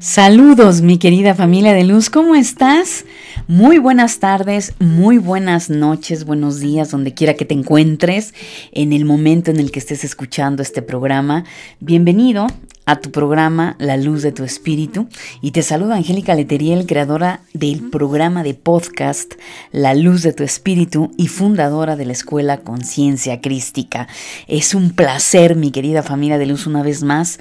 Saludos 0.00 0.80
mi 0.80 0.98
querida 0.98 1.34
familia 1.34 1.72
de 1.72 1.82
luz, 1.82 2.08
¿cómo 2.08 2.36
estás? 2.36 3.04
Muy 3.48 3.78
buenas 3.78 4.20
tardes, 4.20 4.74
muy 4.78 5.18
buenas 5.18 5.70
noches, 5.70 6.24
buenos 6.24 6.60
días, 6.60 6.92
donde 6.92 7.14
quiera 7.14 7.34
que 7.34 7.44
te 7.44 7.54
encuentres, 7.54 8.32
en 8.70 8.92
el 8.92 9.04
momento 9.04 9.50
en 9.50 9.58
el 9.58 9.72
que 9.72 9.80
estés 9.80 10.04
escuchando 10.04 10.62
este 10.62 10.82
programa. 10.82 11.44
Bienvenido 11.80 12.46
a 12.88 12.96
tu 12.96 13.10
programa 13.10 13.76
La 13.78 13.98
Luz 13.98 14.22
de 14.22 14.32
tu 14.32 14.44
Espíritu. 14.44 15.08
Y 15.42 15.50
te 15.50 15.62
saluda 15.62 15.96
Angélica 15.96 16.34
Leteriel, 16.34 16.86
creadora 16.86 17.42
del 17.52 17.90
programa 17.90 18.42
de 18.42 18.54
podcast 18.54 19.34
La 19.72 19.94
Luz 19.94 20.22
de 20.22 20.32
tu 20.32 20.42
Espíritu 20.42 21.10
y 21.18 21.28
fundadora 21.28 21.96
de 21.96 22.06
la 22.06 22.12
Escuela 22.12 22.62
Conciencia 22.62 23.42
Crística. 23.42 24.08
Es 24.46 24.74
un 24.74 24.92
placer, 24.92 25.54
mi 25.54 25.70
querida 25.70 26.02
familia 26.02 26.38
de 26.38 26.46
luz, 26.46 26.66
una 26.66 26.82
vez 26.82 27.02
más, 27.02 27.38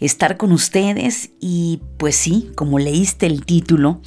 estar 0.00 0.36
con 0.36 0.50
ustedes. 0.50 1.30
Y 1.38 1.80
pues 1.96 2.16
sí, 2.16 2.50
como 2.56 2.80
leíste 2.80 3.26
el 3.26 3.44
título, 3.44 4.00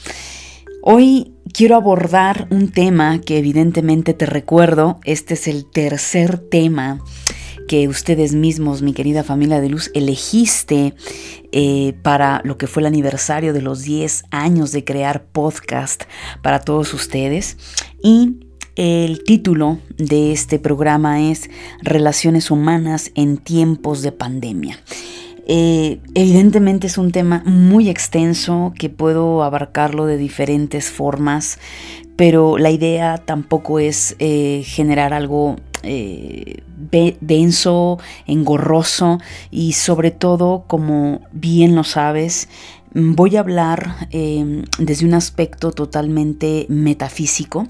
hoy 0.83 1.31
quiero 1.53 1.77
abordar 1.77 2.49
un 2.51 2.69
tema 2.69 3.21
que 3.21 3.37
evidentemente 3.37 4.13
te 4.13 4.25
recuerdo, 4.25 4.99
este 5.05 5.35
es 5.35 5.47
el 5.47 5.63
tercer 5.71 6.37
tema 6.37 6.99
que 7.71 7.87
ustedes 7.87 8.35
mismos, 8.35 8.81
mi 8.81 8.91
querida 8.91 9.23
familia 9.23 9.61
de 9.61 9.69
luz, 9.69 9.91
elegiste 9.93 10.93
eh, 11.53 11.93
para 12.03 12.41
lo 12.43 12.57
que 12.57 12.67
fue 12.67 12.81
el 12.81 12.87
aniversario 12.87 13.53
de 13.53 13.61
los 13.61 13.83
10 13.83 14.25
años 14.29 14.73
de 14.73 14.83
crear 14.83 15.23
podcast 15.23 16.03
para 16.41 16.59
todos 16.59 16.93
ustedes. 16.93 17.55
Y 18.03 18.41
el 18.75 19.23
título 19.23 19.79
de 19.95 20.33
este 20.33 20.59
programa 20.59 21.21
es 21.31 21.49
Relaciones 21.81 22.51
Humanas 22.51 23.11
en 23.15 23.37
tiempos 23.37 24.01
de 24.01 24.11
pandemia. 24.11 24.77
Eh, 25.47 26.01
evidentemente 26.13 26.87
es 26.87 26.97
un 26.97 27.13
tema 27.13 27.41
muy 27.45 27.87
extenso 27.87 28.73
que 28.77 28.89
puedo 28.89 29.43
abarcarlo 29.43 30.07
de 30.07 30.17
diferentes 30.17 30.89
formas, 30.89 31.57
pero 32.17 32.57
la 32.57 32.69
idea 32.69 33.17
tampoco 33.17 33.79
es 33.79 34.17
eh, 34.19 34.63
generar 34.65 35.13
algo 35.13 35.55
eh, 35.83 36.63
denso, 37.21 37.99
engorroso 38.27 39.19
y 39.49 39.73
sobre 39.73 40.11
todo, 40.11 40.63
como 40.67 41.21
bien 41.31 41.75
lo 41.75 41.83
sabes, 41.83 42.49
Voy 42.93 43.37
a 43.37 43.39
hablar 43.39 44.09
em, 44.11 44.63
desde 44.77 45.05
un 45.05 45.13
aspecto 45.13 45.71
totalmente 45.71 46.65
metafísico, 46.67 47.65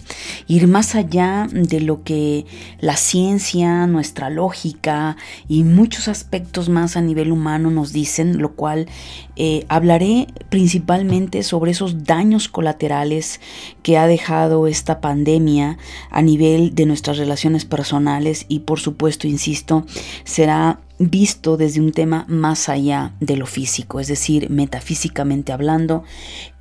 ir 0.47 0.67
más 0.67 0.95
allá 0.95 1.47
de 1.51 1.79
lo 1.79 2.03
que 2.03 2.47
la 2.79 2.97
ciencia, 2.97 3.85
nuestra 3.85 4.31
lógica 4.31 5.17
y 5.47 5.63
muchos 5.63 6.07
aspectos 6.07 6.69
más 6.69 6.97
a 6.97 7.01
nivel 7.01 7.31
humano 7.31 7.69
nos 7.69 7.93
dicen, 7.93 8.39
lo 8.39 8.53
cual 8.53 8.87
eh, 9.35 9.63
hablaré 9.69 10.25
principalmente 10.49 11.43
sobre 11.43 11.69
esos 11.69 12.03
daños 12.03 12.47
colaterales 12.47 13.41
que 13.83 13.99
ha 13.99 14.07
dejado 14.07 14.65
esta 14.65 15.01
pandemia 15.01 15.77
a 16.09 16.23
nivel 16.23 16.73
de 16.73 16.87
nuestras 16.87 17.19
relaciones 17.19 17.65
personales 17.65 18.45
y 18.47 18.61
por 18.61 18.79
supuesto, 18.79 19.27
insisto, 19.27 19.85
será 20.23 20.79
visto 21.09 21.57
desde 21.57 21.81
un 21.81 21.91
tema 21.91 22.25
más 22.27 22.69
allá 22.69 23.13
de 23.19 23.37
lo 23.37 23.45
físico, 23.45 23.99
es 23.99 24.07
decir, 24.07 24.49
metafísicamente 24.49 25.51
hablando. 25.51 26.03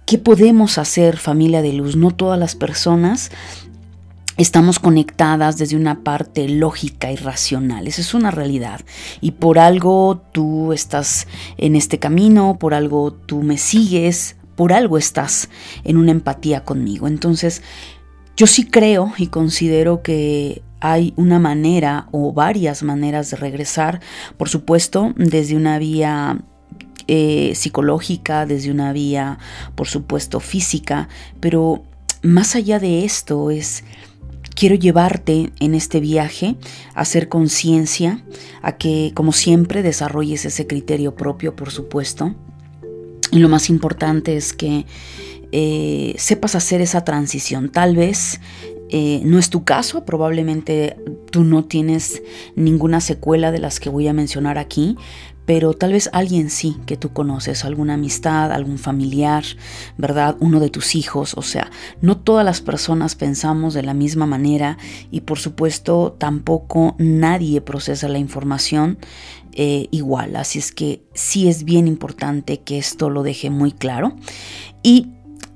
¿Qué 0.06 0.18
podemos 0.18 0.78
hacer, 0.78 1.18
familia 1.18 1.62
de 1.62 1.72
luz? 1.72 1.96
No 1.96 2.10
todas 2.10 2.38
las 2.38 2.54
personas 2.54 3.30
estamos 4.36 4.78
conectadas 4.78 5.58
desde 5.58 5.76
una 5.76 6.02
parte 6.02 6.48
lógica 6.48 7.12
y 7.12 7.16
racional. 7.16 7.86
Esa 7.86 8.00
es 8.00 8.14
una 8.14 8.30
realidad. 8.30 8.80
Y 9.20 9.32
por 9.32 9.58
algo 9.58 10.22
tú 10.32 10.72
estás 10.72 11.26
en 11.58 11.76
este 11.76 11.98
camino, 11.98 12.56
por 12.58 12.72
algo 12.72 13.12
tú 13.12 13.42
me 13.42 13.58
sigues, 13.58 14.36
por 14.56 14.72
algo 14.72 14.96
estás 14.96 15.50
en 15.84 15.98
una 15.98 16.12
empatía 16.12 16.64
conmigo. 16.64 17.06
Entonces, 17.06 17.62
yo 18.36 18.46
sí 18.46 18.64
creo 18.64 19.12
y 19.18 19.26
considero 19.26 20.02
que 20.02 20.62
hay 20.80 21.12
una 21.16 21.38
manera 21.38 22.08
o 22.10 22.32
varias 22.32 22.82
maneras 22.82 23.30
de 23.30 23.36
regresar, 23.36 24.00
por 24.36 24.48
supuesto, 24.48 25.12
desde 25.16 25.56
una 25.56 25.78
vía 25.78 26.42
eh, 27.06 27.52
psicológica, 27.54 28.46
desde 28.46 28.70
una 28.70 28.92
vía, 28.92 29.38
por 29.74 29.88
supuesto, 29.88 30.40
física, 30.40 31.08
pero 31.40 31.84
más 32.22 32.54
allá 32.54 32.78
de 32.78 33.04
esto 33.04 33.50
es, 33.50 33.84
quiero 34.54 34.74
llevarte 34.74 35.52
en 35.58 35.74
este 35.74 36.00
viaje 36.00 36.56
a 36.94 37.00
hacer 37.00 37.28
conciencia, 37.28 38.22
a 38.62 38.76
que, 38.76 39.12
como 39.14 39.32
siempre, 39.32 39.82
desarrolles 39.82 40.44
ese 40.44 40.66
criterio 40.66 41.14
propio, 41.14 41.56
por 41.56 41.70
supuesto. 41.70 42.34
Y 43.32 43.38
lo 43.38 43.48
más 43.48 43.70
importante 43.70 44.36
es 44.36 44.52
que 44.52 44.86
eh, 45.52 46.14
sepas 46.18 46.54
hacer 46.54 46.80
esa 46.80 47.04
transición. 47.04 47.70
Tal 47.70 47.96
vez 47.96 48.40
eh, 48.92 49.22
no 49.24 49.38
es 49.38 49.50
tu 49.50 49.64
caso, 49.64 50.04
probablemente 50.04 50.96
tú 51.30 51.44
no 51.44 51.64
tienes 51.64 52.22
ninguna 52.56 53.00
secuela 53.00 53.52
de 53.52 53.60
las 53.60 53.78
que 53.78 53.88
voy 53.88 54.08
a 54.08 54.12
mencionar 54.12 54.58
aquí, 54.58 54.96
pero 55.46 55.74
tal 55.74 55.92
vez 55.92 56.10
alguien 56.12 56.50
sí 56.50 56.76
que 56.86 56.96
tú 56.96 57.12
conoces, 57.12 57.64
alguna 57.64 57.94
amistad, 57.94 58.52
algún 58.52 58.78
familiar, 58.78 59.44
¿verdad? 59.96 60.36
Uno 60.38 60.60
de 60.60 60.70
tus 60.70 60.94
hijos, 60.94 61.34
o 61.36 61.42
sea, 61.42 61.70
no 62.00 62.16
todas 62.16 62.44
las 62.44 62.60
personas 62.60 63.16
pensamos 63.16 63.74
de 63.74 63.82
la 63.82 63.94
misma 63.94 64.26
manera 64.26 64.78
y 65.10 65.22
por 65.22 65.38
supuesto 65.38 66.16
tampoco 66.18 66.94
nadie 66.98 67.60
procesa 67.60 68.08
la 68.08 68.18
información 68.18 68.98
eh, 69.52 69.88
igual, 69.90 70.36
así 70.36 70.60
es 70.60 70.70
que 70.70 71.02
sí 71.14 71.48
es 71.48 71.64
bien 71.64 71.88
importante 71.88 72.60
que 72.60 72.78
esto 72.78 73.10
lo 73.10 73.24
deje 73.24 73.50
muy 73.50 73.72
claro 73.72 74.14
y 74.84 75.08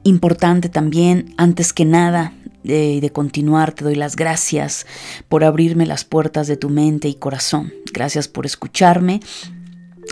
importante 0.03 0.69
también, 0.69 1.35
antes 1.37 1.73
que 1.73 1.85
nada, 1.85 2.33
de, 2.65 3.01
de, 3.01 3.11
continuar, 3.11 3.73
te 3.73 3.85
doy 3.85 3.95
las 3.95 4.17
gracias 4.17 4.87
por 5.29 5.45
abrirme 5.45 5.87
las 5.87 6.05
puertas 6.05 6.49
de 6.49 6.57
tu 6.57 6.71
mente 6.71 7.09
y 7.09 7.15
corazón. 7.15 7.73
Gracias 7.93 8.27
por 8.27 8.47
escucharme. 8.47 9.21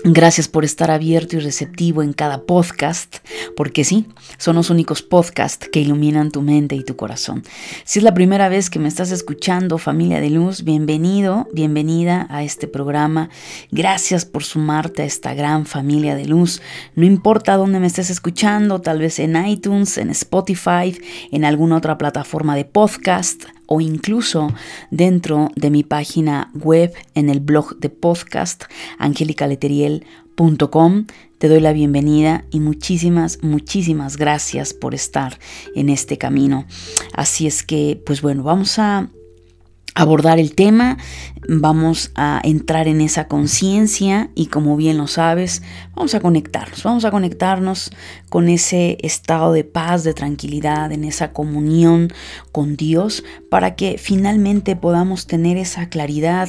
Gracias 0.04 0.48
por 0.48 0.64
estar 0.64 0.90
abierto 0.90 1.36
y 1.36 1.40
receptivo 1.40 2.02
en 2.02 2.12
cada 2.12 2.42
podcast, 2.42 3.18
porque 3.56 3.84
sí, 3.84 4.06
son 4.36 4.56
los 4.56 4.68
únicos 4.68 5.00
podcasts 5.02 5.68
que 5.68 5.80
iluminan 5.80 6.32
tu 6.32 6.42
mente 6.42 6.74
y 6.74 6.82
tu 6.82 6.96
corazón. 6.96 7.44
Si 7.84 8.00
es 8.00 8.02
la 8.02 8.12
primera 8.12 8.48
vez 8.48 8.68
que 8.68 8.80
me 8.80 8.88
estás 8.88 9.12
escuchando, 9.12 9.78
familia 9.78 10.20
de 10.20 10.30
luz, 10.30 10.64
bienvenido, 10.64 11.46
bienvenida 11.52 12.26
a 12.30 12.42
este 12.42 12.66
programa. 12.66 13.30
Gracias 13.70 14.24
por 14.24 14.42
sumarte 14.42 15.02
a 15.02 15.04
esta 15.04 15.34
gran 15.34 15.66
familia 15.66 16.16
de 16.16 16.26
luz. 16.26 16.62
No 16.96 17.06
importa 17.06 17.56
dónde 17.56 17.78
me 17.78 17.86
estés 17.86 18.10
escuchando, 18.10 18.80
tal 18.80 18.98
vez 18.98 19.20
en 19.20 19.36
iTunes, 19.46 19.98
en 19.98 20.10
Spotify, 20.10 20.98
en 21.30 21.44
alguna 21.44 21.76
otra 21.76 21.96
plataforma 21.96 22.56
de 22.56 22.64
podcast 22.64 23.44
o 23.72 23.80
incluso 23.80 24.52
dentro 24.90 25.50
de 25.56 25.70
mi 25.70 25.82
página 25.82 26.50
web 26.54 26.92
en 27.14 27.30
el 27.30 27.40
blog 27.40 27.78
de 27.78 27.88
podcast 27.88 28.64
angelicaleteriel.com. 28.98 31.06
Te 31.38 31.48
doy 31.48 31.60
la 31.60 31.72
bienvenida 31.72 32.44
y 32.50 32.60
muchísimas, 32.60 33.42
muchísimas 33.42 34.18
gracias 34.18 34.74
por 34.74 34.94
estar 34.94 35.38
en 35.74 35.88
este 35.88 36.18
camino. 36.18 36.66
Así 37.14 37.46
es 37.46 37.62
que, 37.62 37.98
pues 38.04 38.20
bueno, 38.20 38.42
vamos 38.42 38.78
a 38.78 39.08
abordar 39.94 40.38
el 40.38 40.54
tema, 40.54 40.96
vamos 41.48 42.12
a 42.14 42.40
entrar 42.44 42.88
en 42.88 43.00
esa 43.00 43.28
conciencia 43.28 44.30
y 44.34 44.46
como 44.46 44.76
bien 44.76 44.96
lo 44.96 45.06
sabes, 45.06 45.62
vamos 45.94 46.14
a 46.14 46.20
conectarnos, 46.20 46.82
vamos 46.82 47.04
a 47.04 47.10
conectarnos 47.10 47.90
con 48.30 48.48
ese 48.48 48.96
estado 49.02 49.52
de 49.52 49.64
paz, 49.64 50.04
de 50.04 50.14
tranquilidad, 50.14 50.92
en 50.92 51.04
esa 51.04 51.32
comunión 51.32 52.12
con 52.52 52.76
Dios, 52.76 53.22
para 53.50 53.74
que 53.74 53.98
finalmente 53.98 54.76
podamos 54.76 55.26
tener 55.26 55.58
esa 55.58 55.88
claridad, 55.88 56.48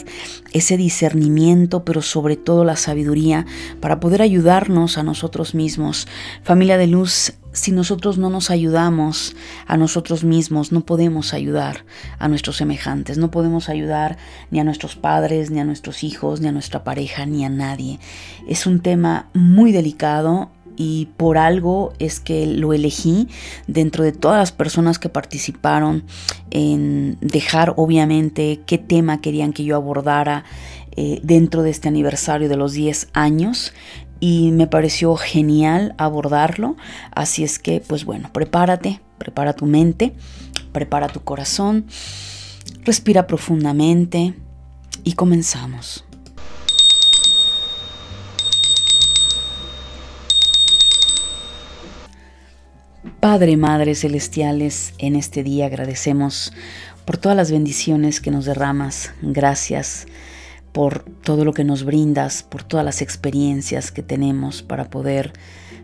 ese 0.53 0.77
discernimiento, 0.77 1.83
pero 1.83 2.01
sobre 2.01 2.37
todo 2.37 2.63
la 2.63 2.77
sabiduría 2.77 3.45
para 3.81 3.99
poder 3.99 4.21
ayudarnos 4.21 4.97
a 4.97 5.03
nosotros 5.03 5.53
mismos. 5.53 6.07
Familia 6.43 6.77
de 6.77 6.87
luz, 6.87 7.33
si 7.53 7.71
nosotros 7.71 8.17
no 8.17 8.29
nos 8.29 8.49
ayudamos 8.49 9.35
a 9.67 9.77
nosotros 9.77 10.23
mismos, 10.23 10.71
no 10.71 10.81
podemos 10.81 11.33
ayudar 11.33 11.85
a 12.19 12.27
nuestros 12.27 12.57
semejantes, 12.57 13.17
no 13.17 13.31
podemos 13.31 13.69
ayudar 13.69 14.17
ni 14.51 14.59
a 14.59 14.63
nuestros 14.63 14.95
padres, 14.95 15.51
ni 15.51 15.59
a 15.59 15.63
nuestros 15.63 16.03
hijos, 16.03 16.41
ni 16.41 16.47
a 16.47 16.51
nuestra 16.51 16.83
pareja, 16.83 17.25
ni 17.25 17.45
a 17.45 17.49
nadie. 17.49 17.99
Es 18.47 18.65
un 18.65 18.81
tema 18.81 19.29
muy 19.33 19.71
delicado, 19.71 20.49
y 20.75 21.09
por 21.17 21.37
algo 21.37 21.93
es 21.99 22.19
que 22.19 22.47
lo 22.47 22.73
elegí 22.73 23.27
dentro 23.67 24.03
de 24.03 24.11
todas 24.11 24.39
las 24.39 24.51
personas 24.51 24.99
que 24.99 25.09
participaron 25.09 26.03
en 26.51 27.17
dejar 27.21 27.73
obviamente 27.77 28.61
qué 28.65 28.77
tema 28.77 29.21
querían 29.21 29.53
que 29.53 29.63
yo 29.63 29.75
abordara 29.75 30.45
eh, 30.95 31.19
dentro 31.23 31.63
de 31.63 31.71
este 31.71 31.87
aniversario 31.87 32.49
de 32.49 32.57
los 32.57 32.73
10 32.73 33.09
años 33.13 33.73
y 34.25 34.53
me 34.53 34.67
pareció 34.67 35.17
genial 35.17 35.95
abordarlo. 35.97 36.77
Así 37.11 37.43
es 37.43 37.59
que, 37.59 37.81
pues 37.81 38.05
bueno, 38.05 38.29
prepárate, 38.31 39.01
prepara 39.17 39.51
tu 39.51 39.65
mente, 39.65 40.13
prepara 40.71 41.09
tu 41.09 41.19
corazón, 41.25 41.87
respira 42.85 43.27
profundamente 43.27 44.33
y 45.03 45.15
comenzamos. 45.15 46.05
Padre, 53.19 53.57
Madre 53.57 53.93
Celestiales, 53.93 54.93
en 54.99 55.17
este 55.17 55.43
día 55.43 55.65
agradecemos 55.65 56.53
por 57.03 57.17
todas 57.17 57.35
las 57.35 57.51
bendiciones 57.51 58.21
que 58.21 58.31
nos 58.31 58.45
derramas. 58.45 59.11
Gracias 59.21 60.07
por 60.73 61.05
todo 61.23 61.45
lo 61.45 61.53
que 61.53 61.63
nos 61.63 61.83
brindas, 61.83 62.43
por 62.43 62.63
todas 62.63 62.85
las 62.85 63.01
experiencias 63.01 63.91
que 63.91 64.03
tenemos 64.03 64.63
para 64.63 64.89
poder 64.89 65.33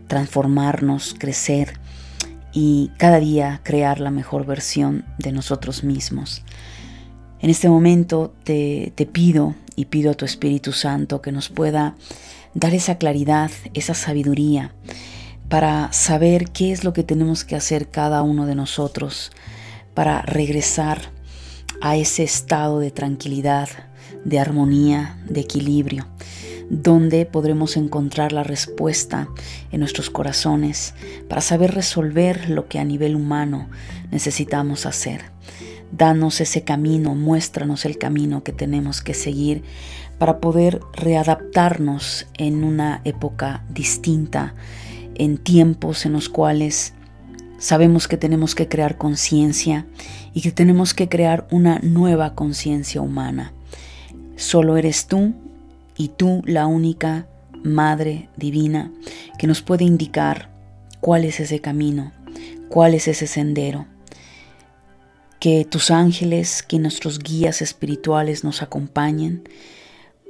transformarnos, 0.08 1.14
crecer 1.18 1.78
y 2.52 2.90
cada 2.98 3.20
día 3.20 3.60
crear 3.62 4.00
la 4.00 4.10
mejor 4.10 4.44
versión 4.44 5.04
de 5.18 5.32
nosotros 5.32 5.84
mismos. 5.84 6.42
En 7.40 7.48
este 7.48 7.68
momento 7.68 8.34
te, 8.44 8.92
te, 8.96 9.06
pido 9.06 9.54
y 9.76 9.86
pido 9.86 10.10
a 10.10 10.14
tu 10.14 10.24
Espíritu 10.24 10.72
Santo 10.72 11.22
que 11.22 11.32
nos 11.32 11.48
pueda 11.48 11.94
dar 12.54 12.74
esa 12.74 12.98
claridad, 12.98 13.50
esa 13.72 13.94
sabiduría 13.94 14.74
para 15.48 15.92
saber 15.92 16.50
qué 16.50 16.72
es 16.72 16.84
lo 16.84 16.92
que 16.92 17.02
tenemos 17.02 17.44
que 17.44 17.56
hacer 17.56 17.88
cada 17.88 18.22
uno 18.22 18.46
de 18.46 18.54
nosotros 18.54 19.32
para 19.94 20.22
regresar 20.22 21.10
a 21.80 21.96
ese 21.96 22.22
estado 22.22 22.78
de 22.78 22.90
tranquilidad, 22.90 23.68
de 24.24 24.38
armonía, 24.38 25.18
de 25.28 25.40
equilibrio, 25.40 26.06
donde 26.70 27.26
podremos 27.26 27.76
encontrar 27.76 28.32
la 28.32 28.44
respuesta 28.44 29.28
en 29.72 29.80
nuestros 29.80 30.08
corazones 30.08 30.94
para 31.28 31.40
saber 31.40 31.74
resolver 31.74 32.48
lo 32.48 32.68
que 32.68 32.78
a 32.78 32.84
nivel 32.84 33.16
humano 33.16 33.68
necesitamos 34.10 34.86
hacer. 34.86 35.24
Danos 35.92 36.40
ese 36.40 36.62
camino, 36.62 37.16
muéstranos 37.16 37.84
el 37.84 37.98
camino 37.98 38.44
que 38.44 38.52
tenemos 38.52 39.02
que 39.02 39.14
seguir 39.14 39.64
para 40.18 40.38
poder 40.38 40.80
readaptarnos 40.92 42.26
en 42.38 42.62
una 42.62 43.00
época 43.04 43.64
distinta, 43.68 44.54
en 45.16 45.38
tiempos 45.38 46.06
en 46.06 46.12
los 46.12 46.28
cuales 46.28 46.94
sabemos 47.58 48.06
que 48.06 48.16
tenemos 48.16 48.54
que 48.54 48.68
crear 48.68 48.96
conciencia 48.96 49.86
y 50.32 50.42
que 50.42 50.52
tenemos 50.52 50.94
que 50.94 51.08
crear 51.08 51.48
una 51.50 51.80
nueva 51.80 52.34
conciencia 52.34 53.00
humana. 53.00 53.52
Solo 54.40 54.78
eres 54.78 55.06
tú 55.06 55.34
y 55.98 56.08
tú 56.08 56.40
la 56.46 56.66
única 56.66 57.26
Madre 57.62 58.30
Divina 58.38 58.90
que 59.38 59.46
nos 59.46 59.60
puede 59.60 59.84
indicar 59.84 60.50
cuál 61.00 61.26
es 61.26 61.40
ese 61.40 61.60
camino, 61.60 62.12
cuál 62.70 62.94
es 62.94 63.06
ese 63.06 63.26
sendero. 63.26 63.86
Que 65.40 65.66
tus 65.66 65.90
ángeles, 65.90 66.62
que 66.62 66.78
nuestros 66.78 67.18
guías 67.18 67.60
espirituales 67.60 68.42
nos 68.42 68.62
acompañen 68.62 69.46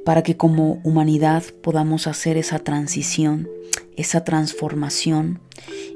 para 0.05 0.25
que 0.25 0.37
como 0.37 0.81
humanidad 0.83 1.45
podamos 1.63 2.09
hacer 2.09 2.37
esa 2.37 2.59
transición, 2.59 3.49
esa 3.97 4.25
transformación 4.25 5.41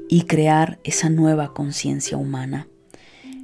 y 0.07 0.21
crear 0.21 0.79
esa 0.85 1.09
nueva 1.09 1.53
conciencia 1.53 2.15
humana 2.15 2.69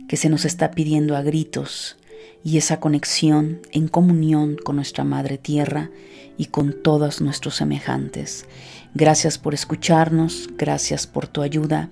que 0.08 0.16
se 0.16 0.30
nos 0.30 0.46
está 0.46 0.72
pidiendo 0.72 1.18
a 1.18 1.24
gritos 1.24 1.98
y 2.44 2.58
esa 2.58 2.80
conexión 2.80 3.62
en 3.72 3.88
comunión 3.88 4.58
con 4.64 4.78
nuestra 4.78 5.04
Madre 5.04 5.38
Tierra 5.38 5.90
y 6.38 6.46
con 6.46 6.82
todos 6.82 7.22
nuestros 7.22 7.56
semejantes. 7.56 8.46
Gracias 8.94 9.38
por 9.38 9.54
escucharnos, 9.54 10.50
gracias 10.58 11.08
por 11.08 11.28
tu 11.28 11.42
ayuda, 11.42 11.90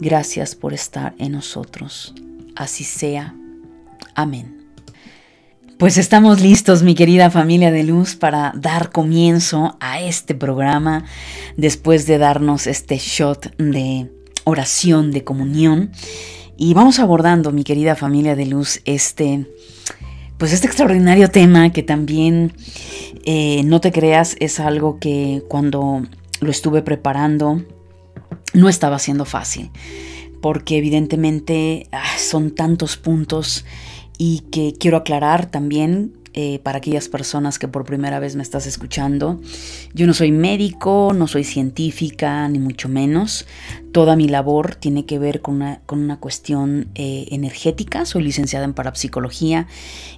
gracias 0.00 0.54
por 0.54 0.72
estar 0.72 1.14
en 1.18 1.32
nosotros. 1.32 2.14
Así 2.56 2.84
sea. 2.84 3.34
Amén. 4.14 4.56
Pues 5.78 5.98
estamos 5.98 6.40
listos, 6.40 6.82
mi 6.82 6.94
querida 6.94 7.30
familia 7.30 7.70
de 7.70 7.84
luz, 7.84 8.14
para 8.16 8.50
dar 8.56 8.90
comienzo 8.90 9.76
a 9.78 10.00
este 10.00 10.34
programa 10.34 11.04
después 11.58 12.06
de 12.06 12.16
darnos 12.16 12.66
este 12.66 12.96
shot 12.96 13.54
de 13.58 14.10
oración, 14.44 15.10
de 15.10 15.22
comunión. 15.22 15.90
Y 16.58 16.72
vamos 16.72 16.98
abordando, 16.98 17.52
mi 17.52 17.64
querida 17.64 17.96
familia 17.96 18.34
de 18.34 18.46
luz, 18.46 18.80
este, 18.86 19.46
pues 20.38 20.54
este 20.54 20.66
extraordinario 20.66 21.28
tema 21.28 21.70
que 21.70 21.82
también, 21.82 22.54
eh, 23.24 23.62
no 23.64 23.80
te 23.80 23.92
creas, 23.92 24.36
es 24.40 24.58
algo 24.58 24.98
que 24.98 25.42
cuando 25.48 26.02
lo 26.40 26.50
estuve 26.50 26.80
preparando 26.80 27.62
no 28.54 28.70
estaba 28.70 28.98
siendo 28.98 29.26
fácil, 29.26 29.70
porque 30.40 30.78
evidentemente 30.78 31.88
ah, 31.92 32.04
son 32.18 32.50
tantos 32.54 32.96
puntos 32.96 33.66
y 34.16 34.40
que 34.50 34.74
quiero 34.78 34.96
aclarar 34.96 35.50
también 35.50 36.14
eh, 36.38 36.60
para 36.62 36.76
aquellas 36.76 37.08
personas 37.08 37.58
que 37.58 37.66
por 37.66 37.86
primera 37.86 38.20
vez 38.20 38.36
me 38.36 38.42
estás 38.42 38.66
escuchando. 38.66 39.40
Yo 39.94 40.06
no 40.06 40.12
soy 40.12 40.32
médico, 40.32 41.12
no 41.16 41.28
soy 41.28 41.44
científica, 41.44 42.46
ni 42.50 42.58
mucho 42.58 42.90
menos. 42.90 43.46
Toda 43.90 44.16
mi 44.16 44.28
labor 44.28 44.74
tiene 44.74 45.06
que 45.06 45.18
ver 45.18 45.40
con 45.40 45.62
una, 45.88 46.16
cuestión 46.20 46.88
eh, 46.94 47.26
energética. 47.30 48.04
Soy 48.04 48.22
licenciada 48.22 48.66
en 48.66 48.74
parapsicología 48.74 49.66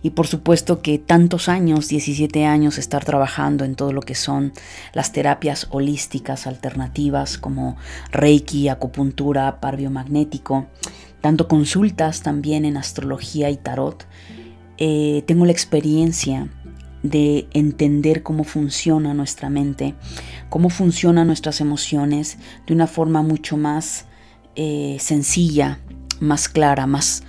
y 0.02 0.10
por 0.10 0.26
supuesto 0.26 0.82
que 0.82 0.98
tantos 0.98 1.48
años, 1.48 1.86
17 1.86 2.44
años, 2.46 2.78
estar 2.78 3.04
trabajando 3.04 3.64
en 3.64 3.76
todo 3.76 3.92
lo 3.92 4.00
que 4.00 4.16
son 4.16 4.52
las 4.94 5.12
terapias 5.12 5.68
holísticas 5.70 6.48
alternativas 6.48 7.38
como 7.38 7.76
Reiki, 8.10 8.68
acupuntura, 8.68 9.60
par 9.60 9.76
biomagnético, 9.76 10.66
dando 11.22 11.46
consultas 11.46 12.22
también 12.22 12.64
en 12.64 12.76
astrología 12.76 13.50
y 13.50 13.56
tarot 13.56 14.04
eh, 14.78 15.22
tengo 15.26 15.44
la 15.44 15.52
experiencia 15.52 16.48
de 17.02 17.48
entender 17.52 18.22
cómo 18.22 18.44
funciona 18.44 19.14
nuestra 19.14 19.50
mente, 19.50 19.94
cómo 20.48 20.70
funcionan 20.70 21.26
nuestras 21.26 21.60
emociones 21.60 22.38
de 22.66 22.74
una 22.74 22.86
forma 22.86 23.22
mucho 23.22 23.56
más 23.56 24.06
eh, 24.56 24.96
sencilla, 25.00 25.80
más 26.20 26.48
clara, 26.48 26.86
más, 26.86 27.22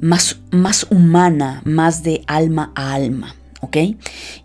más, 0.00 0.40
más 0.50 0.86
humana, 0.90 1.62
más 1.64 2.02
de 2.02 2.22
alma 2.26 2.72
a 2.74 2.94
alma. 2.94 3.34
¿ok? 3.60 3.76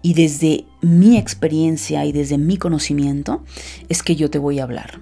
Y 0.01 0.13
desde 0.13 0.65
mi 0.81 1.17
experiencia 1.17 2.05
y 2.05 2.11
desde 2.11 2.37
mi 2.37 2.57
conocimiento 2.57 3.43
es 3.89 4.01
que 4.01 4.15
yo 4.15 4.29
te 4.29 4.39
voy 4.39 4.59
a 4.59 4.63
hablar. 4.63 5.01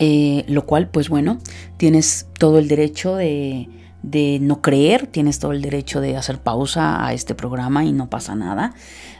Eh, 0.00 0.44
lo 0.46 0.64
cual, 0.64 0.88
pues 0.88 1.08
bueno, 1.08 1.38
tienes 1.76 2.28
todo 2.38 2.60
el 2.60 2.68
derecho 2.68 3.16
de, 3.16 3.68
de 4.02 4.38
no 4.40 4.62
creer, 4.62 5.06
tienes 5.06 5.38
todo 5.38 5.52
el 5.52 5.62
derecho 5.62 6.00
de 6.00 6.16
hacer 6.16 6.38
pausa 6.38 7.04
a 7.04 7.12
este 7.12 7.34
programa 7.34 7.84
y 7.84 7.92
no 7.92 8.08
pasa 8.08 8.34
nada. 8.34 8.74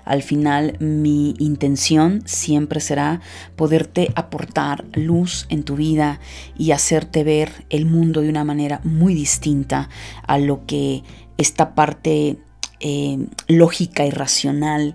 Al 0.04 0.23
final 0.23 0.76
mi 0.80 1.35
intención 1.38 2.23
siempre 2.25 2.80
será 2.80 3.20
poderte 3.56 4.11
aportar 4.14 4.85
luz 4.94 5.47
en 5.50 5.64
tu 5.64 5.76
vida 5.76 6.20
y 6.56 6.70
hacerte 6.70 7.25
ver 7.25 7.66
el 7.70 7.87
mundo 7.87 8.20
de 8.20 8.30
una 8.30 8.44
manera 8.44 8.80
muy 8.85 9.14
distinta 9.14 9.88
a 10.26 10.38
lo 10.38 10.64
que 10.64 11.02
esta 11.37 11.75
parte 11.75 12.38
eh, 12.80 13.26
lógica 13.49 14.06
y 14.06 14.11
racional 14.11 14.94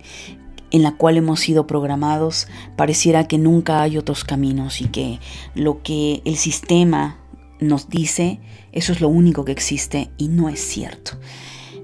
en 0.72 0.82
la 0.82 0.94
cual 0.94 1.18
hemos 1.18 1.40
sido 1.40 1.68
programados, 1.68 2.48
pareciera 2.76 3.28
que 3.28 3.38
nunca 3.38 3.84
hay 3.84 3.98
otros 3.98 4.24
caminos 4.24 4.82
y 4.82 4.86
que 4.86 5.20
lo 5.54 5.84
que 5.84 6.24
el 6.26 6.36
sistema 6.36 7.18
nos 7.64 7.90
dice, 7.90 8.40
eso 8.72 8.92
es 8.92 9.02
lo 9.02 9.10
único 9.10 9.46
que 9.46 9.52
existe 9.52 10.10
y 10.18 10.28
no 10.28 10.50
es 10.50 10.60
cierto. 10.60 11.20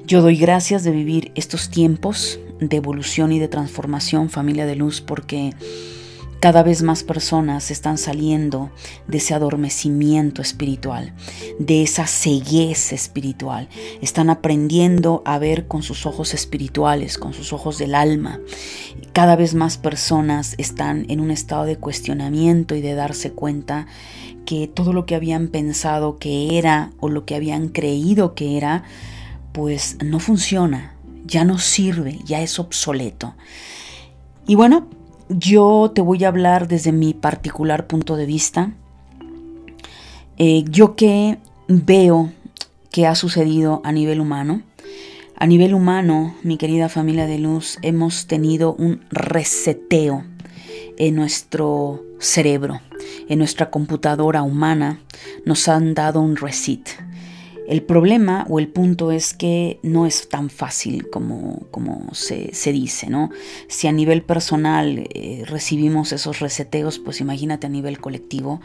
Yo 0.06 0.22
doy 0.22 0.38
gracias 0.38 0.84
de 0.84 0.92
vivir 0.92 1.32
estos 1.36 1.70
tiempos 1.70 2.40
de 2.60 2.78
evolución 2.78 3.32
y 3.32 3.40
de 3.40 3.48
transformación, 3.48 4.30
familia 4.30 4.66
de 4.66 4.76
luz, 4.76 5.02
porque 5.02 5.54
cada 6.40 6.64
vez 6.64 6.84
más 6.84 7.04
personas 7.04 7.70
están 7.70 7.98
saliendo 7.98 8.72
de 9.08 9.18
ese 9.18 9.34
adormecimiento 9.34 10.42
espiritual, 10.42 11.14
de 11.60 11.84
esa 11.84 12.08
ceguez 12.08 12.94
espiritual. 12.94 13.68
Están 14.02 14.30
aprendiendo 14.30 15.22
a 15.26 15.38
ver 15.38 15.68
con 15.68 15.84
sus 15.84 16.06
ojos 16.06 16.34
espirituales, 16.34 17.18
con 17.18 17.34
sus 17.34 17.52
ojos 17.52 17.78
del 17.78 17.94
alma. 17.94 18.40
Cada 19.12 19.36
vez 19.36 19.54
más 19.54 19.78
personas 19.78 20.56
están 20.58 21.06
en 21.10 21.20
un 21.20 21.30
estado 21.30 21.66
de 21.66 21.76
cuestionamiento 21.76 22.74
y 22.74 22.82
de 22.82 22.94
darse 22.94 23.32
cuenta 23.32 23.88
que 24.50 24.68
todo 24.68 24.94
lo 24.94 25.06
que 25.06 25.13
habían 25.13 25.50
pensado 25.50 26.18
que 26.18 26.58
era 26.58 26.89
o 27.00 27.08
lo 27.08 27.24
que 27.24 27.36
habían 27.36 27.68
creído 27.68 28.34
que 28.34 28.58
era, 28.58 28.84
pues 29.51 30.00
no 30.03 30.20
funciona, 30.20 30.96
ya 31.24 31.44
no 31.44 31.60
sirve, 31.60 32.18
ya 32.25 32.41
es 32.41 32.58
obsoleto. 32.58 33.36
Y 34.48 34.56
bueno, 34.56 34.88
yo 35.29 35.91
te 35.94 36.01
voy 36.01 36.24
a 36.24 36.29
hablar 36.29 36.68
desde 36.68 36.91
mi 36.91 37.13
particular 37.13 37.86
punto 37.86 38.15
de 38.15 38.25
vista. 38.25 38.72
Eh, 40.39 40.65
yo 40.68 40.96
que 40.96 41.38
veo 41.68 42.32
que 42.91 43.06
ha 43.06 43.13
sucedido 43.13 43.82
a 43.84 43.91
nivel 43.91 44.20
humano. 44.20 44.63
A 45.36 45.46
nivel 45.46 45.75
humano, 45.75 46.34
mi 46.41 46.58
querida 46.58 46.89
familia 46.89 47.27
de 47.27 47.38
luz, 47.38 47.77
hemos 47.84 48.25
tenido 48.25 48.74
un 48.74 49.06
reseteo 49.12 50.24
en 50.98 51.13
nuestro 51.13 52.03
cerebro, 52.18 52.82
en 53.28 53.39
nuestra 53.39 53.70
computadora 53.70 54.42
humana. 54.42 55.00
Nos 55.46 55.68
han 55.68 55.94
dado 55.94 56.22
un 56.22 56.36
reset. 56.36 56.82
El 57.70 57.84
problema 57.84 58.48
o 58.50 58.58
el 58.58 58.68
punto 58.68 59.12
es 59.12 59.36
que 59.36 59.80
no 59.84 60.08
es 60.08 60.28
tan 60.28 60.50
fácil 60.50 61.08
como, 61.12 61.68
como 61.70 62.08
se, 62.13 62.51
dice, 62.72 63.12
¿no? 63.12 63.30
Si 63.68 63.88
a 63.88 63.92
nivel 63.92 64.24
personal 64.24 65.08
eh, 65.13 65.44
recibimos 65.46 66.12
esos 66.12 66.39
reseteos, 66.39 66.98
pues 66.98 67.22
imagínate 67.22 67.68
a 67.68 67.70
nivel 67.70 68.00
colectivo. 68.00 68.60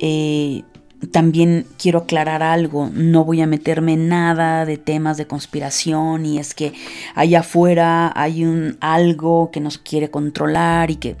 Eh, 0.00 0.64
también 1.12 1.66
quiero 1.78 2.00
aclarar 2.00 2.42
algo, 2.42 2.90
no 2.92 3.24
voy 3.24 3.40
a 3.40 3.46
meterme 3.46 3.92
en 3.92 4.08
nada 4.08 4.64
de 4.64 4.78
temas 4.78 5.16
de 5.16 5.26
conspiración 5.26 6.26
y 6.26 6.38
es 6.38 6.54
que 6.54 6.72
allá 7.14 7.40
afuera 7.40 8.12
hay 8.14 8.44
un 8.44 8.76
algo 8.80 9.50
que 9.52 9.60
nos 9.60 9.78
quiere 9.78 10.10
controlar 10.10 10.90
y 10.90 10.96
que 10.96 11.16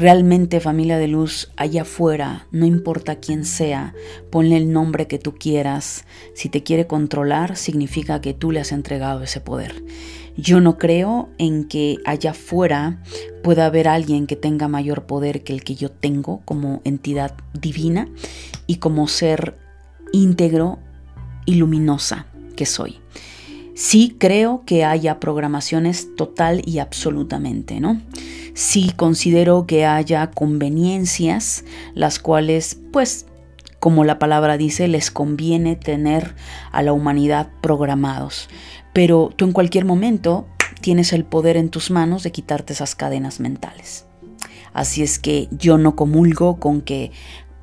Realmente 0.00 0.60
familia 0.60 0.96
de 0.96 1.08
luz, 1.08 1.50
allá 1.58 1.82
afuera, 1.82 2.46
no 2.52 2.64
importa 2.64 3.16
quién 3.16 3.44
sea, 3.44 3.92
ponle 4.30 4.56
el 4.56 4.72
nombre 4.72 5.06
que 5.06 5.18
tú 5.18 5.34
quieras. 5.34 6.06
Si 6.32 6.48
te 6.48 6.62
quiere 6.62 6.86
controlar, 6.86 7.54
significa 7.58 8.22
que 8.22 8.32
tú 8.32 8.50
le 8.50 8.60
has 8.60 8.72
entregado 8.72 9.22
ese 9.22 9.42
poder. 9.42 9.84
Yo 10.38 10.62
no 10.62 10.78
creo 10.78 11.28
en 11.36 11.64
que 11.64 11.98
allá 12.06 12.30
afuera 12.30 13.02
pueda 13.42 13.66
haber 13.66 13.88
alguien 13.88 14.26
que 14.26 14.36
tenga 14.36 14.68
mayor 14.68 15.04
poder 15.04 15.44
que 15.44 15.52
el 15.52 15.62
que 15.62 15.74
yo 15.74 15.90
tengo 15.90 16.40
como 16.46 16.80
entidad 16.84 17.34
divina 17.52 18.08
y 18.66 18.76
como 18.76 19.06
ser 19.06 19.58
íntegro 20.14 20.78
y 21.44 21.56
luminosa 21.56 22.24
que 22.56 22.64
soy. 22.64 23.00
Sí 23.80 24.14
creo 24.18 24.62
que 24.66 24.84
haya 24.84 25.18
programaciones 25.20 26.14
total 26.14 26.60
y 26.66 26.80
absolutamente, 26.80 27.80
¿no? 27.80 27.98
sí 28.52 28.92
considero 28.94 29.66
que 29.66 29.86
haya 29.86 30.30
conveniencias, 30.30 31.64
las 31.94 32.18
cuales, 32.18 32.78
pues, 32.92 33.24
como 33.78 34.04
la 34.04 34.18
palabra 34.18 34.58
dice, 34.58 34.86
les 34.86 35.10
conviene 35.10 35.76
tener 35.76 36.34
a 36.70 36.82
la 36.82 36.92
humanidad 36.92 37.48
programados. 37.62 38.50
Pero 38.92 39.30
tú 39.34 39.46
en 39.46 39.52
cualquier 39.52 39.86
momento 39.86 40.46
tienes 40.82 41.14
el 41.14 41.24
poder 41.24 41.56
en 41.56 41.70
tus 41.70 41.90
manos 41.90 42.22
de 42.22 42.32
quitarte 42.32 42.74
esas 42.74 42.94
cadenas 42.94 43.40
mentales. 43.40 44.04
Así 44.74 45.02
es 45.02 45.18
que 45.18 45.48
yo 45.50 45.78
no 45.78 45.96
comulgo 45.96 46.60
con 46.60 46.82
que 46.82 47.12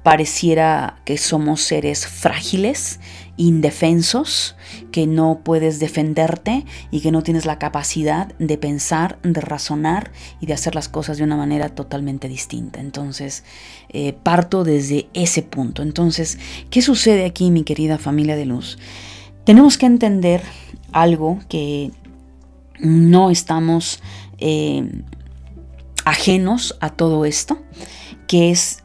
pareciera 0.01 0.99
que 1.05 1.17
somos 1.17 1.61
seres 1.61 2.07
frágiles, 2.07 2.99
indefensos, 3.37 4.55
que 4.91 5.07
no 5.07 5.41
puedes 5.43 5.79
defenderte 5.79 6.65
y 6.91 7.01
que 7.01 7.11
no 7.11 7.23
tienes 7.23 7.45
la 7.45 7.59
capacidad 7.59 8.33
de 8.39 8.57
pensar, 8.57 9.19
de 9.23 9.39
razonar 9.41 10.11
y 10.41 10.47
de 10.47 10.53
hacer 10.53 10.75
las 10.75 10.89
cosas 10.89 11.17
de 11.17 11.23
una 11.23 11.37
manera 11.37 11.69
totalmente 11.69 12.27
distinta. 12.27 12.79
Entonces, 12.79 13.43
eh, 13.89 14.13
parto 14.13 14.63
desde 14.63 15.07
ese 15.13 15.43
punto. 15.43 15.83
Entonces, 15.83 16.39
¿qué 16.69 16.81
sucede 16.81 17.25
aquí, 17.25 17.51
mi 17.51 17.63
querida 17.63 17.97
familia 17.97 18.35
de 18.35 18.45
luz? 18.45 18.77
Tenemos 19.43 19.77
que 19.77 19.85
entender 19.85 20.41
algo 20.91 21.39
que 21.47 21.91
no 22.79 23.29
estamos 23.29 24.01
eh, 24.39 25.03
ajenos 26.05 26.75
a 26.81 26.89
todo 26.89 27.25
esto, 27.25 27.61
que 28.27 28.51
es 28.51 28.83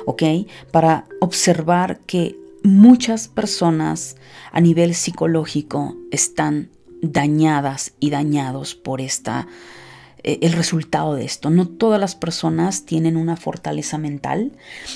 ¿ok? 0.05 0.24
Para 0.72 1.05
observar 1.22 2.00
que 2.05 2.36
muchas 2.62 3.29
personas 3.29 4.17
a 4.51 4.60
nivel 4.60 4.95
psicológico 4.95 5.95
están 6.12 6.69
dañadas 7.01 7.93
y 8.01 8.10
dañados 8.10 8.75
por 8.75 9.00
esta 9.00 9.48
eh, 9.48 9.83
el 10.24 10.53
resultado 10.53 11.15
de 11.15 11.25
esto. 11.25 11.50
No 11.50 11.68
todas 11.68 12.00
las 12.00 12.15
personas 12.15 12.86
tienen 12.86 13.18
una 13.18 13.36
fortaleza 13.36 13.98
mental, 13.98 14.53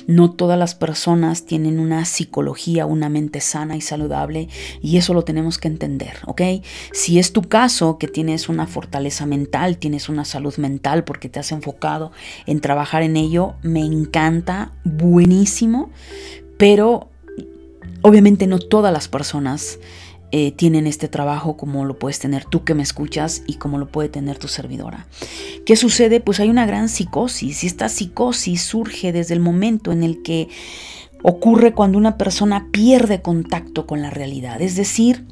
no 0.07 0.31
todas 0.31 0.57
las 0.57 0.73
personas 0.73 1.45
tienen 1.45 1.79
una 1.79 2.05
psicología, 2.05 2.85
una 2.85 3.09
mente 3.09 3.41
sana 3.41 3.75
y 3.75 3.81
saludable 3.81 4.47
y 4.81 4.97
eso 4.97 5.13
lo 5.13 5.23
tenemos 5.23 5.57
que 5.57 5.67
entender, 5.67 6.17
¿ok? 6.25 6.41
Si 6.93 7.19
es 7.19 7.33
tu 7.33 7.41
caso 7.43 7.97
que 7.97 8.07
tienes 8.07 8.49
una 8.49 8.67
fortaleza 8.67 9.25
mental, 9.25 9.77
tienes 9.77 10.09
una 10.09 10.25
salud 10.25 10.55
mental 10.57 11.03
porque 11.03 11.29
te 11.29 11.39
has 11.39 11.51
enfocado 11.51 12.11
en 12.45 12.61
trabajar 12.61 13.03
en 13.03 13.17
ello, 13.17 13.55
me 13.63 13.81
encanta, 13.81 14.71
buenísimo, 14.83 15.89
pero 16.57 17.09
obviamente 18.01 18.47
no 18.47 18.59
todas 18.59 18.93
las 18.93 19.07
personas 19.07 19.79
eh, 20.31 20.51
tienen 20.51 20.87
este 20.87 21.07
trabajo 21.07 21.55
como 21.55 21.85
lo 21.85 21.97
puedes 21.97 22.19
tener 22.19 22.43
tú 22.43 22.63
que 22.63 22.73
me 22.73 22.83
escuchas 22.83 23.43
y 23.47 23.55
como 23.55 23.77
lo 23.77 23.87
puede 23.87 24.09
tener 24.09 24.37
tu 24.37 24.47
servidora. 24.47 25.07
¿Qué 25.65 25.75
sucede? 25.75 26.19
Pues 26.19 26.39
hay 26.39 26.49
una 26.49 26.65
gran 26.65 26.89
psicosis 26.89 27.63
y 27.63 27.67
esta 27.67 27.87
psicosis 27.87 28.61
surge 28.61 29.11
desde 29.13 29.33
el 29.33 29.39
momento 29.39 29.91
en 29.91 30.03
el 30.03 30.21
que 30.23 30.49
ocurre 31.23 31.73
cuando 31.73 31.97
una 31.97 32.17
persona 32.17 32.67
pierde 32.71 33.21
contacto 33.21 33.87
con 33.87 34.01
la 34.01 34.09
realidad, 34.09 34.61
es 34.61 34.75
decir, 34.75 35.25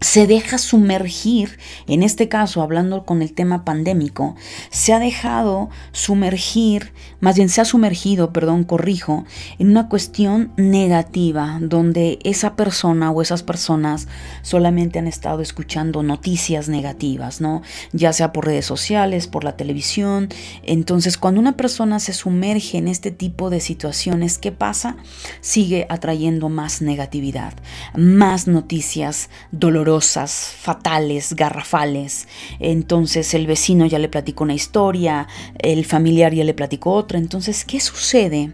se 0.00 0.26
deja 0.26 0.56
sumergir, 0.56 1.58
en 1.86 2.02
este 2.02 2.28
caso 2.28 2.62
hablando 2.62 3.04
con 3.04 3.20
el 3.20 3.34
tema 3.34 3.66
pandémico, 3.66 4.34
se 4.70 4.94
ha 4.94 4.98
dejado 4.98 5.68
sumergir, 5.92 6.94
más 7.20 7.36
bien 7.36 7.50
se 7.50 7.60
ha 7.60 7.66
sumergido, 7.66 8.32
perdón, 8.32 8.64
corrijo, 8.64 9.26
en 9.58 9.70
una 9.70 9.90
cuestión 9.90 10.52
negativa, 10.56 11.58
donde 11.60 12.18
esa 12.24 12.56
persona 12.56 13.10
o 13.10 13.20
esas 13.20 13.42
personas 13.42 14.08
solamente 14.40 14.98
han 14.98 15.06
estado 15.06 15.42
escuchando 15.42 16.02
noticias 16.02 16.70
negativas, 16.70 17.42
¿no? 17.42 17.60
Ya 17.92 18.14
sea 18.14 18.32
por 18.32 18.46
redes 18.46 18.64
sociales, 18.64 19.26
por 19.26 19.44
la 19.44 19.56
televisión. 19.56 20.30
Entonces, 20.62 21.18
cuando 21.18 21.40
una 21.40 21.58
persona 21.58 22.00
se 22.00 22.14
sumerge 22.14 22.78
en 22.78 22.88
este 22.88 23.10
tipo 23.10 23.50
de 23.50 23.60
situaciones, 23.60 24.38
¿qué 24.38 24.50
pasa? 24.50 24.96
Sigue 25.42 25.86
atrayendo 25.90 26.48
más 26.48 26.80
negatividad, 26.80 27.52
más 27.94 28.46
noticias 28.46 29.28
dolorosas 29.52 29.89
fatales, 29.98 31.34
garrafales. 31.34 32.28
Entonces 32.58 33.34
el 33.34 33.46
vecino 33.46 33.86
ya 33.86 33.98
le 33.98 34.08
platicó 34.08 34.44
una 34.44 34.54
historia, 34.54 35.26
el 35.58 35.84
familiar 35.84 36.32
ya 36.32 36.44
le 36.44 36.54
platicó 36.54 36.92
otra. 36.92 37.18
Entonces, 37.18 37.64
¿qué 37.64 37.80
sucede? 37.80 38.52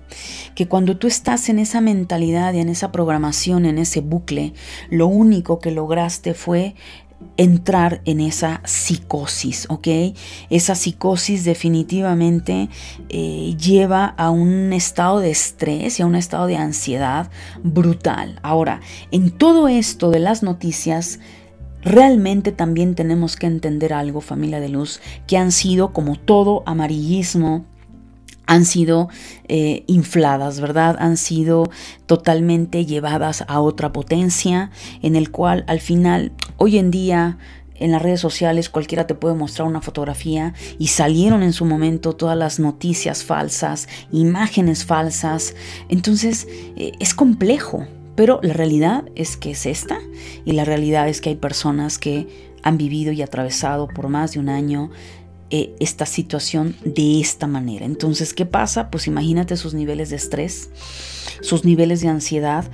Que 0.55 0.69
cuando 0.69 0.97
tú 0.97 1.07
estás 1.07 1.49
en 1.49 1.59
esa 1.59 1.81
mentalidad 1.81 2.55
y 2.55 2.61
en 2.61 2.69
esa 2.69 2.93
programación, 2.93 3.67
en 3.67 3.79
ese 3.79 4.01
bucle, 4.01 4.55
lo 4.89 5.07
único 5.07 5.59
que 5.59 5.71
lograste 5.71 6.33
fue 6.33 6.75
entrar 7.37 8.01
en 8.05 8.21
esa 8.21 8.61
psicosis, 8.65 9.67
¿ok? 9.69 9.89
Esa 10.51 10.75
psicosis 10.75 11.45
definitivamente 11.45 12.69
eh, 13.09 13.55
lleva 13.59 14.07
a 14.07 14.31
un 14.31 14.73
estado 14.73 15.21
de 15.21 15.31
estrés 15.31 15.99
y 15.99 16.03
a 16.03 16.07
un 16.07 16.15
estado 16.15 16.47
de 16.47 16.57
ansiedad 16.57 17.31
brutal. 17.63 18.39
Ahora, 18.43 18.81
en 19.11 19.31
todo 19.31 19.69
esto 19.69 20.11
de 20.11 20.21
las 20.21 20.43
noticias, 20.43 21.21
realmente 21.83 22.53
también 22.53 22.95
tenemos 22.95 23.37
que 23.37 23.47
entender 23.47 23.93
algo, 23.93 24.21
familia 24.21 24.61
de 24.61 24.69
luz, 24.69 25.01
que 25.27 25.37
han 25.37 25.53
sido 25.53 25.93
como 25.93 26.17
todo 26.17 26.63
amarillismo, 26.67 27.65
han 28.47 28.65
sido 28.65 29.09
eh, 29.49 29.85
infladas, 29.87 30.61
¿verdad? 30.61 30.97
Han 30.99 31.17
sido 31.17 31.71
totalmente 32.07 32.87
llevadas 32.87 33.45
a 33.49 33.61
otra 33.61 33.93
potencia, 33.93 34.71
en 35.03 35.17
el 35.17 35.31
cual 35.31 35.65
al 35.67 35.81
final, 35.81 36.33
hoy 36.57 36.79
en 36.79 36.91
día, 36.91 37.39
en 37.79 37.93
las 37.93 38.03
redes 38.03 38.21
sociales 38.21 38.71
cualquiera 38.71 39.07
te 39.07 39.15
puede 39.15 39.35
mostrar 39.35 39.69
una 39.69 39.83
fotografía 39.83 40.55
y 40.79 40.89
salieron 40.89 41.43
en 41.43 41.53
su 41.53 41.65
momento 41.65 42.15
todas 42.15 42.37
las 42.37 42.59
noticias 42.59 43.25
falsas, 43.25 43.89
imágenes 44.11 44.85
falsas. 44.85 45.55
Entonces 45.89 46.47
eh, 46.77 46.93
es 46.99 47.15
complejo, 47.15 47.87
pero 48.15 48.41
la 48.43 48.55
realidad 48.55 49.05
es 49.15 49.37
que 49.37 49.51
es 49.51 49.67
esta 49.67 49.99
y 50.45 50.53
la 50.53 50.65
realidad 50.65 51.09
es 51.09 51.21
que 51.21 51.31
hay 51.31 51.37
personas 51.37 51.99
que 51.99 52.29
han 52.63 52.79
vivido 52.79 53.13
y 53.13 53.23
atravesado 53.23 53.89
por 53.89 54.09
más 54.09 54.33
de 54.33 54.41
un 54.41 54.49
año 54.49 54.91
eh, 55.51 55.75
esta 55.81 56.07
situación 56.07 56.77
de 56.85 57.21
esta 57.21 57.47
manera. 57.47 57.87
Entonces, 57.87 58.35
¿qué 58.35 58.47
pasa? 58.47 58.91
Pues 58.91 59.07
imagínate 59.07 59.57
sus 59.57 59.75
niveles 59.75 60.11
de 60.11 60.17
estrés, 60.17 60.71
sus 61.41 61.65
niveles 61.65 62.01
de 62.01 62.09
ansiedad, 62.09 62.65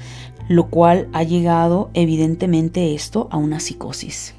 lo 0.48 0.68
cual 0.68 1.08
ha 1.12 1.22
llegado 1.22 1.90
evidentemente 1.94 2.94
esto 2.94 3.28
a 3.30 3.36
una 3.36 3.60
psicosis. 3.60 4.34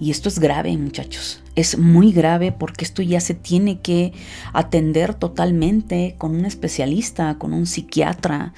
Y 0.00 0.10
esto 0.10 0.28
es 0.28 0.38
grave, 0.38 0.76
muchachos. 0.76 1.42
Es 1.54 1.78
muy 1.78 2.12
grave 2.12 2.50
porque 2.50 2.84
esto 2.84 3.02
ya 3.02 3.20
se 3.20 3.34
tiene 3.34 3.80
que 3.80 4.12
atender 4.52 5.14
totalmente 5.14 6.16
con 6.18 6.34
un 6.34 6.44
especialista, 6.44 7.38
con 7.38 7.52
un 7.52 7.66
psiquiatra. 7.66 8.52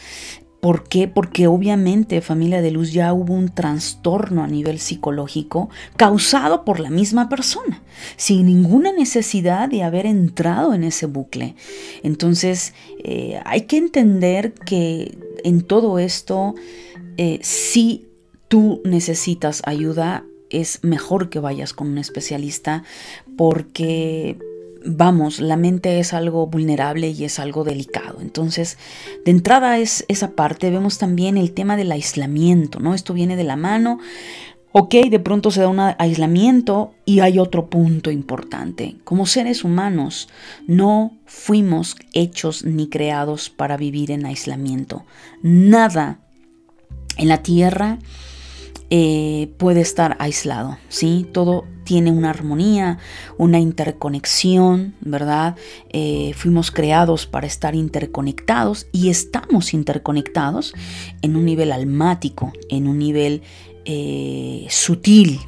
¿Por 0.64 0.88
qué? 0.88 1.09
Porque 1.09 1.47
obviamente 1.47 2.23
familia 2.23 2.62
de 2.62 2.71
luz 2.71 2.90
ya 2.90 3.12
hubo 3.12 3.35
un 3.35 3.50
trastorno 3.50 4.42
a 4.42 4.47
nivel 4.47 4.78
psicológico 4.78 5.68
causado 5.99 6.64
por 6.64 6.80
la 6.80 6.88
misma 6.88 7.28
persona, 7.28 7.83
sin 8.16 8.47
ninguna 8.47 8.90
necesidad 8.90 9.68
de 9.68 9.83
haber 9.83 10.06
entrado 10.06 10.73
en 10.73 10.83
ese 10.83 11.04
bucle. 11.04 11.54
Entonces 12.02 12.73
eh, 13.04 13.42
hay 13.44 13.66
que 13.66 13.76
entender 13.76 14.54
que 14.54 15.18
en 15.44 15.61
todo 15.61 15.99
esto, 15.99 16.54
eh, 17.18 17.40
si 17.42 18.06
tú 18.49 18.80
necesitas 18.87 19.61
ayuda, 19.66 20.25
es 20.49 20.83
mejor 20.83 21.28
que 21.28 21.40
vayas 21.40 21.75
con 21.75 21.88
un 21.88 21.99
especialista 21.99 22.85
porque 23.37 24.38
vamos, 24.85 25.41
la 25.41 25.57
mente 25.57 25.99
es 25.99 26.12
algo 26.12 26.47
vulnerable 26.47 27.09
y 27.11 27.25
es 27.25 27.38
algo 27.38 27.64
delicado. 27.64 28.21
Entonces, 28.21 28.79
de 29.25 29.31
entrada 29.31 29.79
es 29.79 30.05
esa 30.09 30.33
parte. 30.33 30.71
Vemos 30.71 30.99
también 30.99 31.37
el 31.37 31.53
tema 31.53 31.76
del 31.76 31.93
aislamiento, 31.93 32.81
¿no? 32.81 32.95
Esto 32.95 33.14
viene 33.14 33.37
de 33.37 33.45
la 33.45 33.57
mano. 33.57 33.99
Ok, 34.73 34.95
de 35.09 35.21
pronto 35.21 35.53
se 35.53 35.61
da 35.61 35.69
un 35.69 35.79
aislamiento 35.79 36.95
y 37.05 37.21
hay 37.21 37.38
otro 37.38 37.71
punto 37.71 38.11
importante. 38.11 38.97
Como 39.05 39.25
seres 39.25 39.62
humanos, 39.62 40.28
no 40.67 41.17
fuimos 41.26 41.95
hechos 42.13 42.65
ni 42.65 42.89
creados 42.89 43.50
para 43.50 43.76
vivir 43.76 44.11
en 44.11 44.26
aislamiento. 44.26 45.04
Nada 45.43 46.19
en 47.17 47.28
la 47.28 47.43
tierra 47.43 48.00
eh, 48.90 49.52
puede 49.58 49.80
estar 49.80 50.16
aislado, 50.20 50.78
¿sí? 50.88 51.26
Todo 51.32 51.64
tiene 51.84 52.10
una 52.10 52.30
armonía, 52.30 52.99
una 53.38 53.58
interconexión, 53.58 54.94
¿verdad? 55.00 55.56
Eh, 55.90 56.32
fuimos 56.34 56.70
creados 56.70 57.26
para 57.26 57.47
estar 57.47 57.75
interconectados 57.75 58.86
y 58.92 59.10
estamos 59.10 59.75
interconectados 59.75 60.75
en 61.23 61.36
un 61.36 61.44
nivel 61.44 61.73
almático, 61.73 62.52
en 62.68 62.88
un 62.88 62.99
nivel 62.99 63.42
eh, 63.84 64.66
sutil, 64.70 65.40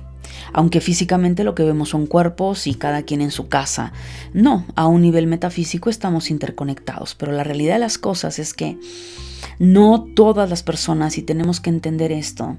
aunque 0.53 0.81
físicamente 0.81 1.44
lo 1.44 1.55
que 1.55 1.64
vemos 1.64 1.90
son 1.90 2.07
cuerpos 2.07 2.66
y 2.66 2.75
cada 2.75 3.03
quien 3.03 3.20
en 3.20 3.31
su 3.31 3.49
casa. 3.49 3.92
No, 4.33 4.66
a 4.77 4.87
un 4.87 5.03
nivel 5.03 5.27
metafísico 5.27 5.90
estamos 5.90 6.31
interconectados, 6.31 7.14
pero 7.14 7.33
la 7.33 7.44
realidad 7.44 7.75
de 7.75 7.81
las 7.81 7.99
cosas 7.99 8.38
es 8.38 8.55
que 8.55 8.79
no 9.59 10.05
todas 10.14 10.49
las 10.51 10.62
personas, 10.62 11.18
y 11.18 11.22
tenemos 11.22 11.61
que 11.61 11.70
entender 11.70 12.12
esto, 12.12 12.57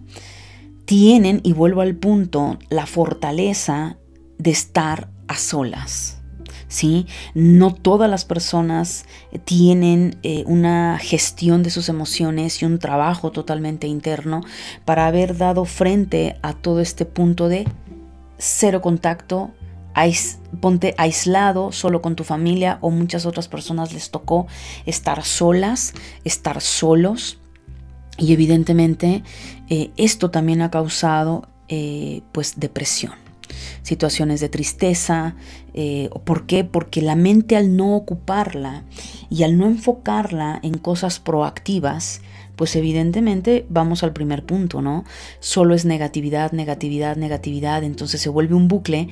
tienen, 0.87 1.41
y 1.43 1.51
vuelvo 1.51 1.81
al 1.81 1.95
punto, 1.95 2.57
la 2.69 2.85
fortaleza 2.85 3.97
de 4.37 4.51
estar 4.51 5.09
a 5.27 5.35
solas. 5.35 6.21
¿sí? 6.69 7.07
No 7.33 7.73
todas 7.73 8.09
las 8.09 8.23
personas 8.23 9.05
tienen 9.43 10.17
eh, 10.23 10.45
una 10.47 10.97
gestión 10.97 11.61
de 11.61 11.71
sus 11.71 11.89
emociones 11.89 12.61
y 12.61 12.65
un 12.65 12.79
trabajo 12.79 13.31
totalmente 13.31 13.85
interno 13.87 14.41
para 14.85 15.07
haber 15.07 15.37
dado 15.37 15.65
frente 15.65 16.37
a 16.41 16.53
todo 16.53 16.79
este 16.79 17.03
punto 17.03 17.49
de 17.49 17.67
cero 18.37 18.81
contacto, 18.81 19.51
ponte 20.61 20.95
aislado 20.97 21.73
solo 21.73 22.01
con 22.01 22.15
tu 22.15 22.23
familia 22.23 22.77
o 22.79 22.91
muchas 22.91 23.25
otras 23.25 23.49
personas 23.49 23.91
les 23.93 24.09
tocó 24.09 24.47
estar 24.85 25.25
solas, 25.25 25.93
estar 26.23 26.61
solos 26.61 27.39
y 28.17 28.33
evidentemente 28.33 29.23
eh, 29.69 29.91
esto 29.97 30.31
también 30.31 30.61
ha 30.61 30.71
causado 30.71 31.47
eh, 31.69 32.21
pues 32.31 32.59
depresión, 32.59 33.13
situaciones 33.83 34.39
de 34.41 34.49
tristeza. 34.49 35.35
Eh, 35.73 36.09
¿Por 36.23 36.45
qué? 36.47 36.63
Porque 36.63 37.01
la 37.01 37.15
mente 37.15 37.55
al 37.55 37.75
no 37.75 37.95
ocuparla 37.95 38.83
y 39.29 39.43
al 39.43 39.57
no 39.57 39.67
enfocarla 39.67 40.59
en 40.63 40.77
cosas 40.77 41.19
proactivas, 41.19 42.21
pues 42.55 42.75
evidentemente 42.75 43.67
vamos 43.69 44.01
al 44.01 44.13
primer 44.13 44.43
punto, 44.43 44.81
¿no? 44.81 45.05
Solo 45.39 45.75
es 45.75 45.85
negatividad, 45.85 46.53
negatividad, 46.53 47.15
negatividad, 47.15 47.83
entonces 47.83 48.19
se 48.19 48.29
vuelve 48.29 48.55
un 48.55 48.67
bucle 48.67 49.09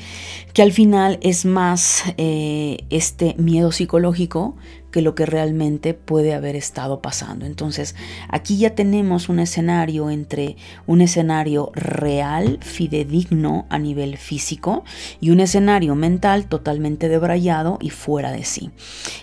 que 0.54 0.63
al 0.63 0.72
final 0.72 1.20
es 1.22 1.46
más 1.46 2.04
este 2.18 3.36
miedo 3.38 3.72
psicológico 3.72 4.56
lo 5.02 5.16
que 5.16 5.26
realmente 5.26 5.94
puede 5.94 6.34
haber 6.34 6.56
estado 6.56 7.02
pasando. 7.02 7.46
Entonces, 7.46 7.96
aquí 8.30 8.58
ya 8.58 8.76
tenemos 8.76 9.30
un 9.30 9.40
escenario 9.40 10.10
entre 10.10 10.58
un 10.88 11.02
escenario 11.02 11.72
real, 11.74 12.60
fidedigno 12.62 13.66
a 13.70 13.80
nivel 13.80 14.18
físico, 14.18 14.84
y 15.20 15.30
un 15.30 15.40
escenario 15.40 15.96
mental 15.96 16.48
totalmente 16.48 17.10
debrayado 17.10 17.78
y 17.82 17.90
fuera 17.90 18.32
de 18.32 18.44
sí. 18.44 18.72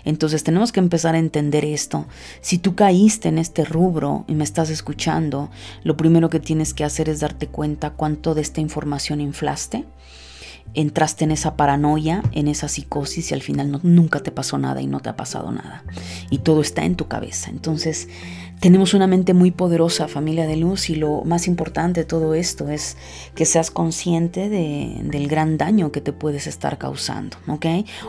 Entonces, 0.05 0.45
tenemos 0.45 0.73
que 0.73 0.81
empezar 0.81 1.15
a 1.15 1.19
entender 1.19 1.65
esto. 1.65 2.07
Si 2.41 2.59
tú 2.59 2.75
caíste 2.75 3.29
en 3.29 3.39
este 3.39 3.65
rubro 3.65 4.25
y 4.29 4.35
me 4.35 4.45
estás 4.45 4.71
escuchando, 4.71 5.51
lo 5.85 5.97
primero 5.97 6.31
que 6.31 6.41
tienes 6.41 6.75
que 6.75 6.85
hacer 6.85 7.09
es 7.09 7.21
darte 7.21 7.47
cuenta 7.47 7.91
cuánto 7.91 8.35
de 8.35 8.43
esta 8.43 8.61
información 8.61 9.21
inflaste 9.21 9.85
entraste 10.75 11.25
en 11.25 11.33
esa 11.33 11.57
paranoia, 11.57 12.23
en 12.33 12.49
esa 12.49 12.69
psicosis 12.69 13.31
y 13.31 13.35
al 13.35 13.43
final 13.43 13.81
nunca 13.83 14.21
te 14.21 14.31
pasó 14.31 14.59
nada 14.59 14.81
y 14.81 14.87
no 14.87 15.01
te 15.01 15.11
ha 15.11 15.17
pasado 15.17 15.51
nada. 15.53 15.85
Y 16.31 16.39
todo 16.39 16.61
está 16.61 16.85
en 16.85 16.97
tu 16.97 17.09
cabeza. 17.09 17.51
Entonces, 17.51 18.09
tenemos 18.61 18.95
una 18.95 19.07
mente 19.07 19.35
muy 19.35 19.51
poderosa, 19.51 20.07
familia 20.07 20.47
de 20.47 20.57
luz, 20.57 20.89
y 20.89 20.95
lo 20.95 21.23
más 21.25 21.49
importante 21.49 22.03
de 22.03 22.07
todo 22.07 22.35
esto 22.35 22.69
es 22.69 22.97
que 23.35 23.45
seas 23.45 23.71
consciente 23.71 24.49
del 24.49 25.29
gran 25.29 25.59
daño 25.59 25.91
que 25.91 26.01
te 26.01 26.13
puedes 26.13 26.47
estar 26.47 26.79
causando, 26.79 27.37
¿ok? 27.49 27.67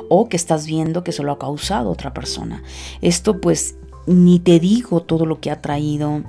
O 0.10 0.30
que 0.30 0.38
estás 0.38 0.68
viendo 0.68 1.04
que 1.04 1.12
se 1.12 1.24
lo 1.24 1.32
ha 1.32 1.40
causado 1.40 1.90
otra 1.90 2.14
persona. 2.14 2.62
Esto 3.02 3.42
pues 3.42 3.76
ni 4.06 4.40
te 4.40 4.60
digo 4.60 5.02
todo 5.02 5.26
lo 5.26 5.40
que 5.40 5.50
ha 5.50 5.62
traído 5.62 6.24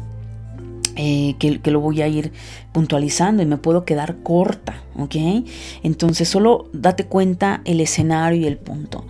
eh, 0.96 1.34
que, 1.38 1.70
lo 1.70 1.80
voy 1.80 2.02
a 2.02 2.08
ir 2.08 2.32
puntualizando 2.72 3.42
y 3.42 3.46
me 3.46 3.56
puedo 3.56 3.84
quedar 3.84 4.16
corta, 4.22 4.82
¿ok? 4.96 5.16
Entonces 5.82 6.28
solo 6.28 6.68
date 6.72 7.06
cuenta 7.06 7.62
el 7.64 7.80
escenario 7.80 8.40
y 8.40 8.46
el 8.46 8.58
punto. 8.58 9.04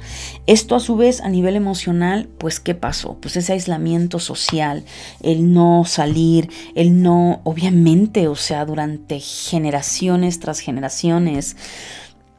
Esto 0.46 0.76
a 0.76 0.80
su 0.80 0.96
vez 0.96 1.20
a 1.20 1.28
nivel 1.28 1.56
emocional, 1.56 2.28
pues 2.38 2.60
¿qué 2.60 2.74
pasó? 2.74 3.18
Pues 3.20 3.36
ese 3.36 3.52
aislamiento 3.52 4.18
social, 4.18 4.84
el 5.22 5.52
no 5.52 5.84
salir, 5.86 6.50
el 6.74 7.02
no, 7.02 7.40
obviamente, 7.44 8.28
o 8.28 8.36
sea, 8.36 8.64
durante 8.64 9.20
generaciones 9.20 10.40
tras 10.40 10.60
generaciones, 10.60 11.56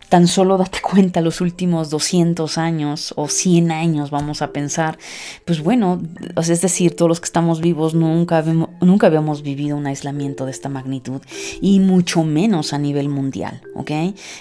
Tan 0.10 0.28
solo 0.28 0.58
date 0.58 0.80
cuenta 0.84 1.22
los 1.22 1.42
últimos 1.42 1.90
200 1.90 2.58
años 2.58 3.14
o 3.18 3.28
100 3.28 3.72
años, 3.72 4.12
vamos 4.12 4.42
a 4.42 4.52
pensar, 4.52 4.98
pues 5.46 5.62
bueno, 5.62 6.02
es 6.38 6.62
decir, 6.62 6.96
todos 6.96 7.10
los 7.10 7.20
que 7.20 7.26
estamos 7.26 7.62
vivos 7.62 7.94
nunca, 7.94 8.44
nunca 8.82 9.08
habíamos 9.08 9.42
vivido 9.42 9.78
un 9.78 9.88
aislamiento 9.88 10.46
de 10.46 10.52
esta 10.52 10.70
magnitud 10.70 11.22
y 11.62 11.80
mucho 11.80 12.24
menos 12.24 12.74
a 12.74 12.78
nivel 12.78 13.10
mundial, 13.10 13.62
¿ok? 13.76 13.92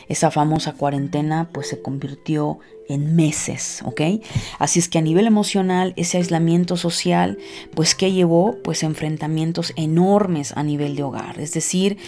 Esa 0.08 0.30
famosa 0.30 0.72
cuarentena 0.72 1.48
pues 1.52 1.68
se 1.68 1.80
convirtió 1.80 2.58
en 2.88 3.16
meses, 3.16 3.82
¿ok? 3.84 4.00
Así 4.58 4.78
es 4.78 4.88
que 4.88 4.98
a 4.98 5.02
nivel 5.02 5.26
emocional, 5.26 5.92
ese 5.96 6.18
aislamiento 6.18 6.76
social, 6.76 7.38
pues 7.74 7.94
¿qué 7.94 8.12
llevó? 8.12 8.56
Pues 8.62 8.82
enfrentamientos 8.82 9.72
enormes 9.76 10.52
a 10.56 10.62
nivel 10.62 10.96
de 10.96 11.02
hogar. 11.02 11.40
Es 11.40 11.52
decir, 11.52 11.98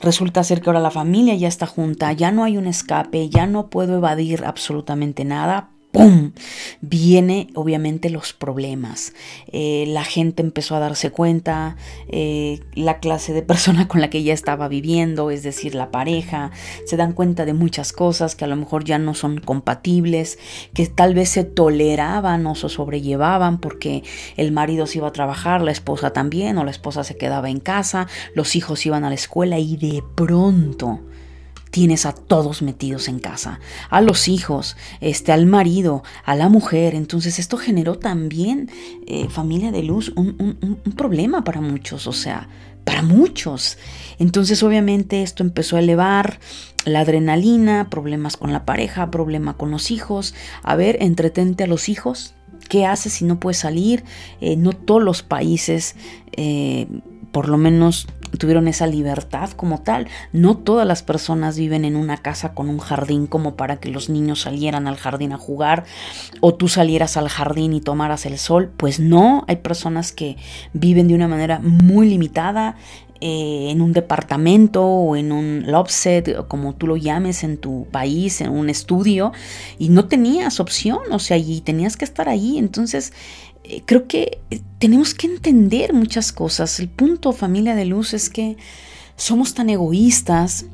resulta 0.00 0.44
ser 0.44 0.60
que 0.60 0.70
ahora 0.70 0.80
la 0.80 0.90
familia 0.90 1.34
ya 1.34 1.48
está 1.48 1.66
junta, 1.66 2.12
ya 2.12 2.30
no 2.30 2.44
hay 2.44 2.56
un 2.56 2.66
escape, 2.66 3.28
ya 3.28 3.46
no 3.46 3.70
puedo 3.70 3.96
evadir 3.96 4.44
absolutamente 4.44 5.24
nada, 5.24 5.70
¡pum! 5.92 6.32
Viene 6.80 7.48
obviamente 7.54 8.10
los 8.10 8.32
problemas. 8.32 9.12
Eh, 9.52 9.84
la 9.88 10.04
gente 10.04 10.42
empezó 10.42 10.76
a 10.76 10.80
darse 10.80 11.10
cuenta, 11.10 11.76
eh, 12.08 12.60
la 12.74 13.00
clase 13.00 13.32
de 13.32 13.42
persona 13.42 13.88
con 13.88 14.00
la 14.00 14.10
que 14.10 14.22
ya 14.22 14.32
estaba 14.32 14.68
viviendo, 14.68 15.30
es 15.30 15.42
decir, 15.42 15.74
la 15.74 15.90
pareja, 15.90 16.50
se 16.86 16.96
dan 16.96 17.12
cuenta 17.12 17.44
de 17.44 17.54
muchas 17.54 17.92
cosas 17.92 18.36
que 18.36 18.44
a 18.44 18.48
lo 18.48 18.56
mejor 18.56 18.84
ya 18.84 18.98
no 18.98 19.14
son 19.14 19.38
compatibles, 19.38 20.38
que 20.74 20.86
tal 20.86 21.14
vez 21.14 21.30
se 21.30 21.44
toleraban 21.44 22.46
o 22.46 22.54
se 22.54 22.68
sobrellevaban 22.68 23.58
porque 23.58 24.02
el 24.36 24.52
marido 24.52 24.86
se 24.86 24.98
iba 24.98 25.08
a 25.08 25.12
trabajar, 25.12 25.62
la 25.62 25.72
esposa 25.72 26.12
también, 26.12 26.58
o 26.58 26.64
la 26.64 26.70
esposa 26.70 27.04
se 27.04 27.16
quedaba 27.16 27.50
en 27.50 27.60
casa, 27.60 28.06
los 28.34 28.56
hijos 28.56 28.86
iban 28.86 29.04
a 29.04 29.08
la 29.08 29.14
escuela 29.14 29.58
y 29.58 29.76
de 29.76 30.02
pronto 30.14 31.00
tienes 31.70 32.04
a 32.04 32.12
todos 32.12 32.62
metidos 32.62 33.08
en 33.08 33.20
casa, 33.20 33.60
a 33.88 34.00
los 34.00 34.28
hijos, 34.28 34.76
este, 35.00 35.32
al 35.32 35.46
marido, 35.46 36.02
a 36.24 36.34
la 36.34 36.48
mujer. 36.48 36.94
Entonces 36.94 37.38
esto 37.38 37.56
generó 37.56 37.98
también, 37.98 38.70
eh, 39.06 39.28
familia 39.28 39.70
de 39.70 39.82
luz, 39.82 40.12
un, 40.16 40.58
problema 40.96 41.44
para 41.44 41.60
muchos, 41.60 42.06
o 42.06 42.12
sea, 42.12 42.48
para 42.84 43.02
muchos. 43.02 43.78
Entonces 44.18 44.62
obviamente 44.62 45.22
esto 45.22 45.42
empezó 45.42 45.76
a 45.76 45.80
elevar 45.80 46.40
la 46.84 47.00
adrenalina, 47.00 47.88
problemas 47.88 48.36
con 48.36 48.52
la 48.52 48.64
pareja, 48.64 49.10
problema 49.10 49.54
con 49.56 49.70
los 49.70 49.90
hijos. 49.90 50.34
A 50.62 50.76
ver, 50.76 50.98
entretente 51.00 51.64
a 51.64 51.68
los 51.68 51.88
hijos. 51.88 52.34
¿Qué 52.68 52.86
haces 52.86 53.14
si 53.14 53.24
no 53.24 53.40
puedes 53.40 53.58
salir? 53.58 54.04
Eh, 54.40 54.56
no 54.56 54.72
todos 54.72 55.02
los 55.02 55.22
países, 55.22 55.96
eh, 56.32 56.86
por 57.32 57.48
lo 57.48 57.58
menos 57.58 58.06
tuvieron 58.38 58.68
esa 58.68 58.86
libertad 58.86 59.50
como 59.50 59.80
tal. 59.80 60.08
No 60.32 60.56
todas 60.56 60.86
las 60.86 61.02
personas 61.02 61.58
viven 61.58 61.84
en 61.84 61.96
una 61.96 62.16
casa 62.16 62.54
con 62.54 62.68
un 62.68 62.78
jardín 62.78 63.26
como 63.26 63.56
para 63.56 63.76
que 63.76 63.88
los 63.88 64.08
niños 64.08 64.42
salieran 64.42 64.86
al 64.86 64.96
jardín 64.96 65.32
a 65.32 65.38
jugar 65.38 65.84
o 66.40 66.54
tú 66.54 66.68
salieras 66.68 67.16
al 67.16 67.28
jardín 67.28 67.72
y 67.72 67.80
tomaras 67.80 68.26
el 68.26 68.38
sol. 68.38 68.70
Pues 68.76 69.00
no, 69.00 69.44
hay 69.48 69.56
personas 69.56 70.12
que 70.12 70.36
viven 70.72 71.08
de 71.08 71.14
una 71.14 71.28
manera 71.28 71.60
muy 71.60 72.08
limitada. 72.08 72.76
Eh, 73.22 73.70
en 73.70 73.82
un 73.82 73.92
departamento 73.92 74.82
o 74.82 75.14
en 75.14 75.30
un 75.30 75.64
lobset, 75.66 76.46
como 76.48 76.74
tú 76.74 76.86
lo 76.86 76.96
llames 76.96 77.44
en 77.44 77.58
tu 77.58 77.86
país, 77.90 78.40
en 78.40 78.48
un 78.48 78.70
estudio, 78.70 79.32
y 79.78 79.90
no 79.90 80.06
tenías 80.06 80.58
opción, 80.58 81.00
o 81.10 81.18
sea, 81.18 81.36
y 81.36 81.60
tenías 81.60 81.98
que 81.98 82.06
estar 82.06 82.30
ahí. 82.30 82.56
Entonces, 82.56 83.12
creo 83.86 84.06
que 84.06 84.40
eh, 84.50 84.60
tenemos 84.78 85.14
que 85.14 85.26
entender 85.26 85.92
muchas 85.92 86.32
cosas. 86.32 86.80
El 86.80 86.88
punto, 86.88 87.32
familia 87.32 87.74
de 87.74 87.84
luz, 87.84 88.14
es 88.14 88.30
que 88.30 88.56
somos 89.16 89.54
tan 89.54 89.70
egoístas 89.70 90.66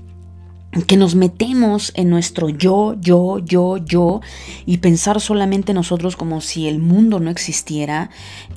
que 0.87 0.97
nos 0.97 1.15
metemos 1.15 1.93
en 1.95 2.11
nuestro 2.11 2.49
yo, 2.49 2.97
yo, 3.01 3.39
yo, 3.39 3.79
yo 3.79 4.21
y 4.67 4.79
pensar 4.79 5.21
solamente 5.21 5.73
nosotros 5.73 6.17
como 6.17 6.41
si 6.41 6.69
el 6.69 6.79
mundo 6.79 7.19
no 7.19 7.31
existiera 7.31 8.11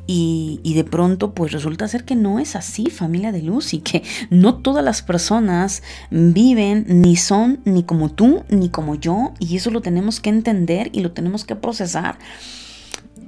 y, 0.06 0.60
y, 0.64 0.74
de 0.74 0.84
pronto 0.84 1.34
pues 1.34 1.52
resulta 1.52 1.88
ser 1.88 2.04
que 2.04 2.16
no 2.16 2.40
es 2.40 2.56
así 2.56 2.90
familia 2.90 3.32
de 3.32 3.44
luz 3.44 3.74
y 3.74 3.80
que 3.80 4.04
no 4.30 4.56
todas 4.56 4.84
las 4.84 5.02
personas 5.02 5.84
viven 6.10 6.86
ni 6.88 7.16
son 7.16 7.62
ni 7.64 7.84
como 7.84 8.10
tú 8.10 8.44
ni 8.50 8.70
como 8.70 8.96
yo 8.96 9.34
y 9.40 9.56
eso 9.56 9.72
lo 9.72 9.82
tenemos 9.82 10.20
que 10.20 10.30
entender 10.30 10.90
y 10.92 11.02
lo 11.02 11.12
tenemos 11.12 11.46
que 11.46 11.56
procesar 11.56 12.18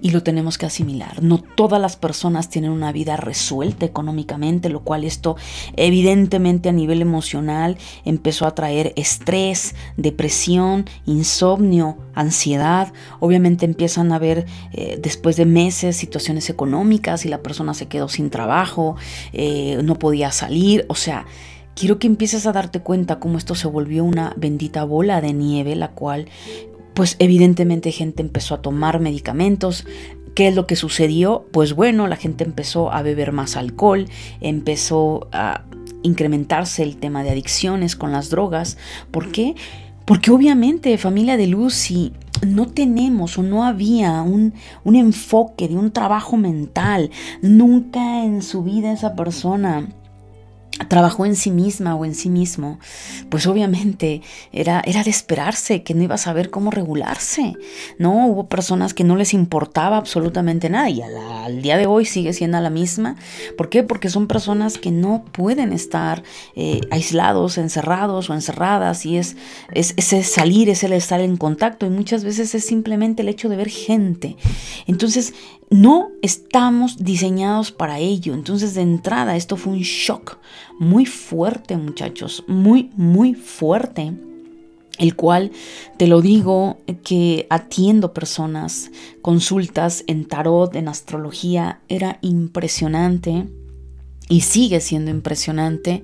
y 0.02 0.10
lo 0.10 0.24
tenemos 0.24 0.58
que 0.58 0.66
asimilar. 0.66 1.22
No 1.22 1.38
todas 1.38 1.80
las 1.80 1.96
personas 1.96 2.50
tienen 2.50 2.72
una 2.72 2.92
vida 2.92 3.16
resuelta 3.18 3.86
económicamente, 3.86 4.70
lo 4.70 4.82
cual 4.82 5.04
esto 5.04 5.36
evidentemente 5.78 6.70
a 6.70 6.72
nivel 6.72 7.02
emocional 7.02 7.78
empezó 8.04 8.48
a 8.48 8.56
traer 8.56 8.94
estrés, 8.96 9.76
depresión, 9.98 10.86
insomnio, 11.06 11.98
ansiedad. 12.16 12.92
Obviamente 13.20 13.66
empiezan 13.66 14.12
a 14.12 14.16
haber 14.16 14.46
eh, 14.74 14.98
después 15.02 15.36
de 15.36 15.46
meses 15.46 15.96
situaciones 15.96 16.50
económicas 16.50 17.26
y 17.26 17.30
la 17.30 17.44
persona 17.44 17.74
se 17.74 17.88
quedó 17.88 18.10
sin 18.10 18.30
trabajo, 18.30 18.96
eh, 19.34 19.80
no 19.84 19.96
podía 19.96 20.32
salir, 20.32 20.86
o 20.90 20.96
sea... 20.96 21.26
Quiero 21.74 22.00
que 22.00 22.08
empieces 22.08 22.46
a 22.46 22.52
darte 22.52 22.82
cuenta 22.82 23.20
cómo 23.20 23.38
esto 23.38 23.56
se 23.56 23.66
volvió 23.66 24.04
una 24.04 24.34
bendita 24.36 24.84
bola 24.84 25.22
de 25.22 25.32
nieve, 25.32 25.74
la 25.78 25.92
cual 25.92 26.28
pues 26.94 27.16
evidentemente 27.20 27.92
gente 27.92 28.22
empezó 28.22 28.56
a 28.56 28.62
tomar 28.62 29.00
medicamentos. 29.00 29.86
¿Qué 30.36 30.48
es 30.48 30.56
lo 30.56 30.66
que 30.66 30.76
sucedió? 30.76 31.46
Pues 31.52 31.74
bueno, 31.74 32.08
la 32.08 32.16
gente 32.16 32.44
empezó 32.44 32.92
a 32.92 33.02
beber 33.02 33.32
más 33.32 33.58
alcohol, 33.58 34.08
empezó 34.40 35.28
a 35.32 35.66
incrementarse 36.04 36.84
el 36.84 36.98
tema 36.98 37.24
de 37.24 37.32
adicciones 37.32 37.96
con 37.96 38.12
las 38.12 38.30
drogas. 38.30 38.78
¿Por 39.12 39.32
qué? 39.32 39.56
Porque 40.06 40.32
obviamente 40.32 40.98
familia 40.98 41.38
de 41.38 41.48
luz, 41.48 41.74
si 41.74 42.14
no 42.46 42.68
tenemos 42.68 43.38
o 43.38 43.44
no 43.44 43.66
había 43.66 44.22
un, 44.22 44.54
un 44.84 44.96
enfoque 44.96 45.68
de 45.68 45.76
un 45.76 45.92
trabajo 45.92 46.38
mental, 46.38 47.12
nunca 47.42 48.24
en 48.24 48.42
su 48.42 48.64
vida 48.64 48.94
esa 48.94 49.16
persona 49.16 49.90
trabajó 50.88 51.26
en 51.26 51.36
sí 51.36 51.52
misma 51.52 51.96
o 51.96 52.06
en 52.06 52.16
sí 52.16 52.30
mismo, 52.30 52.80
pues 53.30 53.48
obviamente 53.48 54.22
era, 54.52 54.82
era 54.86 55.04
de 55.04 55.10
esperarse 55.10 55.84
que 55.84 55.94
no 55.94 56.04
iba 56.04 56.16
a 56.16 56.18
saber 56.20 56.50
cómo 56.50 56.72
regularse, 56.72 57.54
¿no? 57.98 58.28
Hubo 58.28 58.48
personas 58.48 58.94
que 58.94 59.04
no 59.04 59.16
les 59.16 59.34
importaba 59.34 59.98
absolutamente 59.98 60.70
nada 60.70 60.90
y 60.90 61.02
al 61.02 61.62
día 61.62 61.78
de 61.78 61.86
hoy 61.86 62.06
sigue 62.06 62.34
siendo 62.34 62.60
la 62.60 62.70
misma. 62.70 63.16
¿Por 63.58 63.70
qué? 63.70 63.84
Porque 63.84 64.10
son 64.10 64.28
personas 64.28 64.78
que 64.78 64.92
no 64.92 65.24
pueden 65.32 65.74
estar 65.74 66.24
eh, 66.56 66.82
aislados, 66.92 67.58
encerrados 67.58 68.30
o 68.30 68.34
encerradas 68.34 69.06
y 69.06 69.18
es, 69.18 69.38
es 69.74 69.94
ese 69.98 70.24
salir, 70.24 70.70
es 70.70 70.84
el 70.84 70.94
estar 70.94 71.22
en 71.22 71.38
contacto 71.38 71.86
y 71.86 71.90
muchas 71.90 72.24
veces 72.24 72.54
es 72.56 72.66
simplemente 72.66 73.22
el 73.22 73.30
hecho 73.30 73.50
de 73.50 73.56
ver 73.56 73.70
gente. 73.70 74.38
Entonces, 74.88 75.34
no 75.72 76.10
estamos 76.22 76.98
diseñados 76.98 77.72
para 77.72 77.98
ello. 77.98 78.34
Entonces, 78.36 78.76
de 78.76 78.82
entrada, 78.82 79.36
esto 79.36 79.58
fue 79.58 79.74
un 79.74 79.80
shock 79.80 80.38
muy 80.80 81.06
fuerte, 81.06 81.78
muchachos, 81.78 82.44
muy, 82.48 82.92
muy 82.96 83.34
fuerte 83.34 84.14
el 85.00 85.16
cual 85.16 85.52
te 85.98 86.06
lo 86.06 86.22
digo 86.22 86.78
que 87.04 87.48
atiendo 87.50 88.14
personas, 88.14 88.92
consultas 89.24 90.04
en 90.06 90.26
tarot, 90.26 90.76
en 90.76 90.88
astrología, 90.88 91.80
era 91.88 92.20
impresionante 92.22 93.48
y 94.30 94.42
sigue 94.42 94.80
siendo 94.80 95.10
impresionante, 95.10 96.04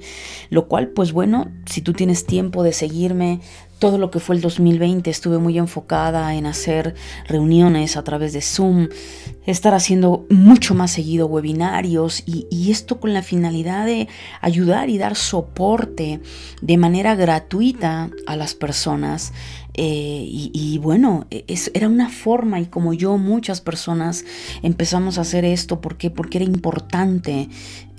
lo 0.50 0.68
cual 0.68 0.90
pues 0.90 1.14
bueno, 1.14 1.52
si 1.66 1.82
tú 1.82 1.94
tienes 1.94 2.26
tiempo 2.26 2.64
de 2.64 2.74
seguirme, 2.74 3.40
todo 3.80 3.98
lo 3.98 4.12
que 4.12 4.20
fue 4.20 4.36
el 4.36 4.42
2020 4.42 5.10
estuve 5.10 5.38
muy 5.38 5.58
enfocada 5.58 6.34
en 6.34 6.46
hacer 6.46 6.96
reuniones 7.28 7.98
a 7.98 8.04
través 8.04 8.34
de 8.34 8.42
Zoom, 8.42 8.90
estar 9.46 9.74
haciendo 9.74 10.26
mucho 10.30 10.74
más 10.76 10.92
seguido 10.92 11.28
webinarios 11.28 12.24
y, 12.26 12.46
esto 12.72 13.00
con 13.00 13.14
la 13.14 13.22
finalidad 13.22 13.86
de 13.86 14.10
ayudar 14.42 14.90
y 14.90 14.98
dar 14.98 15.16
soporte 15.16 16.20
de 16.62 16.78
manera 16.78 17.16
gratuita 17.16 18.10
a 18.26 18.36
las 18.36 18.56
personas. 18.56 19.32
Eh, 19.78 20.26
y, 20.28 20.80
bueno, 20.80 21.28
es, 21.30 21.70
era 21.76 21.88
una 21.88 22.10
forma 22.10 22.60
y 22.60 22.66
como 22.66 22.94
yo 22.94 23.18
muchas 23.18 23.62
personas 23.62 24.26
empezamos 24.64 25.18
a 25.18 25.22
hacer 25.22 25.46
esto, 25.46 25.82
¿por 25.82 25.98
Porque 25.98 26.40
era 26.40 26.46
importante 26.46 27.48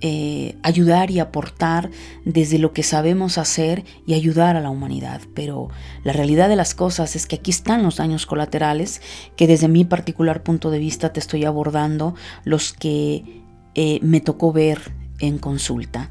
eh, 0.01 0.57
ayudar 0.63 1.11
y 1.11 1.19
aportar 1.19 1.91
desde 2.25 2.59
lo 2.59 2.73
que 2.73 2.85
sabemos 2.85 3.37
hacer 3.37 3.85
y 4.07 4.15
ayudar 4.15 4.57
a 4.57 4.61
la 4.61 4.71
humanidad. 4.71 5.23
Pero 5.35 5.71
la 6.05 6.13
realidad 6.13 6.49
de 6.49 6.57
las 6.57 6.75
cosas 6.75 7.17
es 7.17 7.27
que 7.27 7.37
aquí 7.37 7.51
están 7.51 7.83
los 7.83 7.97
daños 7.97 8.27
colaterales 8.27 9.03
que 9.37 9.47
desde 9.47 9.67
mi 9.67 9.85
particular 9.85 10.43
punto 10.43 10.71
de 10.71 10.79
vista 10.79 11.13
te 11.13 11.21
estoy 11.21 11.45
abordando, 11.45 12.15
los 12.45 12.73
que 12.73 13.43
eh, 13.75 13.99
me 14.03 14.21
tocó 14.21 14.53
ver 14.53 14.98
en 15.21 15.39
consulta. 15.39 16.11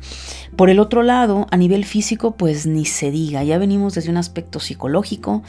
Por 0.56 0.70
el 0.70 0.80
otro 0.80 1.04
lado, 1.04 1.48
a 1.52 1.58
nivel 1.58 1.86
físico, 1.86 2.36
pues 2.36 2.66
ni 2.66 2.86
se 2.86 3.12
diga, 3.12 3.44
ya 3.44 3.58
venimos 3.58 3.96
desde 3.96 4.10
un 4.10 4.18
aspecto 4.18 4.60
psicológico, 4.60 5.44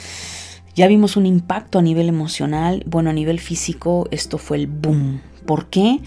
ya 0.74 0.86
vimos 0.86 1.16
un 1.16 1.26
impacto 1.26 1.78
a 1.78 1.82
nivel 1.82 2.08
emocional, 2.08 2.84
bueno, 2.86 3.10
a 3.10 3.12
nivel 3.12 3.40
físico 3.40 4.06
esto 4.10 4.38
fue 4.38 4.58
el 4.58 4.66
boom. 4.66 5.20
¿Por 5.44 5.66
qué? 5.66 6.00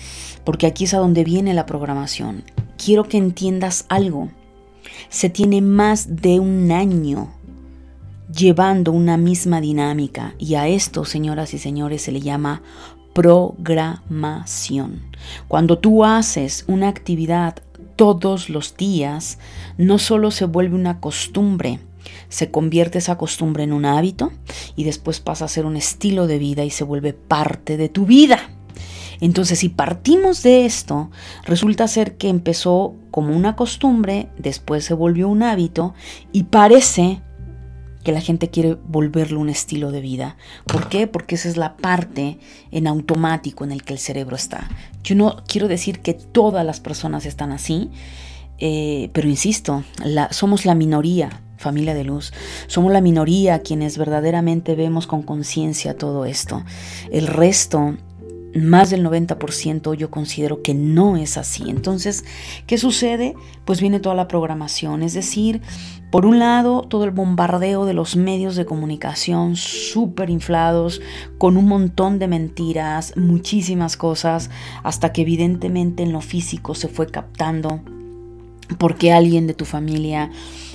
Porque 0.44 0.68
aquí 0.68 0.84
es 0.84 0.94
a 0.94 1.00
donde 1.00 1.24
viene 1.24 1.54
la 1.54 1.66
programación. 1.66 2.44
Quiero 2.78 3.04
que 3.04 3.18
entiendas 3.18 3.86
algo. 3.90 4.30
Se 5.10 5.30
tiene 5.30 5.62
más 5.62 6.16
de 6.22 6.40
un 6.40 6.72
año 6.72 7.34
llevando 8.32 8.92
una 8.92 9.18
misma 9.18 9.60
dinámica 9.60 10.36
y 10.38 10.56
a 10.56 10.68
esto, 10.68 11.06
señoras 11.06 11.54
y 11.54 11.60
señores, 11.60 12.04
se 12.04 12.12
le 12.12 12.22
llama 12.22 12.62
programación. 13.14 15.02
Cuando 15.48 15.78
tú 15.78 16.04
haces 16.04 16.66
una 16.68 16.88
actividad 16.88 17.58
todos 17.96 18.50
los 18.50 18.76
días, 18.78 19.38
no 19.78 20.00
solo 20.00 20.32
se 20.32 20.46
vuelve 20.46 20.76
una 20.76 21.00
costumbre, 21.00 21.80
se 22.30 22.52
convierte 22.52 22.98
esa 22.98 23.18
costumbre 23.18 23.64
en 23.64 23.74
un 23.74 23.86
hábito 23.86 24.32
y 24.76 24.84
después 24.86 25.20
pasa 25.20 25.46
a 25.46 25.50
ser 25.50 25.66
un 25.66 25.78
estilo 25.78 26.28
de 26.28 26.40
vida 26.40 26.64
y 26.64 26.70
se 26.70 26.84
vuelve 26.84 27.14
parte 27.14 27.78
de 27.78 27.90
tu 27.90 28.06
vida. 28.06 28.40
Entonces, 29.20 29.60
si 29.60 29.70
partimos 29.70 30.42
de 30.42 30.66
esto, 30.66 31.12
resulta 31.46 31.88
ser 31.88 32.18
que 32.18 32.28
empezó 32.28 32.96
como 33.12 33.36
una 33.36 33.56
costumbre, 33.56 34.30
después 34.40 34.84
se 34.84 34.96
volvió 34.96 35.30
un 35.30 35.44
hábito 35.44 35.94
y 36.32 36.44
parece 36.44 37.22
que 38.04 38.12
la 38.12 38.22
gente 38.22 38.50
quiere 38.50 38.78
volverlo 38.88 39.40
un 39.40 39.50
estilo 39.50 39.92
de 39.92 40.02
vida. 40.02 40.38
¿Por 40.66 40.90
qué? 40.90 41.08
Porque 41.08 41.36
esa 41.36 41.50
es 41.50 41.58
la 41.58 41.78
parte 41.78 42.40
en 42.72 42.88
automático 42.88 43.64
en 43.64 43.72
el 43.72 43.84
que 43.84 43.94
el 43.94 44.00
cerebro 44.00 44.36
está. 44.36 44.70
Yo 45.04 45.16
no 45.16 45.44
quiero 45.48 45.68
decir 45.68 46.00
que 46.00 46.14
todas 46.14 46.66
las 46.66 46.80
personas 46.80 47.26
están 47.26 47.52
así, 47.52 47.90
eh, 48.58 49.10
pero 49.14 49.28
insisto, 49.28 49.84
somos 50.32 50.66
la 50.66 50.76
minoría 50.76 51.42
familia 51.62 51.94
de 51.94 52.04
luz. 52.04 52.34
Somos 52.68 52.92
la 52.92 53.02
minoría 53.02 53.60
quienes 53.60 53.98
verdaderamente 53.98 54.76
vemos 54.76 55.08
con 55.08 55.22
conciencia 55.22 55.96
todo 55.96 56.26
esto. 56.26 56.64
El 57.12 57.28
resto 57.28 57.96
más 58.56 58.90
del 58.90 59.06
90% 59.06 59.96
yo 59.96 60.12
considero 60.12 60.62
que 60.62 60.74
no 60.74 61.18
es 61.18 61.38
así. 61.38 61.70
Entonces, 61.70 62.26
¿qué 62.68 62.78
sucede? 62.78 63.36
Pues 63.66 63.82
viene 63.82 64.00
toda 64.00 64.16
la 64.16 64.28
programación, 64.28 65.04
es 65.04 65.14
decir, 65.14 65.62
por 66.12 66.26
un 66.26 66.40
lado, 66.40 66.82
todo 66.82 67.06
el 67.06 67.12
bombardeo 67.12 67.86
de 67.86 67.94
los 67.94 68.18
medios 68.18 68.56
de 68.56 68.66
comunicación 68.66 69.56
súper 69.56 70.30
inflados, 70.30 71.02
con 71.38 71.56
un 71.56 71.68
montón 71.68 72.20
de 72.20 72.28
mentiras, 72.28 73.16
muchísimas 73.16 73.96
cosas, 73.96 74.50
hasta 74.84 75.14
que 75.14 75.22
evidentemente 75.22 76.04
en 76.04 76.12
lo 76.12 76.22
físico 76.22 76.76
se 76.76 76.90
fue 76.90 77.08
captando 77.08 77.80
porque 78.78 79.12
alguien 79.12 79.48
de 79.48 79.54
tu 79.54 79.66
familia 79.66 80.32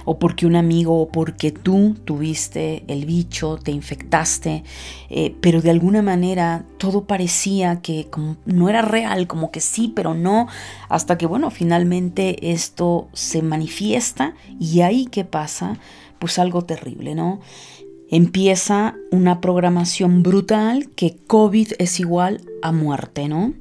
o 0.07 0.19
porque 0.19 0.47
un 0.47 0.57
amigo 0.57 1.03
o 1.03 1.09
porque 1.09 1.51
tú 1.51 1.95
tuviste 2.05 2.85
el 2.89 3.05
bicho, 3.05 3.59
te 3.63 3.73
infectaste, 3.73 4.65
eh, 5.11 5.35
pero 5.43 5.61
de 5.61 5.71
alguna 5.71 6.01
manera 6.01 6.65
todo 6.79 7.05
parecía 7.05 7.83
que 7.83 8.09
no 8.47 8.69
era 8.71 8.81
real, 8.81 9.27
como 9.27 9.51
que 9.51 9.61
sí, 9.61 9.93
pero 9.95 10.15
no, 10.15 10.47
hasta 10.89 11.19
que 11.19 11.27
bueno, 11.27 11.51
finalmente 11.51 12.53
esto 12.53 13.09
se 13.13 13.43
manifiesta 13.43 14.35
y 14.59 14.81
ahí 14.81 15.07
qué 15.07 15.25
pasa, 15.25 15.77
pues 16.19 16.39
algo 16.39 16.63
terrible, 16.63 17.15
¿no? 17.15 17.41
Empieza 18.09 18.95
una 19.11 19.41
programación 19.41 20.23
brutal 20.23 20.89
que 20.95 21.17
COVID 21.27 21.73
es 21.79 21.99
igual 21.99 22.43
a 22.63 22.71
muerte, 22.71 23.29
¿no? 23.29 23.53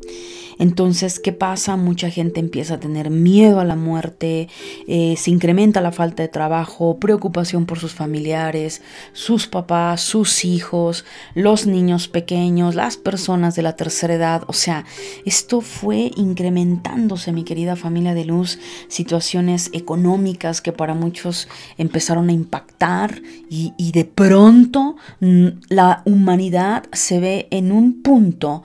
Entonces, 0.58 1.19
¿qué 1.19 1.34
pasa? 1.34 1.75
Mucha 1.75 2.10
gente 2.10 2.39
empieza 2.39 2.75
a 2.75 2.79
tener 2.79 3.10
miedo 3.10 3.60
a 3.60 3.65
la 3.65 3.75
muerte, 3.75 4.47
eh, 4.88 5.15
se 5.17 5.31
incrementa 5.31 5.81
la 5.81 5.91
falta 5.91 6.23
de 6.23 6.29
trabajo, 6.29 6.97
preocupación 6.97 7.65
por 7.65 7.77
sus 7.77 7.93
familiares, 7.93 8.81
sus 9.12 9.47
papás, 9.47 9.99
sus 9.99 10.45
hijos, 10.45 11.03
los 11.34 11.67
niños 11.67 12.08
pequeños, 12.08 12.73
las 12.73 12.95
personas 12.95 13.55
de 13.55 13.63
la 13.63 13.75
tercera 13.75 14.13
edad. 14.13 14.43
O 14.47 14.53
sea, 14.53 14.86
esto 15.25 15.60
fue 15.60 16.12
incrementándose, 16.15 17.34
mi 17.34 17.43
querida 17.43 17.75
familia 17.75 18.13
de 18.13 18.23
luz, 18.23 18.58
situaciones 18.88 19.69
económicas 19.73 20.62
que 20.62 20.71
para 20.71 20.93
muchos 20.93 21.49
empezaron 21.77 22.29
a 22.29 22.34
impactar 22.34 23.21
y, 23.49 23.73
y 23.77 23.91
de 23.91 24.05
pronto 24.05 24.35
mm, 25.19 25.48
la 25.69 26.02
humanidad 26.06 26.84
se 26.91 27.19
ve 27.19 27.48
en 27.52 27.71
un 27.71 28.02
punto 28.02 28.63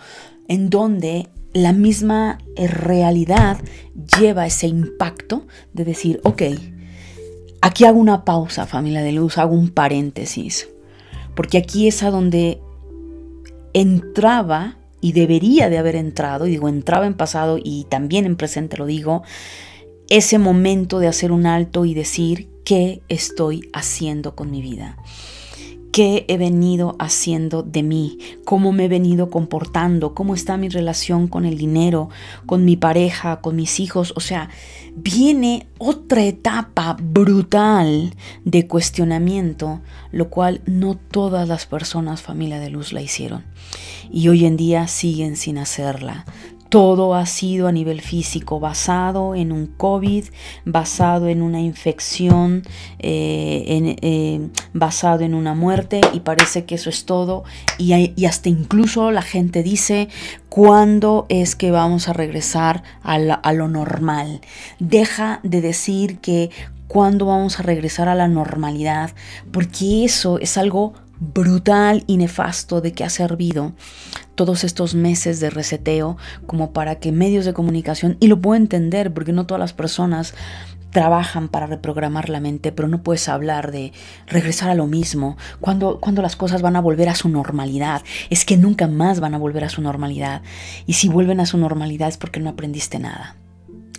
en 0.49 0.71
donde 0.71 1.29
la 1.53 1.73
misma 1.73 2.39
eh, 2.57 2.67
realidad 2.67 3.59
lleva 4.19 4.47
ese 4.47 4.67
impacto 4.67 5.47
de 5.73 5.85
decir, 5.85 6.21
ok, 6.25 6.43
aquí 7.61 7.85
hago 7.85 7.99
una 7.99 8.25
pausa, 8.25 8.67
familia 8.67 9.03
de 9.03 9.13
luz, 9.13 9.39
hago 9.39 9.55
un 9.55 9.71
paréntesis, 9.71 10.69
porque 11.35 11.59
aquí 11.59 11.89
es 11.89 12.03
a 12.03 12.11
donde 12.11 12.61
entraba 13.73 14.77
y 15.01 15.13
debería 15.13 15.71
de 15.71 15.79
haber 15.79 15.97
entrado, 15.97 16.47
y 16.47 16.51
digo 16.51 16.69
entraba 16.69 17.07
en 17.07 17.15
pasado 17.15 17.59
y 17.63 17.85
también 17.85 18.27
en 18.27 18.37
presente 18.37 18.77
lo 18.77 18.87
digo, 18.87 19.23
ese 20.09 20.39
momento 20.39 20.99
de 20.99 21.07
hacer 21.07 21.31
un 21.33 21.47
alto 21.47 21.85
y 21.85 21.95
decir 21.95 22.49
qué 22.65 23.01
estoy 23.09 23.69
haciendo 23.73 24.35
con 24.35 24.51
mi 24.51 24.61
vida 24.61 24.97
qué 25.93 26.25
he 26.29 26.39
venido 26.39 26.97
haciendo 26.99 27.63
de 27.63 27.83
mí, 27.83 28.19
cómo 28.45 28.73
me 28.73 28.85
he 28.85 28.89
venido 28.89 29.31
comportando, 29.31 30.15
cómo 30.15 30.35
está 30.35 30.57
mi 30.57 30.69
relación 30.69 31.27
con 31.27 31.45
el 31.45 31.59
dinero, 31.59 32.11
con 32.47 32.65
mi 32.65 32.77
pareja, 32.77 33.41
con 33.41 33.57
mis 33.57 33.81
hijos. 33.81 34.13
O 34.17 34.21
sea, 34.21 34.51
viene 34.95 35.67
otra 35.79 36.25
etapa 36.25 36.97
brutal 37.01 38.15
de 38.45 38.67
cuestionamiento, 38.67 39.81
lo 40.13 40.31
cual 40.31 40.61
no 40.67 40.97
todas 40.97 41.49
las 41.49 41.67
personas 41.67 42.23
familia 42.23 42.61
de 42.61 42.71
luz 42.71 42.93
la 42.93 43.03
hicieron. 43.03 43.45
Y 44.13 44.29
hoy 44.29 44.45
en 44.47 44.57
día 44.57 44.87
siguen 44.87 45.37
sin 45.37 45.59
hacerla. 45.59 46.25
Todo 46.71 47.15
ha 47.15 47.27
sido 47.27 47.67
a 47.67 47.73
nivel 47.73 48.01
físico, 48.01 48.61
basado 48.61 49.35
en 49.35 49.53
un 49.53 49.67
COVID, 49.67 50.25
basado 50.65 51.29
en 51.29 51.43
una 51.43 51.61
infección, 51.61 52.63
eh, 53.01 53.97
eh, 54.01 54.49
basado 54.73 55.25
en 55.25 55.35
una 55.35 55.55
muerte 55.55 56.01
y 56.13 56.21
parece 56.21 56.65
que 56.65 56.77
eso 56.77 56.89
es 56.89 57.05
todo. 57.05 57.45
Y, 57.77 58.25
hasta 58.25 58.49
incluso 58.49 59.11
la 59.11 59.23
gente 59.23 59.63
dice, 59.63 60.09
¿cuándo 60.49 61.27
es 61.29 61.57
que 61.57 61.73
vamos 61.73 62.09
a 62.09 62.13
regresar 62.13 62.85
a, 63.03 63.15
a 63.15 63.53
lo 63.53 63.69
normal? 63.69 64.41
Deja 64.79 65.41
de 65.43 65.61
decir 65.61 66.21
que 66.21 66.51
cuándo 66.87 67.27
vamos 67.27 67.59
a 67.59 67.63
regresar 67.63 68.09
a 68.09 68.15
la 68.15 68.27
normalidad, 68.27 69.11
porque 69.53 70.05
eso 70.05 70.39
es 70.39 70.57
algo 70.57 70.95
brutal 71.21 72.03
y 72.07 72.17
nefasto 72.17 72.81
de 72.81 72.93
que 72.93 73.05
ha 73.05 73.11
servido 73.11 73.73
todos 74.35 74.65
estos 74.65 74.95
meses 74.95 75.39
de 75.39 75.51
reseteo 75.51 76.17
como 76.47 76.73
para 76.73 76.97
que 76.97 77.13
medios 77.13 77.45
de 77.45 77.53
comunicación, 77.53 78.17
y 78.21 78.27
lo 78.27 78.41
puedo 78.41 78.57
entender 78.57 79.13
porque 79.13 79.33
no 79.33 79.47
todas 79.47 79.61
las 79.61 79.75
personas 79.75 80.35
trabajan 80.91 81.49
para 81.49 81.67
reprogramar 81.67 82.29
la 82.29 82.41
mente, 82.41 82.73
pero 82.73 82.89
no 82.89 83.03
puedes 83.03 83.29
hablar 83.29 83.71
de 83.71 83.93
regresar 84.27 84.71
a 84.71 84.75
lo 84.75 84.87
mismo, 84.87 85.37
cuando, 85.61 86.01
cuando 86.01 86.23
las 86.23 86.37
cosas 86.37 86.63
van 86.63 86.75
a 86.75 86.81
volver 86.81 87.09
a 87.09 87.15
su 87.15 87.29
normalidad. 87.29 88.03
Es 88.29 88.45
que 88.45 88.57
nunca 88.57 88.89
más 88.89 89.21
van 89.21 89.35
a 89.35 89.39
volver 89.39 89.63
a 89.63 89.69
su 89.69 89.83
normalidad. 89.83 90.43
Y 90.87 90.95
si 90.95 91.09
vuelven 91.09 91.39
a 91.39 91.47
su 91.47 91.59
normalidad 91.59 92.09
es 92.09 92.17
porque 92.17 92.41
no 92.41 92.51
aprendiste 92.51 92.99
nada 92.99 93.37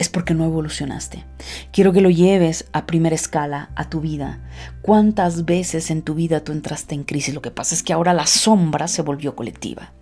es 0.02 0.10
porque 0.10 0.34
no 0.34 0.46
evolucionaste. 0.46 1.24
Quiero 1.72 1.94
que 1.94 2.02
lo 2.02 2.10
lleves 2.10 2.66
a 2.74 2.88
primera 2.88 3.14
escala, 3.14 3.70
a 3.76 3.88
tu 3.88 4.02
vida. 4.02 4.42
¿Cuántas 4.82 5.46
veces 5.46 5.92
en 5.92 6.02
tu 6.02 6.16
vida 6.16 6.44
tú 6.44 6.54
entraste 6.54 6.96
en 6.96 7.04
crisis? 7.04 7.36
Lo 7.36 7.44
que 7.44 7.52
pasa 7.52 7.76
es 7.76 7.84
que 7.84 7.94
ahora 7.94 8.14
la 8.14 8.26
sombra 8.26 8.88
se 8.88 9.04
volvió 9.04 9.36
colectiva. 9.36 9.94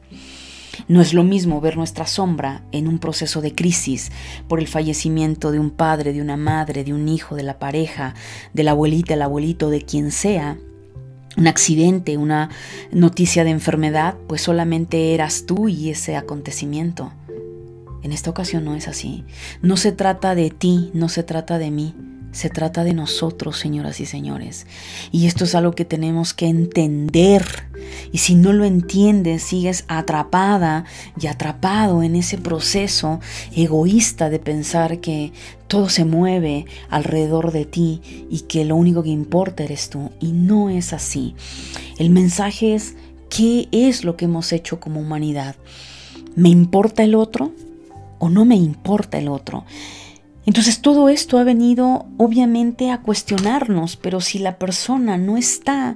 No 0.87 1.01
es 1.01 1.13
lo 1.13 1.25
mismo 1.25 1.59
ver 1.59 1.75
nuestra 1.75 2.07
sombra 2.07 2.63
en 2.71 2.87
un 2.87 2.99
proceso 2.99 3.41
de 3.41 3.53
crisis 3.53 4.09
por 4.47 4.61
el 4.61 4.69
fallecimiento 4.69 5.51
de 5.51 5.59
un 5.59 5.69
padre, 5.69 6.13
de 6.13 6.21
una 6.21 6.37
madre, 6.37 6.85
de 6.85 6.93
un 6.93 7.09
hijo, 7.09 7.35
de 7.35 7.43
la 7.43 7.59
pareja, 7.59 8.15
de 8.53 8.63
la 8.63 8.71
abuelita, 8.71 9.15
el 9.15 9.21
abuelito, 9.21 9.69
de 9.69 9.81
quien 9.81 10.13
sea, 10.13 10.57
un 11.35 11.47
accidente, 11.47 12.15
una 12.15 12.49
noticia 12.93 13.43
de 13.43 13.49
enfermedad, 13.49 14.15
pues 14.27 14.41
solamente 14.41 15.13
eras 15.13 15.45
tú 15.45 15.67
y 15.67 15.89
ese 15.89 16.15
acontecimiento. 16.15 17.11
En 18.03 18.11
esta 18.11 18.29
ocasión 18.29 18.65
no 18.65 18.75
es 18.75 18.87
así. 18.87 19.23
No 19.61 19.77
se 19.77 19.91
trata 19.91 20.35
de 20.35 20.49
ti, 20.49 20.91
no 20.93 21.09
se 21.09 21.23
trata 21.23 21.57
de 21.57 21.71
mí. 21.71 21.93
Se 22.31 22.49
trata 22.49 22.83
de 22.83 22.93
nosotros, 22.93 23.57
señoras 23.57 23.99
y 23.99 24.05
señores. 24.05 24.67
Y 25.11 25.25
esto 25.25 25.45
es 25.45 25.55
algo 25.55 25.71
que 25.71 25.83
tenemos 25.83 26.35
que 26.35 26.45
entender. 26.45 27.43
Y 28.11 28.19
si 28.19 28.35
no 28.35 28.53
lo 28.53 28.65
entiendes, 28.65 29.41
sigues 29.41 29.83
atrapada 29.87 30.85
y 31.19 31.25
atrapado 31.25 32.03
en 32.03 32.15
ese 32.15 32.37
proceso 32.37 33.19
egoísta 33.55 34.29
de 34.29 34.37
pensar 34.37 34.99
que 34.99 35.33
todo 35.67 35.89
se 35.89 36.05
mueve 36.05 36.65
alrededor 36.89 37.51
de 37.51 37.65
ti 37.65 38.27
y 38.29 38.41
que 38.41 38.63
lo 38.63 38.75
único 38.75 39.01
que 39.01 39.09
importa 39.09 39.63
eres 39.63 39.89
tú. 39.89 40.11
Y 40.19 40.31
no 40.31 40.69
es 40.69 40.93
así. 40.93 41.33
El 41.97 42.11
mensaje 42.11 42.75
es, 42.75 42.93
¿qué 43.29 43.67
es 43.71 44.03
lo 44.03 44.17
que 44.17 44.25
hemos 44.25 44.53
hecho 44.53 44.79
como 44.79 44.99
humanidad? 44.99 45.55
¿Me 46.35 46.49
importa 46.49 47.03
el 47.03 47.15
otro? 47.15 47.51
O 48.19 48.29
no 48.29 48.45
me 48.45 48.55
importa 48.55 49.17
el 49.17 49.27
otro. 49.27 49.65
Entonces 50.49 50.81
todo 50.81 51.09
esto 51.09 51.37
ha 51.37 51.43
venido 51.43 52.07
obviamente 52.17 52.89
a 52.89 53.03
cuestionarnos, 53.03 53.97
pero 53.97 54.19
si 54.19 54.39
la 54.39 54.57
persona 54.57 55.15
no 55.15 55.37
está 55.37 55.93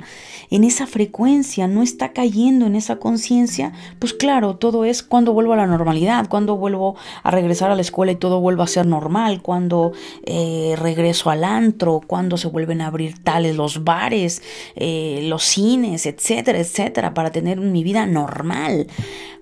en 0.52 0.64
esa 0.64 0.86
frecuencia, 0.86 1.68
no 1.68 1.82
está 1.82 2.14
cayendo 2.14 2.68
en 2.68 2.76
esa 2.76 2.98
conciencia, 2.98 3.72
pues 3.98 4.14
claro, 4.14 4.58
todo 4.58 4.86
es 4.86 5.02
cuando 5.02 5.34
vuelvo 5.34 5.54
a 5.54 5.56
la 5.56 5.66
normalidad, 5.66 6.28
cuando 6.30 6.56
vuelvo 6.56 6.96
a 7.24 7.32
regresar 7.32 7.72
a 7.72 7.76
la 7.76 7.82
escuela 7.82 8.12
y 8.12 8.18
todo 8.18 8.42
vuelve 8.42 8.62
a 8.62 8.68
ser 8.68 8.86
normal, 8.86 9.42
cuando 9.42 9.94
eh, 10.24 10.76
regreso 10.78 11.32
al 11.32 11.46
antro, 11.46 12.02
cuando 12.06 12.38
se 12.38 12.48
vuelven 12.48 12.82
a 12.82 12.88
abrir 12.88 13.24
tales 13.24 13.56
los 13.56 13.84
bares, 13.84 14.44
eh, 14.76 15.22
los 15.24 15.42
cines, 15.42 16.06
etcétera, 16.06 16.60
etcétera, 16.60 17.16
para 17.16 17.32
tener 17.32 17.60
mi 17.60 17.84
vida 17.84 18.06
normal. 18.06 18.86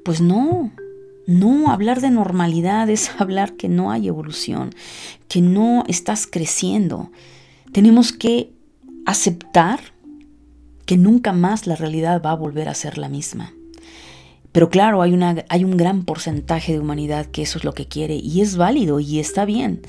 Pues 0.06 0.22
no, 0.22 0.72
no, 1.28 1.72
hablar 1.72 2.02
de 2.02 2.10
normalidad 2.10 2.90
es 2.90 3.12
hablar 3.20 3.54
que 3.54 3.70
no 3.70 3.92
hay 3.92 4.08
evolución, 4.08 4.74
que 5.28 5.42
no 5.42 5.84
estás 5.88 6.28
creciendo. 6.28 7.12
Tenemos 7.72 8.12
que 8.12 8.52
aceptar 9.06 9.80
que 10.86 10.98
nunca 10.98 11.32
más 11.32 11.68
la 11.68 11.76
realidad 11.76 12.22
va 12.24 12.32
a 12.32 12.36
volver 12.36 12.68
a 12.68 12.74
ser 12.74 12.98
la 12.98 13.10
misma. 13.10 13.54
Pero 14.52 14.70
claro, 14.70 15.02
hay, 15.02 15.18
hay 15.48 15.64
un 15.64 15.78
gran 15.78 16.04
porcentaje 16.04 16.74
de 16.74 16.80
humanidad 16.80 17.28
que 17.28 17.44
eso 17.44 17.58
es 17.58 17.64
lo 17.64 17.74
que 17.74 17.86
quiere 17.86 18.16
y 18.16 18.42
es 18.42 18.58
válido 18.58 19.00
y 19.00 19.20
está 19.20 19.46
bien. 19.46 19.82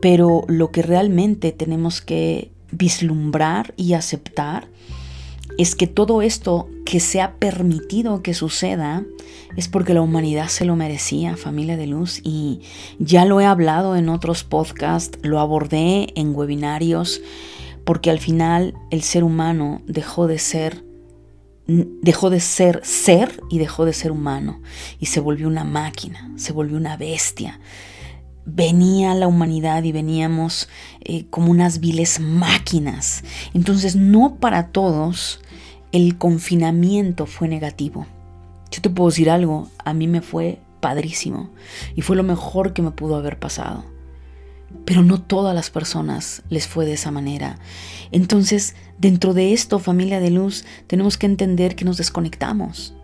Pero 0.00 0.44
lo 0.46 0.70
que 0.70 0.82
realmente 0.82 1.50
tenemos 1.50 2.00
que 2.00 2.52
vislumbrar 2.70 3.74
y 3.76 3.94
aceptar 3.94 4.68
es 5.58 5.74
que 5.74 5.86
todo 5.86 6.22
esto 6.22 6.68
que 6.84 7.00
se 7.00 7.20
ha 7.20 7.34
permitido 7.36 8.22
que 8.22 8.34
suceda 8.34 9.04
es 9.56 9.68
porque 9.68 9.94
la 9.94 10.02
humanidad 10.02 10.48
se 10.48 10.64
lo 10.64 10.76
merecía, 10.76 11.36
familia 11.36 11.76
de 11.76 11.86
luz, 11.86 12.20
y 12.24 12.60
ya 12.98 13.24
lo 13.24 13.40
he 13.40 13.46
hablado 13.46 13.96
en 13.96 14.08
otros 14.08 14.44
podcasts, 14.44 15.18
lo 15.22 15.40
abordé 15.40 16.12
en 16.14 16.34
webinarios, 16.34 17.20
porque 17.84 18.10
al 18.10 18.18
final 18.18 18.74
el 18.90 19.02
ser 19.02 19.24
humano 19.24 19.82
dejó 19.86 20.26
de 20.26 20.38
ser 20.38 20.84
dejó 21.66 22.28
de 22.28 22.40
ser 22.40 22.80
ser 22.82 23.40
y 23.48 23.58
dejó 23.58 23.84
de 23.84 23.92
ser 23.92 24.10
humano 24.10 24.60
y 24.98 25.06
se 25.06 25.20
volvió 25.20 25.46
una 25.46 25.64
máquina, 25.64 26.30
se 26.36 26.52
volvió 26.52 26.76
una 26.76 26.96
bestia. 26.96 27.60
Venía 28.44 29.14
la 29.14 29.28
humanidad 29.28 29.82
y 29.84 29.92
veníamos 29.92 30.68
eh, 31.00 31.26
como 31.30 31.50
unas 31.50 31.80
viles 31.80 32.20
máquinas. 32.20 33.22
Entonces 33.54 33.96
no 33.96 34.36
para 34.36 34.68
todos 34.68 35.40
el 35.92 36.16
confinamiento 36.18 37.26
fue 37.26 37.48
negativo. 37.48 38.06
Yo 38.70 38.80
te 38.80 38.90
puedo 38.90 39.10
decir 39.10 39.30
algo, 39.30 39.68
a 39.84 39.92
mí 39.92 40.08
me 40.08 40.22
fue 40.22 40.58
padrísimo 40.80 41.50
y 41.94 42.02
fue 42.02 42.16
lo 42.16 42.22
mejor 42.22 42.72
que 42.72 42.82
me 42.82 42.90
pudo 42.90 43.16
haber 43.16 43.38
pasado. 43.38 43.84
Pero 44.86 45.02
no 45.02 45.20
todas 45.20 45.54
las 45.54 45.70
personas 45.70 46.42
les 46.48 46.66
fue 46.66 46.86
de 46.86 46.94
esa 46.94 47.10
manera. 47.10 47.58
Entonces, 48.10 48.74
dentro 48.98 49.34
de 49.34 49.52
esto, 49.52 49.78
familia 49.78 50.18
de 50.18 50.30
luz, 50.30 50.64
tenemos 50.86 51.18
que 51.18 51.26
entender 51.26 51.76
que 51.76 51.84
nos 51.84 51.98
desconectamos, 51.98 52.94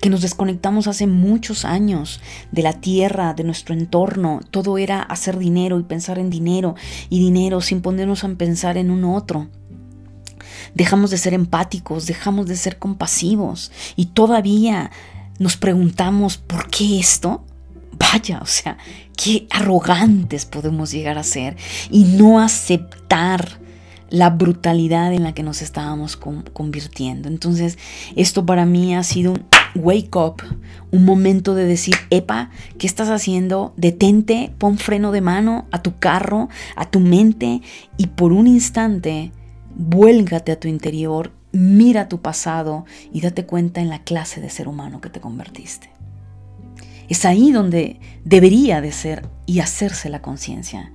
que 0.00 0.10
nos 0.10 0.22
desconectamos 0.22 0.86
hace 0.86 1.06
muchos 1.06 1.64
años 1.64 2.20
de 2.52 2.62
la 2.62 2.72
tierra, 2.72 3.34
de 3.34 3.44
nuestro 3.44 3.74
entorno. 3.74 4.40
Todo 4.50 4.78
era 4.78 5.02
hacer 5.02 5.38
dinero 5.38 5.78
y 5.78 5.82
pensar 5.82 6.18
en 6.18 6.30
dinero 6.30 6.74
y 7.08 7.20
dinero 7.20 7.60
sin 7.60 7.82
ponernos 7.82 8.24
a 8.24 8.28
pensar 8.30 8.76
en 8.76 8.90
un 8.90 9.04
otro 9.04 9.48
dejamos 10.74 11.10
de 11.10 11.18
ser 11.18 11.34
empáticos, 11.34 12.06
dejamos 12.06 12.46
de 12.46 12.56
ser 12.56 12.78
compasivos 12.78 13.72
y 13.96 14.06
todavía 14.06 14.90
nos 15.38 15.56
preguntamos, 15.56 16.36
¿por 16.36 16.68
qué 16.68 17.00
esto? 17.00 17.44
Vaya, 17.98 18.40
o 18.42 18.46
sea, 18.46 18.78
qué 19.16 19.46
arrogantes 19.50 20.46
podemos 20.46 20.90
llegar 20.90 21.18
a 21.18 21.22
ser 21.22 21.56
y 21.90 22.04
no 22.04 22.40
aceptar 22.40 23.58
la 24.10 24.30
brutalidad 24.30 25.12
en 25.12 25.22
la 25.22 25.34
que 25.34 25.42
nos 25.42 25.62
estábamos 25.62 26.16
convirtiendo. 26.16 27.28
Entonces, 27.28 27.78
esto 28.16 28.44
para 28.44 28.66
mí 28.66 28.94
ha 28.94 29.02
sido 29.04 29.32
un 29.32 29.44
wake 29.74 30.16
up, 30.16 30.42
un 30.90 31.04
momento 31.04 31.54
de 31.54 31.64
decir, 31.64 31.94
epa, 32.10 32.50
¿qué 32.78 32.86
estás 32.86 33.08
haciendo? 33.08 33.72
Detente, 33.76 34.52
pon 34.58 34.78
freno 34.78 35.12
de 35.12 35.20
mano 35.20 35.66
a 35.70 35.82
tu 35.82 35.98
carro, 35.98 36.48
a 36.76 36.90
tu 36.90 37.00
mente 37.00 37.62
y 37.96 38.08
por 38.08 38.32
un 38.32 38.46
instante 38.46 39.32
Vuélgate 39.74 40.52
a 40.52 40.60
tu 40.60 40.68
interior, 40.68 41.32
mira 41.52 42.08
tu 42.08 42.20
pasado 42.20 42.84
y 43.12 43.20
date 43.20 43.46
cuenta 43.46 43.80
en 43.80 43.88
la 43.88 44.02
clase 44.02 44.40
de 44.40 44.50
ser 44.50 44.68
humano 44.68 45.00
que 45.00 45.10
te 45.10 45.20
convertiste. 45.20 45.90
Es 47.08 47.24
ahí 47.24 47.50
donde 47.50 48.00
debería 48.24 48.80
de 48.80 48.92
ser 48.92 49.28
y 49.46 49.60
hacerse 49.60 50.10
la 50.10 50.22
conciencia. 50.22 50.92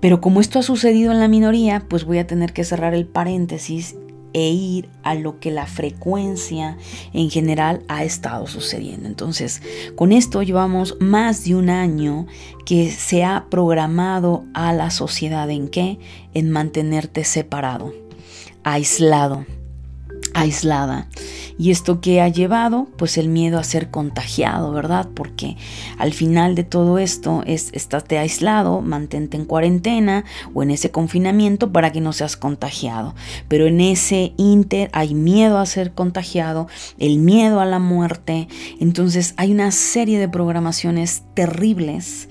Pero 0.00 0.20
como 0.20 0.40
esto 0.40 0.58
ha 0.58 0.62
sucedido 0.62 1.12
en 1.12 1.20
la 1.20 1.28
minoría, 1.28 1.86
pues 1.88 2.04
voy 2.04 2.18
a 2.18 2.26
tener 2.26 2.52
que 2.52 2.64
cerrar 2.64 2.94
el 2.94 3.06
paréntesis 3.06 3.96
e 4.32 4.50
ir 4.50 4.88
a 5.02 5.14
lo 5.14 5.40
que 5.40 5.50
la 5.50 5.66
frecuencia 5.66 6.76
en 7.12 7.30
general 7.30 7.82
ha 7.88 8.04
estado 8.04 8.46
sucediendo. 8.46 9.08
Entonces, 9.08 9.62
con 9.96 10.12
esto 10.12 10.42
llevamos 10.42 10.96
más 11.00 11.44
de 11.44 11.54
un 11.54 11.70
año 11.70 12.26
que 12.64 12.90
se 12.90 13.24
ha 13.24 13.46
programado 13.50 14.44
a 14.54 14.72
la 14.72 14.90
sociedad 14.90 15.50
en 15.50 15.68
qué? 15.68 15.98
En 16.34 16.50
mantenerte 16.50 17.24
separado, 17.24 17.92
aislado 18.62 19.44
aislada. 20.34 21.08
¿Y 21.58 21.70
esto 21.70 22.00
que 22.00 22.22
ha 22.22 22.28
llevado? 22.28 22.88
Pues 22.96 23.18
el 23.18 23.28
miedo 23.28 23.58
a 23.58 23.64
ser 23.64 23.90
contagiado, 23.90 24.72
¿verdad? 24.72 25.08
Porque 25.14 25.56
al 25.98 26.14
final 26.14 26.54
de 26.54 26.64
todo 26.64 26.98
esto 26.98 27.42
es 27.46 27.70
estate 27.74 28.18
aislado, 28.18 28.80
mantente 28.80 29.36
en 29.36 29.44
cuarentena 29.44 30.24
o 30.54 30.62
en 30.62 30.70
ese 30.70 30.90
confinamiento 30.90 31.70
para 31.70 31.92
que 31.92 32.00
no 32.00 32.14
seas 32.14 32.36
contagiado. 32.36 33.14
Pero 33.48 33.66
en 33.66 33.80
ese 33.80 34.32
inter 34.38 34.88
hay 34.94 35.14
miedo 35.14 35.58
a 35.58 35.66
ser 35.66 35.92
contagiado, 35.92 36.66
el 36.98 37.18
miedo 37.18 37.60
a 37.60 37.66
la 37.66 37.78
muerte. 37.78 38.48
Entonces 38.80 39.34
hay 39.36 39.52
una 39.52 39.70
serie 39.70 40.18
de 40.18 40.28
programaciones 40.28 41.24
terribles 41.34 42.28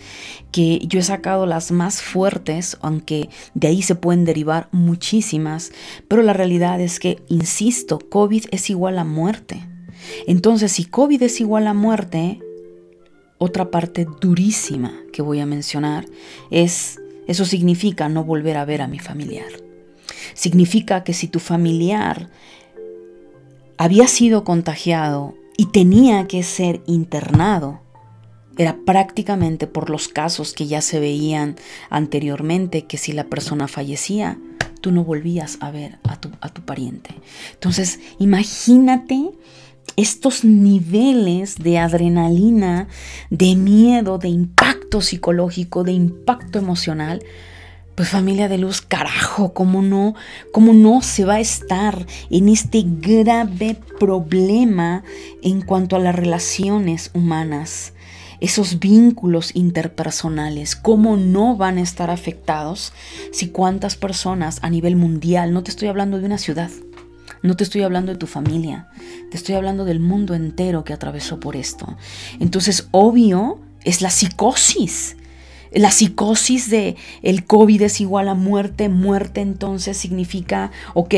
que 0.52 0.80
yo 0.88 1.00
he 1.00 1.04
sacado 1.04 1.46
las 1.46 1.72
más 1.72 2.02
fuertes, 2.02 2.78
aunque 2.82 3.30
de 3.54 3.68
ahí 3.68 3.82
se 3.82 3.96
pueden 3.96 4.26
derivar 4.26 4.68
muchísimas, 4.72 5.72
pero 6.08 6.24
la 6.24 6.34
realidad 6.34 6.82
es 6.82 7.00
que, 7.00 7.22
insisto, 7.28 8.00
COVID 8.00 8.46
es 8.52 8.70
igual 8.70 8.98
a 9.00 9.04
muerte. 9.04 9.66
Entonces, 10.28 10.72
si 10.72 10.86
COVID 10.86 11.22
es 11.24 11.40
igual 11.40 11.68
a 11.68 11.74
muerte, 11.74 12.40
otra 13.38 13.72
parte 13.72 14.08
durísima 14.20 14.94
que 15.14 15.22
voy 15.22 15.40
a 15.40 15.46
mencionar 15.46 16.06
es, 16.52 17.00
eso 17.28 17.46
significa 17.46 18.10
no 18.10 18.24
volver 18.24 18.58
a 18.58 18.66
ver 18.66 18.82
a 18.82 18.88
mi 18.88 19.00
familiar. 19.00 19.52
Significa 20.34 21.04
que 21.04 21.14
si 21.14 21.28
tu 21.28 21.40
familiar 21.40 22.30
había 23.78 24.08
sido 24.08 24.44
contagiado 24.44 25.36
y 25.58 25.68
tenía 25.68 26.28
que 26.28 26.44
ser 26.44 26.82
internado, 26.86 27.82
era 28.60 28.76
prácticamente 28.86 29.68
por 29.68 29.90
los 29.90 30.10
casos 30.10 30.52
que 30.52 30.68
ya 30.68 30.82
se 30.82 31.00
veían 31.00 31.56
anteriormente 31.90 32.84
que 32.84 32.98
si 32.98 33.14
la 33.14 33.24
persona 33.24 33.70
fallecía, 33.70 34.38
tú 34.82 34.92
no 34.92 35.06
volvías 35.06 35.58
a 35.62 35.72
ver 35.72 35.98
a 36.04 36.20
tu, 36.20 36.30
a 36.42 36.50
tu 36.50 36.62
pariente. 36.64 37.16
Entonces, 37.54 38.02
imagínate 38.20 39.32
estos 39.96 40.44
niveles 40.44 41.56
de 41.56 41.78
adrenalina, 41.78 42.90
de 43.30 43.56
miedo, 43.56 44.18
de 44.18 44.28
impacto 44.28 45.00
psicológico, 45.00 45.86
de 45.86 45.94
impacto 45.94 46.60
emocional. 46.60 47.24
Pues 47.96 48.10
familia 48.10 48.50
de 48.50 48.58
luz, 48.58 48.82
carajo, 48.82 49.54
¿cómo 49.54 49.82
no? 49.82 50.16
¿Cómo 50.52 50.74
no 50.74 51.02
se 51.02 51.24
va 51.24 51.36
a 51.36 51.40
estar 51.40 52.06
en 52.30 52.50
este 52.50 52.84
grave 52.86 53.78
problema 54.02 55.06
en 55.44 55.62
cuanto 55.62 55.96
a 55.96 56.00
las 56.00 56.16
relaciones 56.16 57.10
humanas? 57.14 57.94
Esos 58.42 58.80
vínculos 58.80 59.56
interpersonales, 59.56 60.76
cómo 60.76 61.18
no 61.18 61.56
van 61.58 61.78
a 61.78 61.82
estar 61.82 62.10
afectados 62.10 62.94
si 63.32 63.50
cuántas 63.50 63.96
personas 63.96 64.60
a 64.62 64.70
nivel 64.70 64.96
mundial, 64.96 65.54
no 65.54 65.64
te 65.64 65.72
estoy 65.72 65.88
hablando 65.88 66.20
de 66.20 66.26
una 66.26 66.38
ciudad, 66.38 66.70
no 67.42 67.56
te 67.56 67.64
estoy 67.64 67.82
hablando 67.82 68.12
de 68.12 68.18
tu 68.18 68.28
familia, 68.28 68.88
te 69.32 69.38
estoy 69.38 69.56
hablando 69.56 69.86
del 69.86 70.00
mundo 70.00 70.36
entero 70.36 70.84
que 70.84 70.94
atravesó 70.94 71.40
por 71.40 71.56
esto. 71.56 71.98
Entonces, 72.40 72.88
obvio, 72.92 73.60
es 73.84 74.02
la 74.02 74.10
psicosis. 74.10 75.16
La 75.72 75.92
psicosis 75.92 76.70
de 76.72 76.96
el 77.22 77.46
COVID 77.46 77.84
es 77.84 78.02
igual 78.02 78.28
a 78.28 78.34
muerte, 78.34 78.90
muerte 78.90 79.42
entonces 79.42 79.98
significa, 79.98 80.72
ok, 80.96 81.14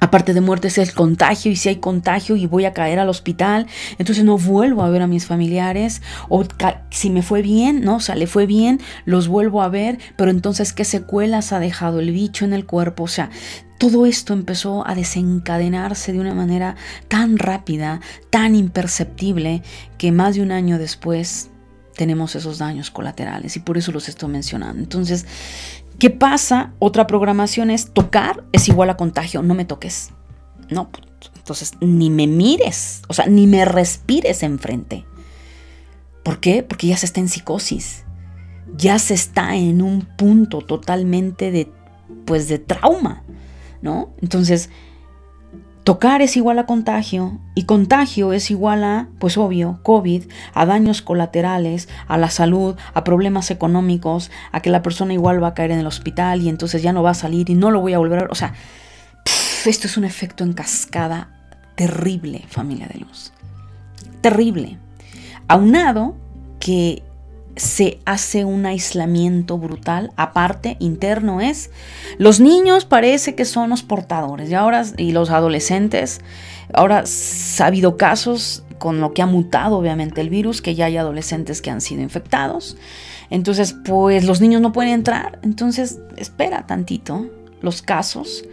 Aparte 0.00 0.32
de 0.32 0.40
muerte 0.40 0.68
es 0.68 0.78
el 0.78 0.92
contagio 0.92 1.50
y 1.50 1.56
si 1.56 1.68
hay 1.68 1.76
contagio 1.76 2.36
y 2.36 2.46
voy 2.46 2.64
a 2.64 2.72
caer 2.72 3.00
al 3.00 3.08
hospital, 3.08 3.66
entonces 3.98 4.24
no 4.24 4.38
vuelvo 4.38 4.82
a 4.82 4.90
ver 4.90 5.02
a 5.02 5.08
mis 5.08 5.26
familiares 5.26 6.02
o 6.28 6.44
si 6.90 7.10
me 7.10 7.22
fue 7.22 7.42
bien, 7.42 7.80
¿no? 7.80 7.96
O 7.96 8.00
sea, 8.00 8.14
le 8.14 8.28
fue 8.28 8.46
bien, 8.46 8.80
los 9.04 9.26
vuelvo 9.26 9.60
a 9.60 9.68
ver, 9.68 9.98
pero 10.16 10.30
entonces 10.30 10.72
qué 10.72 10.84
secuelas 10.84 11.52
ha 11.52 11.58
dejado 11.58 11.98
el 11.98 12.12
bicho 12.12 12.44
en 12.44 12.52
el 12.52 12.64
cuerpo, 12.64 13.04
o 13.04 13.08
sea, 13.08 13.30
todo 13.78 14.06
esto 14.06 14.32
empezó 14.32 14.86
a 14.86 14.94
desencadenarse 14.94 16.12
de 16.12 16.18
una 16.20 16.34
manera 16.34 16.76
tan 17.06 17.38
rápida, 17.38 18.00
tan 18.30 18.56
imperceptible, 18.56 19.62
que 19.98 20.10
más 20.10 20.34
de 20.34 20.42
un 20.42 20.50
año 20.50 20.78
después 20.78 21.50
tenemos 21.98 22.36
esos 22.36 22.58
daños 22.58 22.90
colaterales 22.90 23.56
y 23.56 23.60
por 23.60 23.76
eso 23.76 23.90
los 23.92 24.08
estoy 24.08 24.30
mencionando. 24.30 24.80
Entonces, 24.80 25.26
¿qué 25.98 26.10
pasa? 26.10 26.72
Otra 26.78 27.06
programación 27.06 27.70
es 27.70 27.92
tocar 27.92 28.44
es 28.52 28.68
igual 28.68 28.90
a 28.90 28.96
contagio, 28.96 29.42
no 29.42 29.54
me 29.54 29.64
toques. 29.64 30.10
No, 30.70 30.90
entonces 31.36 31.72
ni 31.80 32.10
me 32.10 32.26
mires, 32.26 33.02
o 33.08 33.14
sea, 33.14 33.26
ni 33.26 33.46
me 33.46 33.64
respires 33.64 34.42
enfrente. 34.42 35.06
¿Por 36.22 36.40
qué? 36.40 36.62
Porque 36.62 36.88
ya 36.88 36.96
se 36.96 37.06
está 37.06 37.20
en 37.20 37.28
psicosis. 37.28 38.04
Ya 38.76 38.98
se 38.98 39.14
está 39.14 39.56
en 39.56 39.80
un 39.80 40.02
punto 40.02 40.60
totalmente 40.60 41.50
de 41.50 41.72
pues 42.26 42.48
de 42.48 42.58
trauma, 42.58 43.22
¿no? 43.80 44.10
Entonces, 44.20 44.68
Tocar 45.84 46.20
es 46.20 46.36
igual 46.36 46.58
a 46.58 46.66
contagio 46.66 47.38
y 47.54 47.64
contagio 47.64 48.32
es 48.34 48.50
igual 48.50 48.84
a, 48.84 49.08
pues 49.18 49.38
obvio, 49.38 49.80
COVID, 49.82 50.24
a 50.52 50.66
daños 50.66 51.00
colaterales, 51.00 51.88
a 52.08 52.18
la 52.18 52.28
salud, 52.28 52.76
a 52.92 53.04
problemas 53.04 53.50
económicos, 53.50 54.30
a 54.52 54.60
que 54.60 54.68
la 54.68 54.82
persona 54.82 55.14
igual 55.14 55.42
va 55.42 55.48
a 55.48 55.54
caer 55.54 55.70
en 55.70 55.78
el 55.78 55.86
hospital 55.86 56.42
y 56.42 56.50
entonces 56.50 56.82
ya 56.82 56.92
no 56.92 57.02
va 57.02 57.10
a 57.10 57.14
salir 57.14 57.48
y 57.48 57.54
no 57.54 57.70
lo 57.70 57.80
voy 57.80 57.94
a 57.94 57.98
volver 57.98 58.18
a 58.18 58.22
ver. 58.22 58.32
O 58.32 58.34
sea, 58.34 58.52
esto 59.64 59.86
es 59.86 59.96
un 59.96 60.04
efecto 60.04 60.44
en 60.44 60.52
cascada 60.52 61.28
terrible, 61.74 62.44
familia 62.48 62.86
de 62.92 63.00
luz. 63.00 63.32
Terrible. 64.20 64.76
Aunado 65.46 66.16
que 66.60 67.02
se 67.58 67.98
hace 68.04 68.44
un 68.44 68.66
aislamiento 68.66 69.58
brutal, 69.58 70.12
aparte, 70.16 70.76
interno 70.80 71.40
es, 71.40 71.70
los 72.18 72.40
niños 72.40 72.84
parece 72.84 73.34
que 73.34 73.44
son 73.44 73.70
los 73.70 73.82
portadores 73.82 74.50
y 74.50 74.54
ahora, 74.54 74.84
y 74.96 75.12
los 75.12 75.30
adolescentes, 75.30 76.20
ahora 76.72 77.04
ha 77.58 77.66
habido 77.66 77.96
casos 77.96 78.64
con 78.78 79.00
lo 79.00 79.12
que 79.12 79.22
ha 79.22 79.26
mutado 79.26 79.76
obviamente 79.76 80.20
el 80.20 80.30
virus, 80.30 80.62
que 80.62 80.74
ya 80.74 80.86
hay 80.86 80.96
adolescentes 80.96 81.60
que 81.60 81.70
han 81.70 81.80
sido 81.80 82.02
infectados, 82.02 82.76
entonces 83.30 83.74
pues 83.84 84.24
los 84.24 84.40
niños 84.40 84.60
no 84.60 84.72
pueden 84.72 84.92
entrar, 84.92 85.38
entonces 85.42 85.98
espera 86.16 86.66
tantito 86.66 87.26
los 87.60 87.82
casos, 87.82 88.44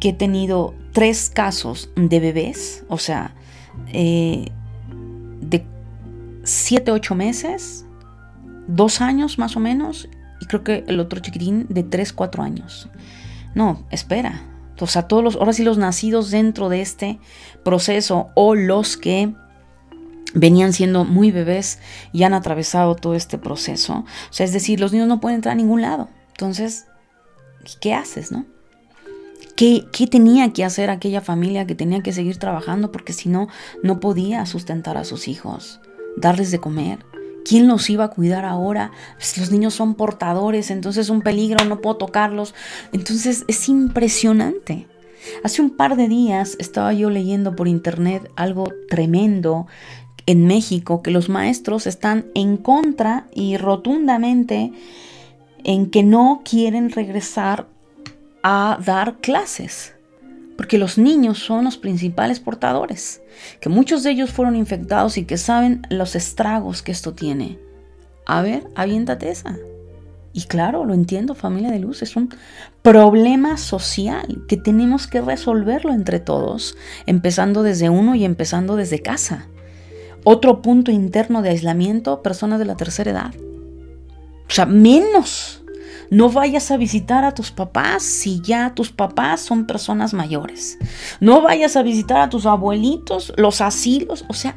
que 0.00 0.10
he 0.10 0.12
tenido 0.12 0.74
tres 0.92 1.30
casos 1.30 1.90
de 1.96 2.20
bebés, 2.20 2.84
o 2.88 2.98
sea, 2.98 3.34
eh, 3.92 4.50
de 5.40 5.64
7, 6.44 6.90
8 6.90 7.14
meses, 7.14 7.83
dos 8.66 9.00
años 9.00 9.38
más 9.38 9.56
o 9.56 9.60
menos, 9.60 10.08
y 10.40 10.46
creo 10.46 10.64
que 10.64 10.84
el 10.86 11.00
otro 11.00 11.20
chiquitín 11.20 11.66
de 11.68 11.82
tres, 11.82 12.12
cuatro 12.12 12.42
años. 12.42 12.88
No, 13.54 13.86
espera. 13.90 14.42
O 14.80 14.86
sea, 14.86 15.06
todos 15.06 15.22
los, 15.22 15.36
ahora 15.36 15.52
sí 15.52 15.62
los 15.62 15.78
nacidos 15.78 16.30
dentro 16.30 16.68
de 16.68 16.80
este 16.80 17.20
proceso 17.62 18.30
o 18.34 18.54
los 18.54 18.96
que 18.96 19.32
venían 20.34 20.72
siendo 20.72 21.04
muy 21.04 21.30
bebés 21.30 21.78
y 22.12 22.24
han 22.24 22.34
atravesado 22.34 22.96
todo 22.96 23.14
este 23.14 23.38
proceso. 23.38 24.04
O 24.30 24.32
sea, 24.32 24.44
es 24.44 24.52
decir, 24.52 24.80
los 24.80 24.92
niños 24.92 25.08
no 25.08 25.20
pueden 25.20 25.36
entrar 25.36 25.52
a 25.52 25.56
ningún 25.56 25.80
lado. 25.80 26.08
Entonces, 26.30 26.86
¿qué 27.80 27.94
haces, 27.94 28.32
no? 28.32 28.44
¿Qué, 29.54 29.86
¿Qué, 29.92 30.08
tenía 30.08 30.52
que 30.52 30.64
hacer 30.64 30.90
aquella 30.90 31.20
familia 31.20 31.64
que 31.64 31.76
tenía 31.76 32.02
que 32.02 32.12
seguir 32.12 32.38
trabajando 32.38 32.90
porque 32.90 33.12
si 33.12 33.28
no, 33.28 33.46
no 33.84 34.00
podía 34.00 34.44
sustentar 34.46 34.96
a 34.96 35.04
sus 35.04 35.28
hijos, 35.28 35.80
darles 36.16 36.50
de 36.50 36.58
comer? 36.58 37.06
¿Quién 37.44 37.68
los 37.68 37.90
iba 37.90 38.04
a 38.04 38.10
cuidar 38.10 38.44
ahora? 38.44 38.90
Pues 39.16 39.36
los 39.38 39.50
niños 39.50 39.74
son 39.74 39.94
portadores, 39.94 40.70
entonces 40.70 41.06
es 41.06 41.10
un 41.10 41.22
peligro, 41.22 41.64
no 41.64 41.80
puedo 41.80 41.96
tocarlos. 41.96 42.54
Entonces 42.92 43.44
es 43.48 43.68
impresionante. 43.68 44.86
Hace 45.42 45.62
un 45.62 45.70
par 45.70 45.96
de 45.96 46.08
días 46.08 46.56
estaba 46.58 46.92
yo 46.92 47.10
leyendo 47.10 47.56
por 47.56 47.68
internet 47.68 48.30
algo 48.36 48.68
tremendo 48.88 49.66
en 50.26 50.46
México, 50.46 51.02
que 51.02 51.10
los 51.10 51.28
maestros 51.28 51.86
están 51.86 52.26
en 52.34 52.56
contra 52.56 53.26
y 53.34 53.56
rotundamente 53.56 54.72
en 55.64 55.90
que 55.90 56.02
no 56.02 56.42
quieren 56.44 56.90
regresar 56.90 57.68
a 58.42 58.78
dar 58.84 59.18
clases 59.20 59.93
porque 60.56 60.78
los 60.78 60.98
niños 60.98 61.38
son 61.38 61.64
los 61.64 61.76
principales 61.76 62.40
portadores, 62.40 63.22
que 63.60 63.68
muchos 63.68 64.02
de 64.02 64.10
ellos 64.10 64.30
fueron 64.30 64.56
infectados 64.56 65.18
y 65.18 65.24
que 65.24 65.36
saben 65.36 65.82
los 65.90 66.14
estragos 66.14 66.82
que 66.82 66.92
esto 66.92 67.14
tiene. 67.14 67.58
A 68.26 68.42
ver, 68.42 68.68
aviéntate 68.74 69.30
esa. 69.30 69.56
Y 70.32 70.42
claro, 70.44 70.84
lo 70.84 70.94
entiendo, 70.94 71.34
familia 71.34 71.70
de 71.70 71.78
luz, 71.78 72.02
es 72.02 72.16
un 72.16 72.34
problema 72.82 73.56
social 73.56 74.44
que 74.48 74.56
tenemos 74.56 75.06
que 75.06 75.20
resolverlo 75.20 75.92
entre 75.92 76.18
todos, 76.18 76.76
empezando 77.06 77.62
desde 77.62 77.88
uno 77.88 78.14
y 78.16 78.24
empezando 78.24 78.74
desde 78.74 79.00
casa. 79.00 79.46
Otro 80.24 80.62
punto 80.62 80.90
interno 80.90 81.42
de 81.42 81.50
aislamiento, 81.50 82.22
personas 82.22 82.58
de 82.58 82.64
la 82.64 82.76
tercera 82.76 83.10
edad. 83.10 83.34
O 84.48 84.50
sea, 84.50 84.66
menos 84.66 85.63
no 86.14 86.30
vayas 86.30 86.70
a 86.70 86.76
visitar 86.76 87.24
a 87.24 87.34
tus 87.34 87.50
papás 87.50 88.04
si 88.04 88.40
ya 88.40 88.72
tus 88.72 88.92
papás 88.92 89.40
son 89.40 89.66
personas 89.66 90.14
mayores. 90.14 90.78
No 91.18 91.42
vayas 91.42 91.74
a 91.74 91.82
visitar 91.82 92.20
a 92.20 92.28
tus 92.28 92.46
abuelitos, 92.46 93.32
los 93.36 93.60
asilos. 93.60 94.24
O 94.28 94.32
sea, 94.32 94.54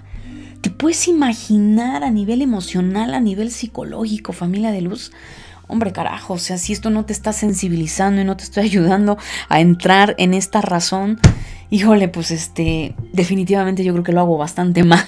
¿te 0.61 0.69
puedes 0.69 1.07
imaginar 1.07 2.03
a 2.03 2.11
nivel 2.11 2.43
emocional, 2.43 3.15
a 3.15 3.19
nivel 3.19 3.49
psicológico, 3.49 4.33
familia 4.33 4.69
de 4.69 4.81
luz? 4.81 5.11
Hombre, 5.67 5.93
carajo, 5.93 6.35
o 6.35 6.37
sea, 6.37 6.59
si 6.59 6.73
esto 6.73 6.91
no 6.91 7.05
te 7.05 7.13
está 7.13 7.33
sensibilizando 7.33 8.21
y 8.21 8.23
no 8.23 8.37
te 8.37 8.43
estoy 8.43 8.63
ayudando 8.65 9.17
a 9.49 9.59
entrar 9.59 10.13
en 10.19 10.35
esta 10.35 10.61
razón, 10.61 11.19
híjole, 11.69 12.07
pues 12.07 12.31
este, 12.31 12.95
definitivamente 13.13 13.83
yo 13.83 13.93
creo 13.93 14.03
que 14.03 14.11
lo 14.11 14.21
hago 14.21 14.37
bastante 14.37 14.83
mal 14.85 15.05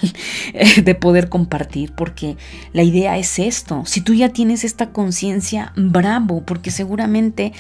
eh, 0.54 0.82
de 0.82 0.96
poder 0.96 1.30
compartir, 1.30 1.94
porque 1.94 2.38
la 2.74 2.84
idea 2.84 3.18
es 3.18 3.40
esto. 3.40 3.84
Si 3.86 4.02
tú 4.02 4.14
ya 4.14 4.30
tienes 4.30 4.64
esta 4.64 4.92
conciencia, 4.92 5.74
bravo, 5.76 6.44
porque 6.46 6.72
seguramente 6.72 7.54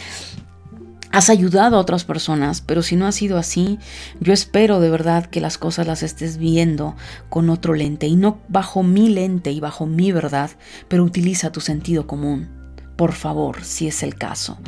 has 1.12 1.30
ayudado 1.30 1.78
a 1.78 1.80
otras 1.80 2.04
personas, 2.04 2.62
pero 2.62 2.84
si 2.84 2.96
no 2.96 3.08
ha 3.08 3.12
sido 3.12 3.38
así, 3.38 3.80
yo 4.20 4.32
espero 4.32 4.80
de 4.80 4.92
verdad 4.92 5.26
que 5.26 5.42
las 5.42 5.58
cosas 5.58 5.88
las 5.88 6.04
estés 6.04 6.38
viendo 6.38 6.96
con 7.30 7.50
otro 7.50 7.74
lente 7.74 8.08
y 8.08 8.16
no 8.16 8.40
bajo 8.48 8.84
mi 8.84 9.10
lente 9.10 9.52
y 9.52 9.60
bajo 9.60 9.88
mi 9.88 10.12
verdad, 10.12 10.52
pero 10.88 11.04
utiliza 11.04 11.52
tu 11.52 11.62
sentido 11.62 12.06
común, 12.06 12.50
por 12.96 13.14
favor, 13.14 13.64
si 13.64 13.88
es 13.88 14.04
el 14.04 14.16
caso. 14.16 14.60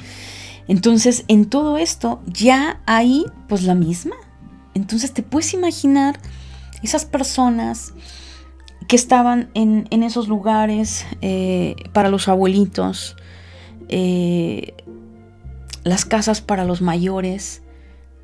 Entonces, 0.72 1.26
en 1.28 1.48
todo 1.48 1.78
esto 1.78 2.22
ya 2.28 2.80
hay 2.86 3.26
pues 3.50 3.64
la 3.64 3.76
misma. 3.76 4.16
Entonces, 4.74 5.12
te 5.12 5.22
puedes 5.22 5.54
imaginar 5.54 6.18
esas 6.82 7.04
personas 7.04 7.94
que 8.88 8.96
estaban 8.96 9.50
en, 9.54 9.86
esos 10.02 10.30
lugares 10.30 11.06
eh, 11.20 11.76
para 11.92 12.08
los 12.08 12.30
abuelitos, 12.30 13.18
eh, 13.90 14.74
las 15.84 16.06
casas 16.06 16.40
para 16.40 16.64
los 16.64 16.82
mayores, 16.82 17.64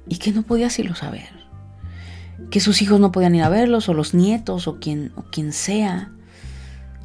y 0.08 0.16
que 0.16 0.32
no 0.32 0.44
podías 0.44 0.80
irlos 0.80 1.04
a 1.04 1.12
ver. 1.12 1.28
Que 2.50 2.62
sus 2.62 2.82
hijos 2.82 3.02
no 3.02 3.12
podían 3.12 3.36
ir 3.36 3.44
a 3.44 3.50
verlos, 3.50 3.90
o 3.90 3.94
los 3.94 4.14
nietos, 4.14 4.70
o 4.70 4.80
quien, 4.80 5.12
o 5.18 5.24
quien 5.24 5.52
sea. 5.52 6.14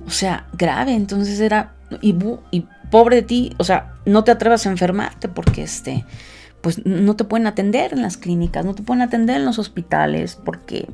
O 0.06 0.10
sea, 0.10 0.46
grave. 0.52 0.94
Entonces 0.94 1.40
era. 1.40 1.74
Y, 2.00 2.14
y 2.52 2.68
pobre 2.92 3.16
de 3.16 3.22
ti, 3.22 3.52
o 3.58 3.64
sea, 3.64 3.91
no 4.04 4.24
te 4.24 4.30
atrevas 4.30 4.66
a 4.66 4.70
enfermarte 4.70 5.28
porque 5.28 5.62
este, 5.62 6.04
pues 6.60 6.84
no 6.86 7.16
te 7.16 7.24
pueden 7.24 7.46
atender 7.46 7.92
en 7.92 8.02
las 8.02 8.16
clínicas, 8.16 8.64
no 8.64 8.74
te 8.74 8.82
pueden 8.82 9.02
atender 9.02 9.36
en 9.36 9.44
los 9.44 9.58
hospitales 9.58 10.38
porque 10.42 10.88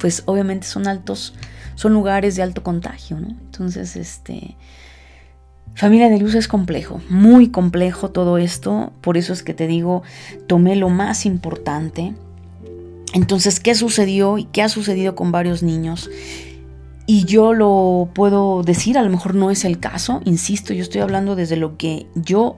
pues 0.00 0.22
obviamente 0.26 0.66
son 0.66 0.88
altos, 0.88 1.34
son 1.74 1.92
lugares 1.92 2.36
de 2.36 2.42
alto 2.42 2.62
contagio, 2.62 3.18
¿no? 3.18 3.28
Entonces, 3.28 3.96
este, 3.96 4.56
familia 5.74 6.08
de 6.08 6.18
luz 6.18 6.34
es 6.34 6.48
complejo, 6.48 7.00
muy 7.08 7.48
complejo 7.48 8.10
todo 8.10 8.38
esto, 8.38 8.92
por 9.00 9.16
eso 9.16 9.32
es 9.32 9.42
que 9.42 9.54
te 9.54 9.66
digo, 9.66 10.02
tomé 10.46 10.76
lo 10.76 10.88
más 10.88 11.26
importante. 11.26 12.14
Entonces, 13.12 13.60
¿qué 13.60 13.74
sucedió 13.74 14.38
y 14.38 14.44
qué 14.44 14.62
ha 14.62 14.68
sucedido 14.68 15.14
con 15.14 15.30
varios 15.30 15.62
niños? 15.62 16.10
Y 17.06 17.24
yo 17.24 17.52
lo 17.52 18.08
puedo 18.14 18.62
decir, 18.62 18.96
a 18.96 19.02
lo 19.02 19.10
mejor 19.10 19.34
no 19.34 19.50
es 19.50 19.64
el 19.64 19.78
caso, 19.78 20.22
insisto, 20.24 20.72
yo 20.72 20.82
estoy 20.82 21.02
hablando 21.02 21.36
desde 21.36 21.56
lo 21.56 21.76
que 21.76 22.06
yo 22.14 22.56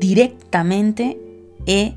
directamente 0.00 1.18
he 1.66 1.94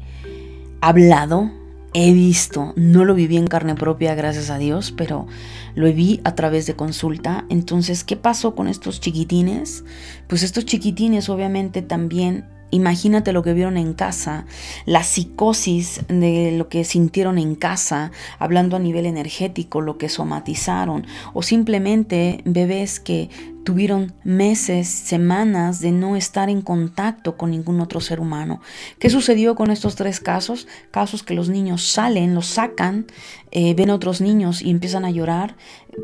hablado, 0.81 1.51
he 1.93 2.11
visto, 2.11 2.73
no 2.75 3.05
lo 3.05 3.15
viví 3.15 3.37
en 3.37 3.47
carne 3.47 3.75
propia, 3.75 4.13
gracias 4.15 4.49
a 4.49 4.57
Dios, 4.57 4.91
pero 4.91 5.27
lo 5.75 5.91
vi 5.93 6.19
a 6.25 6.35
través 6.35 6.65
de 6.65 6.75
consulta. 6.75 7.45
Entonces, 7.49 8.03
¿qué 8.03 8.17
pasó 8.17 8.53
con 8.55 8.67
estos 8.67 8.99
chiquitines? 8.99 9.85
Pues 10.27 10.43
estos 10.43 10.65
chiquitines 10.65 11.29
obviamente 11.29 11.81
también 11.81 12.45
Imagínate 12.71 13.31
lo 13.31 13.43
que 13.43 13.53
vieron 13.53 13.77
en 13.77 13.93
casa, 13.93 14.45
la 14.85 15.03
psicosis 15.03 16.01
de 16.07 16.51
lo 16.57 16.67
que 16.67 16.83
sintieron 16.83 17.37
en 17.37 17.55
casa, 17.55 18.11
hablando 18.39 18.75
a 18.75 18.79
nivel 18.79 19.05
energético, 19.05 19.81
lo 19.81 19.97
que 19.97 20.09
somatizaron, 20.09 21.05
o 21.33 21.41
simplemente 21.41 22.41
bebés 22.43 22.99
que 22.99 23.29
tuvieron 23.63 24.13
meses, 24.23 24.87
semanas 24.87 25.79
de 25.79 25.91
no 25.91 26.15
estar 26.15 26.49
en 26.49 26.61
contacto 26.61 27.37
con 27.37 27.51
ningún 27.51 27.81
otro 27.81 27.99
ser 27.99 28.19
humano. 28.19 28.61
¿Qué 28.99 29.09
sucedió 29.09 29.55
con 29.55 29.71
estos 29.71 29.95
tres 29.95 30.19
casos? 30.19 30.67
Casos 30.91 31.23
que 31.23 31.33
los 31.33 31.49
niños 31.49 31.83
salen, 31.83 32.35
los 32.35 32.45
sacan, 32.45 33.07
eh, 33.51 33.73
ven 33.73 33.89
a 33.89 33.95
otros 33.95 34.21
niños 34.21 34.61
y 34.61 34.69
empiezan 34.69 35.05
a 35.05 35.11
llorar. 35.11 35.55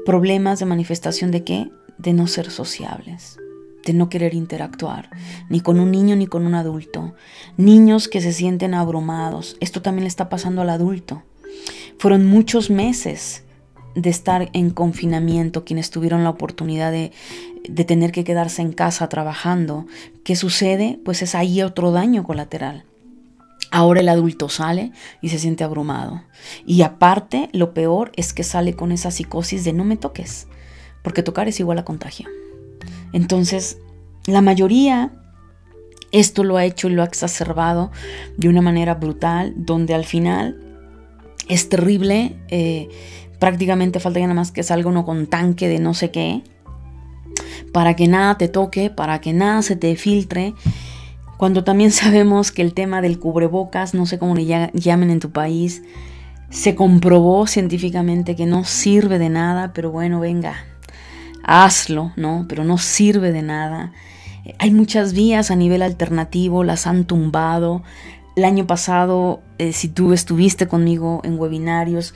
Problemas 0.05 0.59
de 0.59 0.65
manifestación 0.65 1.31
de 1.31 1.43
qué? 1.43 1.69
de 2.01 2.13
no 2.13 2.27
ser 2.27 2.49
sociables, 2.49 3.37
de 3.85 3.93
no 3.93 4.09
querer 4.09 4.33
interactuar, 4.33 5.09
ni 5.49 5.61
con 5.61 5.79
un 5.79 5.91
niño 5.91 6.15
ni 6.15 6.27
con 6.27 6.45
un 6.45 6.55
adulto. 6.55 7.15
Niños 7.57 8.07
que 8.07 8.21
se 8.21 8.33
sienten 8.33 8.73
abrumados. 8.73 9.57
Esto 9.59 9.81
también 9.81 10.03
le 10.03 10.09
está 10.09 10.29
pasando 10.29 10.61
al 10.61 10.69
adulto. 10.69 11.23
Fueron 11.97 12.25
muchos 12.25 12.69
meses 12.69 13.43
de 13.95 14.09
estar 14.09 14.49
en 14.53 14.69
confinamiento, 14.69 15.65
quienes 15.65 15.89
tuvieron 15.89 16.23
la 16.23 16.29
oportunidad 16.29 16.91
de, 16.91 17.11
de 17.67 17.83
tener 17.83 18.11
que 18.11 18.23
quedarse 18.23 18.61
en 18.61 18.73
casa 18.73 19.09
trabajando. 19.09 19.85
¿Qué 20.23 20.35
sucede? 20.35 20.99
Pues 21.03 21.21
es 21.21 21.35
ahí 21.35 21.61
otro 21.61 21.91
daño 21.91 22.23
colateral. 22.23 22.85
Ahora 23.71 24.01
el 24.01 24.09
adulto 24.09 24.49
sale 24.49 24.91
y 25.21 25.29
se 25.29 25.39
siente 25.39 25.63
abrumado. 25.63 26.23
Y 26.65 26.81
aparte, 26.81 27.49
lo 27.53 27.73
peor 27.73 28.11
es 28.17 28.33
que 28.33 28.43
sale 28.43 28.75
con 28.75 28.91
esa 28.91 29.11
psicosis 29.11 29.63
de 29.63 29.71
no 29.71 29.85
me 29.85 29.95
toques, 29.95 30.47
porque 31.03 31.23
tocar 31.23 31.47
es 31.47 31.59
igual 31.59 31.79
a 31.79 31.85
contagio. 31.85 32.27
Entonces, 33.13 33.77
la 34.25 34.41
mayoría 34.41 35.11
esto 36.11 36.43
lo 36.43 36.57
ha 36.57 36.65
hecho 36.65 36.89
y 36.89 36.91
lo 36.91 37.03
ha 37.03 37.05
exacerbado 37.05 37.91
de 38.37 38.49
una 38.49 38.61
manera 38.61 38.95
brutal, 38.95 39.53
donde 39.55 39.93
al 39.93 40.05
final 40.05 40.59
es 41.47 41.69
terrible. 41.69 42.35
Eh, 42.49 42.89
prácticamente 43.39 43.99
falta 43.99 44.19
ya 44.19 44.27
nada 44.27 44.35
más 44.35 44.51
que 44.51 44.61
salga 44.61 44.89
uno 44.89 45.05
con 45.05 45.25
tanque 45.25 45.67
de 45.67 45.79
no 45.79 45.93
sé 45.93 46.11
qué, 46.11 46.43
para 47.71 47.95
que 47.95 48.07
nada 48.07 48.37
te 48.37 48.47
toque, 48.47 48.89
para 48.89 49.21
que 49.21 49.33
nada 49.33 49.61
se 49.61 49.75
te 49.75 49.95
filtre. 49.95 50.53
Cuando 51.37 51.63
también 51.63 51.91
sabemos 51.91 52.51
que 52.51 52.61
el 52.61 52.73
tema 52.73 53.01
del 53.01 53.19
cubrebocas, 53.19 53.93
no 53.93 54.05
sé 54.05 54.19
cómo 54.19 54.35
le 54.35 54.69
llamen 54.73 55.09
en 55.09 55.19
tu 55.19 55.31
país, 55.31 55.81
se 56.49 56.75
comprobó 56.75 57.47
científicamente 57.47 58.35
que 58.35 58.45
no 58.45 58.65
sirve 58.65 59.17
de 59.17 59.29
nada, 59.29 59.71
pero 59.73 59.89
bueno, 59.89 60.19
venga, 60.19 60.65
hazlo, 61.43 62.11
¿no? 62.15 62.45
Pero 62.47 62.63
no 62.63 62.77
sirve 62.77 63.31
de 63.31 63.41
nada. 63.41 63.91
Hay 64.59 64.71
muchas 64.71 65.13
vías 65.13 65.51
a 65.51 65.55
nivel 65.55 65.81
alternativo, 65.81 66.63
las 66.63 66.87
han 66.87 67.05
tumbado. 67.05 67.83
El 68.35 68.45
año 68.45 68.65
pasado, 68.65 69.41
eh, 69.57 69.73
si 69.73 69.89
tú 69.89 70.13
estuviste 70.13 70.67
conmigo 70.67 71.21
en 71.23 71.37
webinarios, 71.37 72.13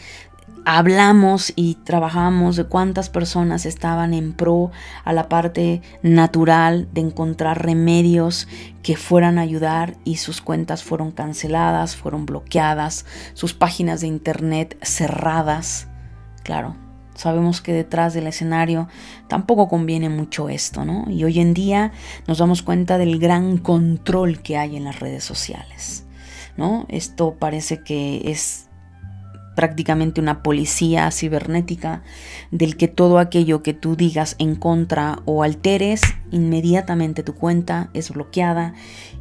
hablamos 0.66 1.54
y 1.56 1.76
trabajamos 1.76 2.56
de 2.56 2.66
cuántas 2.66 3.10
personas 3.10 3.66
estaban 3.66 4.14
en 4.14 4.34
pro 4.34 4.72
a 5.04 5.14
la 5.14 5.30
parte 5.30 5.82
natural 6.02 6.88
de 6.92 7.02
encontrar 7.02 7.64
remedios 7.64 8.48
que 8.82 8.98
fueran 8.98 9.38
a 9.38 9.42
ayudar 9.42 9.96
y 10.04 10.18
sus 10.18 10.42
cuentas 10.42 10.84
fueron 10.84 11.12
canceladas, 11.12 11.96
fueron 11.96 12.26
bloqueadas, 12.26 13.06
sus 13.34 13.54
páginas 13.54 14.02
de 14.02 14.08
internet 14.08 14.78
cerradas. 14.82 15.88
Claro, 16.44 16.76
Sabemos 17.16 17.62
que 17.62 17.74
detrás 17.74 18.14
del 18.14 18.28
escenario 18.28 18.88
tampoco 19.28 19.68
conviene 19.68 20.10
mucho 20.10 20.50
esto, 20.50 20.86
¿no? 20.86 21.06
Y 21.10 21.24
hoy 21.24 21.40
en 21.40 21.54
día 21.54 21.92
nos 22.28 22.38
damos 22.38 22.62
cuenta 22.62 22.98
del 22.98 23.20
gran 23.20 23.58
control 23.58 24.42
que 24.42 24.58
hay 24.58 24.76
en 24.76 24.84
las 24.84 25.00
redes 25.00 25.24
sociales, 25.24 26.06
¿no? 26.58 26.86
Esto 26.90 27.36
parece 27.40 27.82
que 27.84 28.30
es 28.30 28.66
prácticamente 29.56 30.22
una 30.22 30.44
policía 30.44 31.10
cibernética 31.12 32.04
del 32.52 32.78
que 32.78 32.88
todo 32.88 33.18
aquello 33.18 33.64
que 33.64 33.74
tú 33.74 33.96
digas 33.96 34.36
en 34.38 34.56
contra 34.56 35.20
o 35.26 35.44
alteres, 35.44 36.02
inmediatamente 36.32 37.24
tu 37.24 37.36
cuenta 37.36 37.90
es 37.94 38.12
bloqueada 38.12 38.74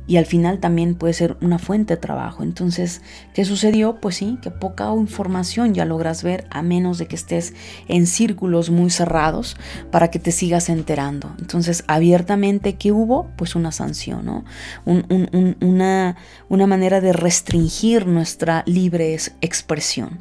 y 0.07 0.17
al 0.19 0.27
final 0.27 0.59
también 0.59 0.95
puede 0.95 1.15
ser 1.15 1.37
una 1.41 1.59
fuente 1.59 1.95
de 1.95 2.01
trabajo. 2.01 2.43
Entonces, 2.43 3.01
¿qué 3.33 3.45
sucedió? 3.45 4.01
Pues 4.01 4.17
sí, 4.17 4.39
que 4.43 4.51
poca 4.51 4.93
información 4.95 5.73
ya 5.73 5.85
logras 5.85 6.23
ver 6.23 6.47
a 6.51 6.63
menos 6.63 6.99
de 6.99 7.07
que 7.07 7.17
estés 7.17 7.55
en 7.89 8.07
círculos 8.07 8.71
muy 8.71 8.91
cerrados 8.91 9.57
para 9.91 10.11
que 10.11 10.19
te 10.19 10.33
sigas 10.33 10.69
enterando. 10.69 11.33
Entonces, 11.39 11.85
abiertamente, 11.87 12.75
¿qué 12.75 12.93
hubo? 12.93 13.29
Pues 13.37 13.55
una 13.55 13.73
sanción, 13.73 14.27
¿no? 14.27 14.45
una, 14.85 16.17
una 16.49 16.67
manera 16.67 17.01
de 17.01 17.13
restringir 17.13 18.07
nuestra 18.07 18.63
libre 18.67 19.17
expresión. 19.41 20.19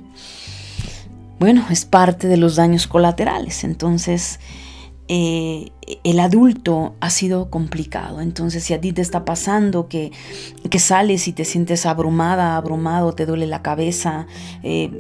Bueno, 1.40 1.66
es 1.70 1.84
parte 1.84 2.30
de 2.30 2.38
los 2.38 2.56
daños 2.56 2.88
colaterales. 2.88 3.66
Entonces, 3.66 4.40
eh, 5.08 5.72
el 6.04 6.20
adulto 6.20 6.96
ha 7.00 7.10
sido 7.10 7.50
complicado. 7.50 8.22
Entonces, 8.22 8.64
si 8.64 8.74
a 8.74 8.82
ti 8.82 8.94
te 8.94 9.02
está 9.02 9.26
pasando 9.26 9.88
que, 9.88 10.12
que 10.70 10.80
sales 10.80 11.28
y 11.28 11.34
te 11.34 11.46
sientes 11.46 11.86
abrumada, 11.86 12.56
abrumado, 12.56 13.14
te 13.14 13.26
duele 13.26 13.48
la 13.48 13.62
cabeza, 13.62 14.28
eh, 14.64 14.92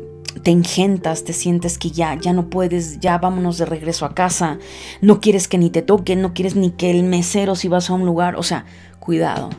te 0.41 0.51
engentas, 0.51 1.23
te 1.23 1.33
sientes 1.33 1.77
que 1.77 1.91
ya, 1.91 2.15
ya 2.19 2.33
no 2.33 2.49
puedes, 2.49 2.99
ya 2.99 3.17
vámonos 3.17 3.57
de 3.57 3.65
regreso 3.65 4.05
a 4.05 4.13
casa, 4.13 4.57
no 5.01 5.21
quieres 5.21 5.47
que 5.47 5.57
ni 5.57 5.69
te 5.69 5.81
toquen, 5.81 6.21
no 6.21 6.33
quieres 6.33 6.55
ni 6.55 6.71
que 6.71 6.91
el 6.91 7.03
mesero 7.03 7.55
si 7.55 7.67
vas 7.67 7.89
a 7.89 7.93
un 7.93 8.05
lugar, 8.05 8.35
o 8.35 8.43
sea, 8.43 8.65
cuidado, 8.99 9.49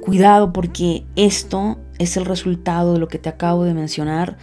cuidado 0.00 0.52
porque 0.52 1.04
esto 1.16 1.78
es 1.98 2.16
el 2.16 2.26
resultado 2.26 2.92
de 2.92 2.98
lo 2.98 3.08
que 3.08 3.18
te 3.18 3.28
acabo 3.28 3.64
de 3.64 3.74
mencionar, 3.74 4.36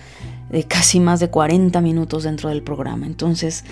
de 0.49 0.63
casi 0.63 0.99
más 0.99 1.19
de 1.19 1.29
40 1.29 1.79
minutos 1.81 2.23
dentro 2.23 2.49
del 2.49 2.63
programa. 2.63 3.05
Entonces, 3.05 3.63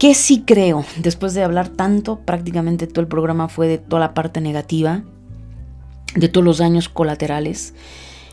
¿Qué 0.00 0.14
sí 0.14 0.44
creo? 0.46 0.86
Después 0.96 1.34
de 1.34 1.42
hablar 1.42 1.68
tanto, 1.68 2.20
prácticamente 2.20 2.86
todo 2.86 3.02
el 3.02 3.06
programa 3.06 3.50
fue 3.50 3.68
de 3.68 3.76
toda 3.76 4.00
la 4.00 4.14
parte 4.14 4.40
negativa, 4.40 5.04
de 6.16 6.30
todos 6.30 6.42
los 6.42 6.56
daños 6.56 6.88
colaterales. 6.88 7.74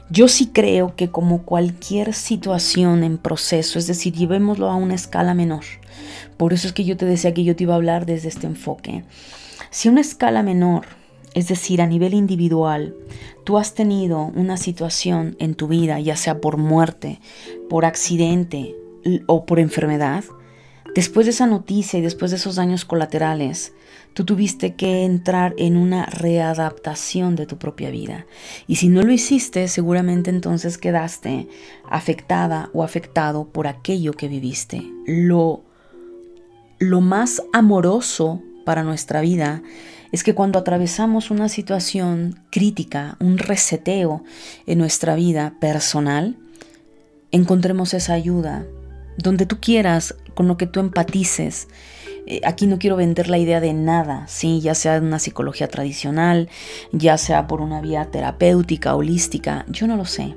Yo 0.09 0.30
sí 0.30 0.51
creo 0.53 0.95
que 0.95 1.11
como 1.11 1.43
cualquier 1.43 2.13
situación 2.13 3.03
en 3.03 3.18
proceso, 3.18 3.80
es 3.80 3.86
decir, 3.86 4.13
llevémoslo 4.13 4.70
a 4.70 4.76
una 4.76 4.95
escala 4.95 5.34
menor. 5.34 5.65
Por 6.38 6.53
eso 6.53 6.68
es 6.68 6.74
que 6.74 6.86
yo 6.86 6.95
te 6.95 7.05
decía 7.05 7.34
que 7.34 7.43
yo 7.43 7.53
te 7.53 7.63
iba 7.63 7.74
a 7.74 7.76
hablar 7.76 8.05
desde 8.05 8.30
este 8.30 8.47
enfoque. 8.47 9.03
Si 9.70 9.89
una 9.89 9.99
escala 9.99 10.43
menor, 10.43 10.86
es 11.34 11.49
decir, 11.49 11.82
a 11.82 11.86
nivel 11.86 12.13
individual, 12.13 12.95
tú 13.43 13.57
has 13.57 13.74
tenido 13.74 14.32
una 14.36 14.55
situación 14.55 15.36
en 15.38 15.53
tu 15.53 15.68
vida, 15.68 15.99
ya 15.99 16.15
sea 16.15 16.39
por 16.39 16.55
muerte, 16.55 17.20
por 17.70 17.84
accidente 17.84 18.74
o 19.26 19.45
por 19.45 19.59
enfermedad, 19.59 20.24
Después 20.98 21.28
de 21.28 21.30
esa 21.30 21.45
noticia 21.45 22.00
y 22.00 22.02
después 22.02 22.32
de 22.32 22.38
esos 22.38 22.56
daños 22.56 22.84
colaterales, 22.84 23.72
tú 24.16 24.26
tuviste 24.26 24.74
que 24.74 25.06
entrar 25.06 25.54
en 25.60 25.78
una 25.78 26.08
readaptación 26.08 27.36
de 27.36 27.45
tu 27.45 27.60
propia 27.60 27.91
vida. 27.91 28.26
Y 28.66 28.78
si 28.78 28.89
no 28.89 29.04
lo 29.04 29.12
hiciste, 29.12 29.68
seguramente 29.68 30.32
entonces 30.32 30.80
quedaste 30.80 31.50
afectada 31.88 32.72
o 32.74 32.84
afectado 32.84 33.45
por 33.48 33.68
aquello 33.68 34.14
que 34.14 34.28
viviste. 34.28 34.91
Lo, 35.06 35.62
lo 36.80 37.00
más 37.00 37.43
amoroso 37.54 38.41
para 38.66 38.82
nuestra 38.82 39.22
vida 39.22 39.62
es 40.12 40.24
que 40.24 40.34
cuando 40.34 40.58
atravesamos 40.58 41.30
una 41.30 41.48
situación 41.48 42.39
crítica, 42.50 43.18
un 43.20 43.38
reseteo 43.38 44.24
en 44.66 44.80
nuestra 44.80 45.14
vida 45.14 45.54
personal, 45.60 46.38
encontremos 47.32 47.93
esa 47.93 48.14
ayuda 48.14 48.66
donde 49.18 49.45
tú 49.45 49.59
quieras, 49.59 50.15
con 50.34 50.47
lo 50.47 50.57
que 50.57 50.68
tú 50.68 50.80
empatices. 50.80 51.68
Eh, 52.26 52.41
aquí 52.45 52.68
no 52.68 52.78
quiero 52.78 52.95
vender 52.95 53.30
la 53.30 53.38
idea 53.38 53.59
de 53.59 53.74
nada, 53.74 54.26
¿sí? 54.28 54.59
ya 54.61 54.76
sea 54.76 54.99
una 54.99 55.20
psicología 55.20 55.68
tradicional, 55.68 56.49
ya 56.91 57.18
sea 57.18 57.47
por 57.47 57.61
una 57.61 57.82
vía 57.82 58.05
terapéutica, 58.11 58.95
holística, 58.95 59.65
yo 59.70 59.88
no 59.88 59.95
lo 59.95 60.05
sé. 60.05 60.36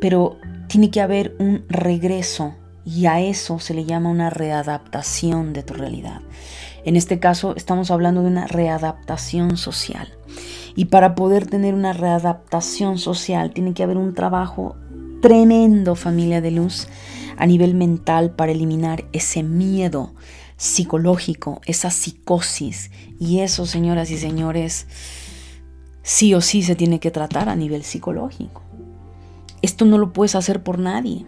Pero 0.00 0.38
tiene 0.68 0.90
que 0.90 1.00
haber 1.00 1.34
un 1.38 1.64
regreso 1.68 2.54
y 2.84 3.06
a 3.06 3.20
eso 3.20 3.58
se 3.58 3.74
le 3.74 3.84
llama 3.84 4.10
una 4.10 4.30
readaptación 4.30 5.52
de 5.52 5.64
tu 5.64 5.74
realidad. 5.74 6.20
En 6.84 6.94
este 6.94 7.18
caso 7.18 7.56
estamos 7.56 7.90
hablando 7.90 8.22
de 8.22 8.28
una 8.28 8.46
readaptación 8.46 9.56
social. 9.56 10.16
Y 10.76 10.84
para 10.86 11.16
poder 11.16 11.46
tener 11.46 11.74
una 11.74 11.92
readaptación 11.92 12.98
social 12.98 13.50
tiene 13.50 13.74
que 13.74 13.82
haber 13.82 13.96
un 13.96 14.14
trabajo 14.14 14.76
tremendo, 15.20 15.96
familia 15.96 16.40
de 16.40 16.52
luz, 16.52 16.86
a 17.36 17.46
nivel 17.46 17.74
mental 17.74 18.32
para 18.32 18.52
eliminar 18.52 19.04
ese 19.12 19.42
miedo 19.42 20.14
psicológico, 20.56 21.60
esa 21.66 21.90
psicosis. 21.90 22.90
Y 23.18 23.40
eso, 23.40 23.66
señoras 23.66 24.10
y 24.10 24.18
señores, 24.18 24.86
sí 26.02 26.34
o 26.34 26.40
sí 26.40 26.62
se 26.62 26.76
tiene 26.76 27.00
que 27.00 27.10
tratar 27.10 27.48
a 27.48 27.56
nivel 27.56 27.82
psicológico. 27.82 28.62
Esto 29.62 29.84
no 29.84 29.98
lo 29.98 30.12
puedes 30.12 30.34
hacer 30.34 30.62
por 30.62 30.78
nadie. 30.78 31.26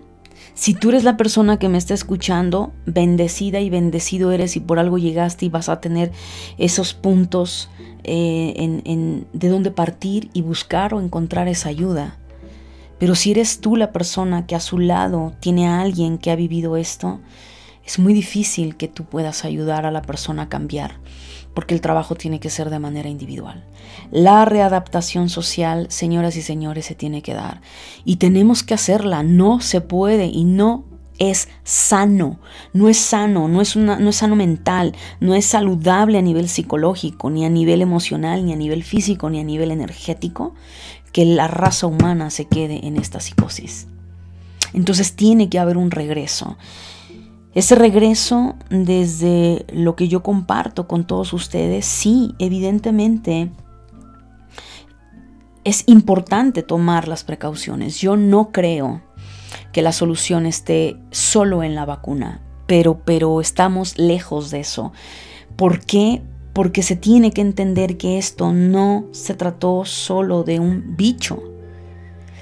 Si 0.54 0.74
tú 0.74 0.88
eres 0.88 1.04
la 1.04 1.16
persona 1.16 1.58
que 1.58 1.68
me 1.68 1.78
está 1.78 1.94
escuchando, 1.94 2.72
bendecida 2.84 3.60
y 3.60 3.70
bendecido 3.70 4.32
eres 4.32 4.56
y 4.56 4.60
por 4.60 4.78
algo 4.78 4.98
llegaste 4.98 5.46
y 5.46 5.50
vas 5.50 5.68
a 5.68 5.80
tener 5.80 6.10
esos 6.58 6.94
puntos 6.94 7.70
eh, 8.02 8.54
en, 8.56 9.26
de 9.32 9.48
dónde 9.48 9.70
partir 9.70 10.30
y 10.32 10.42
buscar 10.42 10.94
o 10.94 11.00
encontrar 11.00 11.46
esa 11.48 11.68
ayuda. 11.68 12.16
Pero 12.98 13.14
si 13.14 13.30
eres 13.30 13.60
tú 13.60 13.76
la 13.76 13.92
persona 13.92 14.46
que 14.46 14.54
a 14.54 14.60
su 14.60 14.78
lado 14.78 15.32
tiene 15.40 15.68
a 15.68 15.80
alguien 15.80 16.18
que 16.18 16.30
ha 16.30 16.36
vivido 16.36 16.76
esto, 16.76 17.20
es 17.84 17.98
muy 17.98 18.12
difícil 18.12 18.76
que 18.76 18.88
tú 18.88 19.04
puedas 19.04 19.44
ayudar 19.44 19.86
a 19.86 19.90
la 19.90 20.02
persona 20.02 20.42
a 20.42 20.48
cambiar, 20.48 20.98
porque 21.54 21.74
el 21.74 21.80
trabajo 21.80 22.16
tiene 22.16 22.38
que 22.38 22.50
ser 22.50 22.68
de 22.68 22.78
manera 22.78 23.08
individual. 23.08 23.64
La 24.10 24.44
readaptación 24.44 25.30
social, 25.30 25.86
señoras 25.88 26.36
y 26.36 26.42
señores, 26.42 26.84
se 26.84 26.94
tiene 26.94 27.22
que 27.22 27.34
dar. 27.34 27.62
Y 28.04 28.16
tenemos 28.16 28.62
que 28.62 28.74
hacerla, 28.74 29.22
no 29.22 29.60
se 29.60 29.80
puede 29.80 30.26
y 30.26 30.44
no 30.44 30.84
es 31.18 31.48
sano, 31.64 32.38
no 32.72 32.88
es 32.88 32.96
sano, 32.98 33.48
no 33.48 33.60
es, 33.60 33.74
una, 33.74 33.98
no 33.98 34.10
es 34.10 34.16
sano 34.16 34.36
mental, 34.36 34.94
no 35.20 35.34
es 35.34 35.46
saludable 35.46 36.18
a 36.18 36.22
nivel 36.22 36.48
psicológico, 36.48 37.30
ni 37.30 37.44
a 37.44 37.50
nivel 37.50 37.82
emocional, 37.82 38.44
ni 38.44 38.52
a 38.52 38.56
nivel 38.56 38.84
físico, 38.84 39.28
ni 39.28 39.40
a 39.40 39.44
nivel 39.44 39.70
energético, 39.70 40.54
que 41.12 41.24
la 41.24 41.48
raza 41.48 41.86
humana 41.86 42.30
se 42.30 42.46
quede 42.46 42.86
en 42.86 42.96
esta 42.96 43.20
psicosis. 43.20 43.88
Entonces 44.72 45.16
tiene 45.16 45.48
que 45.48 45.58
haber 45.58 45.76
un 45.76 45.90
regreso. 45.90 46.56
Ese 47.54 47.74
regreso 47.74 48.54
desde 48.70 49.64
lo 49.72 49.96
que 49.96 50.08
yo 50.08 50.22
comparto 50.22 50.86
con 50.86 51.06
todos 51.06 51.32
ustedes, 51.32 51.86
sí, 51.86 52.34
evidentemente 52.38 53.50
es 55.64 55.84
importante 55.86 56.62
tomar 56.62 57.08
las 57.08 57.24
precauciones. 57.24 57.98
Yo 58.00 58.16
no 58.16 58.52
creo 58.52 59.02
que 59.72 59.82
la 59.82 59.92
solución 59.92 60.46
esté 60.46 60.96
solo 61.10 61.62
en 61.62 61.74
la 61.74 61.84
vacuna, 61.84 62.40
pero, 62.66 63.00
pero 63.04 63.40
estamos 63.40 63.98
lejos 63.98 64.50
de 64.50 64.60
eso. 64.60 64.92
¿Por 65.56 65.80
qué? 65.80 66.22
Porque 66.58 66.82
se 66.82 66.96
tiene 66.96 67.30
que 67.30 67.40
entender 67.40 67.96
que 67.98 68.18
esto 68.18 68.52
no 68.52 69.04
se 69.12 69.34
trató 69.34 69.84
solo 69.84 70.42
de 70.42 70.58
un 70.58 70.96
bicho, 70.96 71.40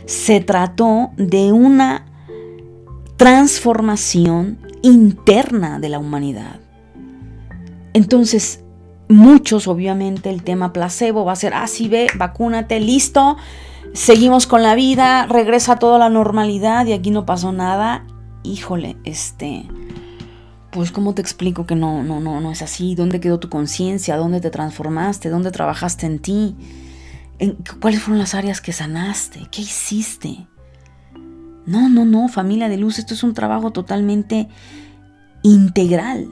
se 0.07 0.41
trató 0.41 1.11
de 1.19 1.53
una 1.53 2.07
transformación 3.19 4.57
interna 4.81 5.81
de 5.81 5.91
la 5.91 5.99
humanidad. 5.99 6.61
Entonces, 7.93 8.65
muchos, 9.07 9.69
obviamente, 9.69 10.31
el 10.31 10.43
tema 10.43 10.73
placebo 10.73 11.27
va 11.27 11.33
a 11.33 11.37
ser, 11.37 11.53
ah, 11.53 11.67
sí, 11.67 11.87
ve, 11.87 12.07
vacúnate, 12.17 12.81
listo, 12.81 13.37
seguimos 13.93 14.47
con 14.47 14.63
la 14.63 14.75
vida, 14.75 15.27
regresa 15.27 15.77
toda 15.79 15.99
la 15.99 16.09
normalidad 16.09 16.87
y 16.87 16.95
aquí 16.95 17.11
no 17.11 17.27
pasó 17.27 17.53
nada. 17.53 18.07
Híjole, 18.45 18.97
este, 19.05 19.67
pues 20.77 20.93
cómo 20.93 21.15
te 21.15 21.23
explico 21.23 21.65
que 21.65 21.75
no, 21.75 22.05
no, 22.05 22.21
no, 22.21 22.39
no 22.43 22.53
es 22.53 22.61
así. 22.61 22.95
¿Dónde 22.95 23.19
quedó 23.19 23.41
tu 23.41 23.49
conciencia? 23.49 24.19
¿Dónde 24.19 24.43
te 24.43 24.51
transformaste? 24.51 25.31
¿Dónde 25.31 25.51
trabajaste 25.51 26.05
en 26.05 26.19
ti? 26.19 26.55
¿En 27.39 27.57
¿Cuáles 27.81 28.03
fueron 28.03 28.19
las 28.19 28.35
áreas 28.35 28.61
que 28.61 28.75
sanaste? 28.75 29.49
¿Qué 29.51 29.63
hiciste? 29.63 30.47
No, 31.65 31.89
no, 31.89 32.05
no, 32.05 32.29
familia 32.29 32.69
de 32.69 32.77
luz, 32.77 32.99
esto 32.99 33.15
es 33.15 33.23
un 33.23 33.33
trabajo 33.33 33.71
totalmente 33.71 34.49
integral. 35.43 36.29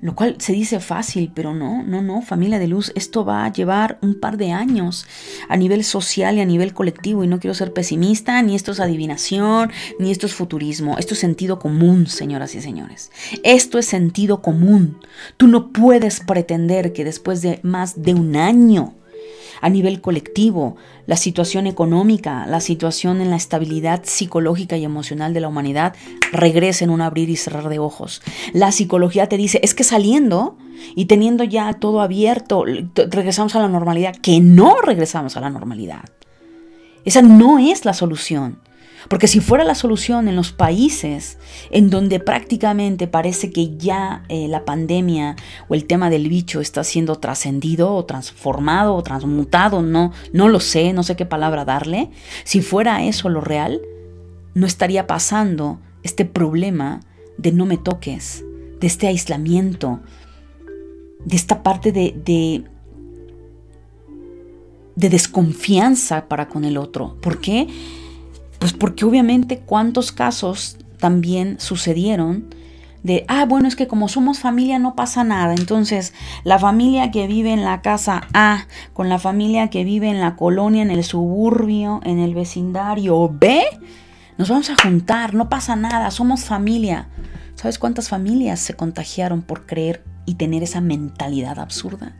Lo 0.00 0.14
cual 0.14 0.36
se 0.38 0.52
dice 0.52 0.80
fácil, 0.80 1.30
pero 1.34 1.54
no, 1.54 1.82
no, 1.82 2.00
no, 2.00 2.22
familia 2.22 2.58
de 2.58 2.68
luz, 2.68 2.92
esto 2.94 3.24
va 3.24 3.44
a 3.44 3.52
llevar 3.52 3.98
un 4.00 4.18
par 4.18 4.38
de 4.38 4.52
años 4.52 5.06
a 5.48 5.56
nivel 5.56 5.84
social 5.84 6.36
y 6.36 6.40
a 6.40 6.46
nivel 6.46 6.72
colectivo. 6.72 7.22
Y 7.22 7.26
no 7.26 7.38
quiero 7.38 7.54
ser 7.54 7.72
pesimista, 7.72 8.40
ni 8.42 8.54
esto 8.54 8.72
es 8.72 8.80
adivinación, 8.80 9.70
ni 9.98 10.10
esto 10.10 10.26
es 10.26 10.34
futurismo. 10.34 10.96
Esto 10.98 11.14
es 11.14 11.20
sentido 11.20 11.58
común, 11.58 12.06
señoras 12.06 12.54
y 12.54 12.60
señores. 12.62 13.10
Esto 13.42 13.78
es 13.78 13.86
sentido 13.86 14.40
común. 14.40 14.98
Tú 15.36 15.48
no 15.48 15.70
puedes 15.72 16.20
pretender 16.20 16.92
que 16.92 17.04
después 17.04 17.42
de 17.42 17.60
más 17.62 18.02
de 18.02 18.14
un 18.14 18.36
año 18.36 18.94
a 19.60 19.68
nivel 19.68 20.00
colectivo, 20.00 20.76
la 21.06 21.16
situación 21.16 21.66
económica, 21.66 22.46
la 22.46 22.60
situación 22.60 23.20
en 23.20 23.30
la 23.30 23.36
estabilidad 23.36 24.02
psicológica 24.04 24.76
y 24.76 24.84
emocional 24.84 25.34
de 25.34 25.40
la 25.40 25.48
humanidad 25.48 25.94
regresa 26.32 26.84
en 26.84 26.90
un 26.90 27.00
abrir 27.00 27.28
y 27.30 27.36
cerrar 27.36 27.68
de 27.68 27.78
ojos. 27.78 28.22
La 28.52 28.72
psicología 28.72 29.28
te 29.28 29.36
dice, 29.36 29.60
es 29.62 29.74
que 29.74 29.84
saliendo 29.84 30.56
y 30.94 31.06
teniendo 31.06 31.44
ya 31.44 31.72
todo 31.74 32.00
abierto, 32.00 32.64
regresamos 32.64 33.54
a 33.54 33.60
la 33.60 33.68
normalidad, 33.68 34.16
que 34.16 34.40
no 34.40 34.76
regresamos 34.80 35.36
a 35.36 35.40
la 35.40 35.50
normalidad. 35.50 36.04
Esa 37.04 37.22
no 37.22 37.58
es 37.58 37.84
la 37.84 37.94
solución. 37.94 38.58
Porque 39.10 39.26
si 39.26 39.40
fuera 39.40 39.64
la 39.64 39.74
solución 39.74 40.28
en 40.28 40.36
los 40.36 40.52
países 40.52 41.36
en 41.72 41.90
donde 41.90 42.20
prácticamente 42.20 43.08
parece 43.08 43.50
que 43.50 43.76
ya 43.76 44.22
eh, 44.28 44.46
la 44.46 44.64
pandemia 44.64 45.34
o 45.66 45.74
el 45.74 45.86
tema 45.86 46.10
del 46.10 46.28
bicho 46.28 46.60
está 46.60 46.84
siendo 46.84 47.16
trascendido 47.16 47.92
o 47.92 48.04
transformado 48.04 48.94
o 48.94 49.02
transmutado, 49.02 49.82
no, 49.82 50.12
no 50.32 50.48
lo 50.48 50.60
sé, 50.60 50.92
no 50.92 51.02
sé 51.02 51.16
qué 51.16 51.26
palabra 51.26 51.64
darle, 51.64 52.12
si 52.44 52.62
fuera 52.62 53.02
eso 53.02 53.28
lo 53.28 53.40
real, 53.40 53.80
no 54.54 54.64
estaría 54.64 55.08
pasando 55.08 55.80
este 56.04 56.24
problema 56.24 57.00
de 57.36 57.50
no 57.50 57.66
me 57.66 57.78
toques, 57.78 58.44
de 58.78 58.86
este 58.86 59.08
aislamiento, 59.08 59.98
de 61.24 61.34
esta 61.34 61.64
parte 61.64 61.90
de, 61.90 62.14
de, 62.24 62.62
de 64.94 65.08
desconfianza 65.08 66.28
para 66.28 66.46
con 66.46 66.64
el 66.64 66.76
otro. 66.76 67.16
¿Por 67.20 67.40
qué? 67.40 67.66
Pues 68.60 68.74
porque 68.74 69.04
obviamente 69.04 69.58
cuántos 69.58 70.12
casos 70.12 70.76
también 70.98 71.58
sucedieron 71.58 72.54
de, 73.02 73.24
ah, 73.28 73.46
bueno, 73.46 73.66
es 73.66 73.74
que 73.74 73.88
como 73.88 74.08
somos 74.08 74.40
familia 74.40 74.78
no 74.78 74.94
pasa 74.94 75.24
nada. 75.24 75.54
Entonces, 75.54 76.12
la 76.44 76.58
familia 76.58 77.10
que 77.10 77.26
vive 77.26 77.52
en 77.52 77.64
la 77.64 77.80
casa 77.80 78.28
A 78.34 78.66
con 78.92 79.08
la 79.08 79.18
familia 79.18 79.70
que 79.70 79.82
vive 79.82 80.10
en 80.10 80.20
la 80.20 80.36
colonia, 80.36 80.82
en 80.82 80.90
el 80.90 81.02
suburbio, 81.02 82.00
en 82.04 82.18
el 82.18 82.34
vecindario 82.34 83.30
B, 83.32 83.64
nos 84.36 84.50
vamos 84.50 84.68
a 84.68 84.76
juntar, 84.80 85.32
no 85.32 85.48
pasa 85.48 85.74
nada, 85.74 86.10
somos 86.10 86.44
familia. 86.44 87.08
¿Sabes 87.54 87.78
cuántas 87.78 88.08
familias 88.08 88.60
se 88.60 88.74
contagiaron 88.74 89.42
por 89.42 89.66
creer 89.66 90.04
y 90.26 90.34
tener 90.34 90.62
esa 90.62 90.80
mentalidad 90.80 91.58
absurda? 91.58 92.14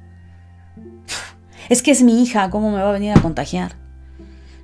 Es 1.69 1.83
que 1.83 1.91
es 1.91 2.03
mi 2.03 2.23
hija, 2.23 2.49
¿cómo 2.51 2.71
me 2.71 2.83
va 2.83 2.89
a 2.89 2.93
venir 2.93 3.13
a 3.13 3.21
contagiar? 3.21 3.77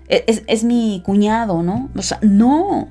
Es, 0.08 0.64
mi 0.64 1.02
cuñado, 1.04 1.62
¿no? 1.62 1.90
O 1.96 2.02
sea, 2.02 2.18
no, 2.22 2.88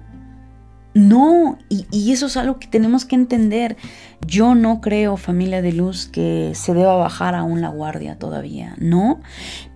no, 0.93 1.57
y, 1.69 1.85
y, 1.91 2.11
eso 2.11 2.27
es 2.27 2.37
algo 2.37 2.57
que 2.59 2.67
tenemos 2.67 3.05
que 3.05 3.15
entender. 3.15 3.77
Yo 4.25 4.55
no 4.55 4.79
creo, 4.81 5.17
familia 5.17 5.61
de 5.61 5.73
luz, 5.73 6.07
que 6.07 6.53
se 6.55 6.73
deba 6.73 6.95
bajar 6.95 7.35
aún 7.35 7.61
la 7.61 7.69
guardia 7.69 8.17
todavía, 8.17 8.75
¿no? 8.79 9.19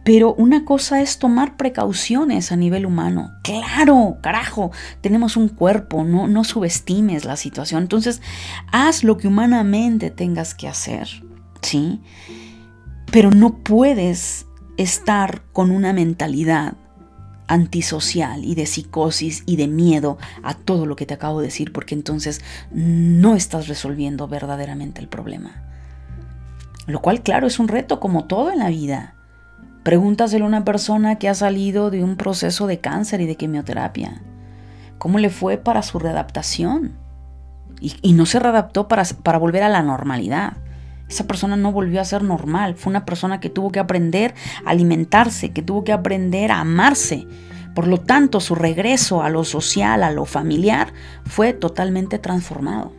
Pero 0.06 0.34
una 0.34 0.66
cosa 0.66 1.02
es 1.02 1.20
tomar 1.20 1.58
precauciones 1.58 2.52
a 2.52 2.56
nivel 2.56 2.86
humano. 2.86 3.32
Claro, 3.44 4.18
carajo, 4.24 4.72
tenemos 5.02 5.38
un 5.38 5.50
cuerpo, 5.50 6.04
no, 6.04 6.28
no 6.28 6.44
subestimes 6.44 7.26
la 7.26 7.36
situación. 7.36 7.84
Entonces, 7.84 8.22
haz 8.72 9.04
lo 9.04 9.18
que 9.18 9.28
humanamente 9.28 10.10
tengas 10.10 10.56
que 10.56 10.68
hacer, 10.68 11.08
¿sí? 11.62 12.02
Pero 13.12 13.30
no 13.30 13.58
puedes 13.58 14.48
estar 14.78 15.44
con 15.52 15.70
una 15.70 15.92
mentalidad 15.92 16.76
antisocial 17.50 18.46
y 18.46 18.54
de 18.54 18.68
psicosis 18.68 19.44
y 19.48 19.58
de 19.58 19.68
miedo 19.68 20.20
a 20.44 20.54
todo 20.54 20.86
lo 20.86 20.96
que 20.96 21.08
te 21.08 21.16
acabo 21.16 21.42
de 21.42 21.48
decir, 21.48 21.74
porque 21.74 21.96
entonces 21.96 22.42
no 22.72 23.36
estás 23.36 23.68
resolviendo 23.68 24.28
verdaderamente 24.28 25.02
el 25.02 25.08
problema. 25.08 25.64
Lo 26.86 27.02
cual, 27.02 27.22
claro, 27.22 27.48
es 27.48 27.60
un 27.60 27.68
reto 27.68 28.00
como 28.00 28.26
todo 28.26 28.52
en 28.52 28.60
la 28.60 28.70
vida. 28.70 29.16
Pregúntaselo 29.84 30.46
a 30.46 30.48
una 30.48 30.64
persona 30.64 31.18
que 31.18 31.28
ha 31.28 31.34
salido 31.34 31.90
de 31.90 32.04
un 32.04 32.18
proceso 32.18 32.68
de 32.68 32.80
cáncer 32.80 33.20
y 33.22 33.26
de 33.26 33.36
quimioterapia. 33.36 34.22
¿Cómo 35.00 35.18
le 35.18 35.32
fue 35.32 35.58
para 35.58 35.82
su 35.82 35.98
readaptación? 35.98 36.94
Y, 37.82 38.14
no 38.14 38.26
se 38.26 38.40
readaptó 38.40 38.88
para, 38.88 39.04
para 39.24 39.40
volver 39.40 39.64
a 39.64 39.70
la 39.70 39.82
normalidad. 39.82 40.58
Esa 41.10 41.26
persona 41.26 41.58
no 41.58 41.72
volvió 41.72 42.00
a 42.00 42.06
ser 42.06 42.24
normal. 42.24 42.76
Fue 42.76 42.92
una 42.92 43.06
persona 43.06 43.40
que 43.40 43.50
tuvo 43.50 43.72
que 43.72 43.80
aprender 43.80 44.36
a 44.64 44.70
alimentarse, 44.70 45.52
que 45.52 45.64
tuvo 45.64 45.84
que 45.84 45.92
aprender 45.92 46.52
a 46.52 46.60
amarse. 46.60 47.28
Por 47.74 47.88
lo 47.88 47.98
tanto, 47.98 48.40
su 48.40 48.56
regreso 48.56 49.24
a 49.24 49.30
lo 49.30 49.44
social, 49.44 50.04
a 50.04 50.12
lo 50.12 50.26
familiar, 50.26 50.94
fue 51.26 51.54
totalmente 51.54 52.20
transformado. 52.20 52.94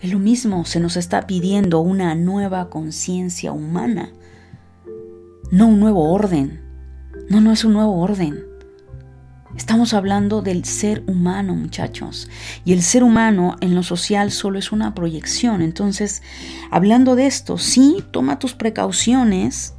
Es 0.00 0.12
lo 0.12 0.18
mismo, 0.18 0.64
se 0.64 0.80
nos 0.80 0.96
está 0.96 1.26
pidiendo 1.26 1.80
una 1.80 2.14
nueva 2.14 2.70
conciencia 2.70 3.52
humana, 3.52 4.12
no 5.50 5.68
un 5.68 5.80
nuevo 5.80 6.10
orden. 6.12 6.60
No, 7.28 7.40
no 7.40 7.52
es 7.52 7.64
un 7.64 7.74
nuevo 7.74 8.00
orden. 8.00 8.51
Estamos 9.56 9.92
hablando 9.92 10.40
del 10.40 10.64
ser 10.64 11.04
humano, 11.06 11.54
muchachos. 11.54 12.28
Y 12.64 12.72
el 12.72 12.82
ser 12.82 13.04
humano 13.04 13.56
en 13.60 13.74
lo 13.74 13.82
social 13.82 14.30
solo 14.30 14.58
es 14.58 14.72
una 14.72 14.94
proyección. 14.94 15.60
Entonces, 15.60 16.22
hablando 16.70 17.16
de 17.16 17.26
esto, 17.26 17.58
sí, 17.58 18.02
toma 18.12 18.38
tus 18.38 18.54
precauciones, 18.54 19.74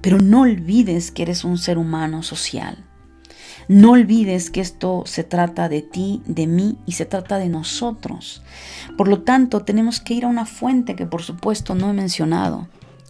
pero 0.00 0.18
no 0.18 0.40
olvides 0.40 1.12
que 1.12 1.22
eres 1.22 1.44
un 1.44 1.56
ser 1.56 1.78
humano 1.78 2.24
social. 2.24 2.84
No 3.68 3.92
olvides 3.92 4.50
que 4.50 4.60
esto 4.60 5.04
se 5.06 5.22
trata 5.22 5.68
de 5.68 5.82
ti, 5.82 6.20
de 6.26 6.48
mí 6.48 6.78
y 6.84 6.92
se 6.92 7.06
trata 7.06 7.38
de 7.38 7.48
nosotros. 7.48 8.42
Por 8.98 9.06
lo 9.06 9.22
tanto, 9.22 9.60
tenemos 9.60 10.00
que 10.00 10.14
ir 10.14 10.24
a 10.24 10.28
una 10.28 10.46
fuente 10.46 10.96
que 10.96 11.06
por 11.06 11.22
supuesto 11.22 11.76
no 11.76 11.90
he 11.90 11.92
mencionado, 11.92 12.66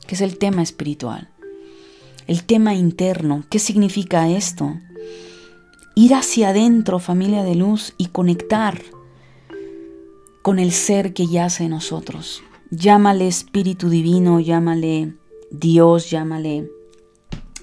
que 0.07 0.15
es 0.15 0.21
el 0.21 0.37
tema 0.37 0.63
espiritual. 0.63 1.31
El 2.27 2.45
tema 2.45 2.75
interno. 2.75 3.45
¿Qué 3.49 3.59
significa 3.59 4.29
esto? 4.29 4.77
Ir 5.95 6.15
hacia 6.15 6.51
adentro, 6.51 6.99
familia 6.99 7.43
de 7.45 7.55
luz, 7.55 7.95
y 7.99 8.07
conectar 8.07 8.81
con 10.43 10.59
el 10.59 10.73
ser 10.73 11.15
que 11.15 11.27
yace 11.27 11.65
en 11.65 11.71
nosotros. 11.71 12.43
Llámale 12.71 13.29
Espíritu 13.29 13.89
Divino, 13.89 14.41
llámale 14.41 15.15
Dios, 15.51 16.11
llámale 16.11 16.71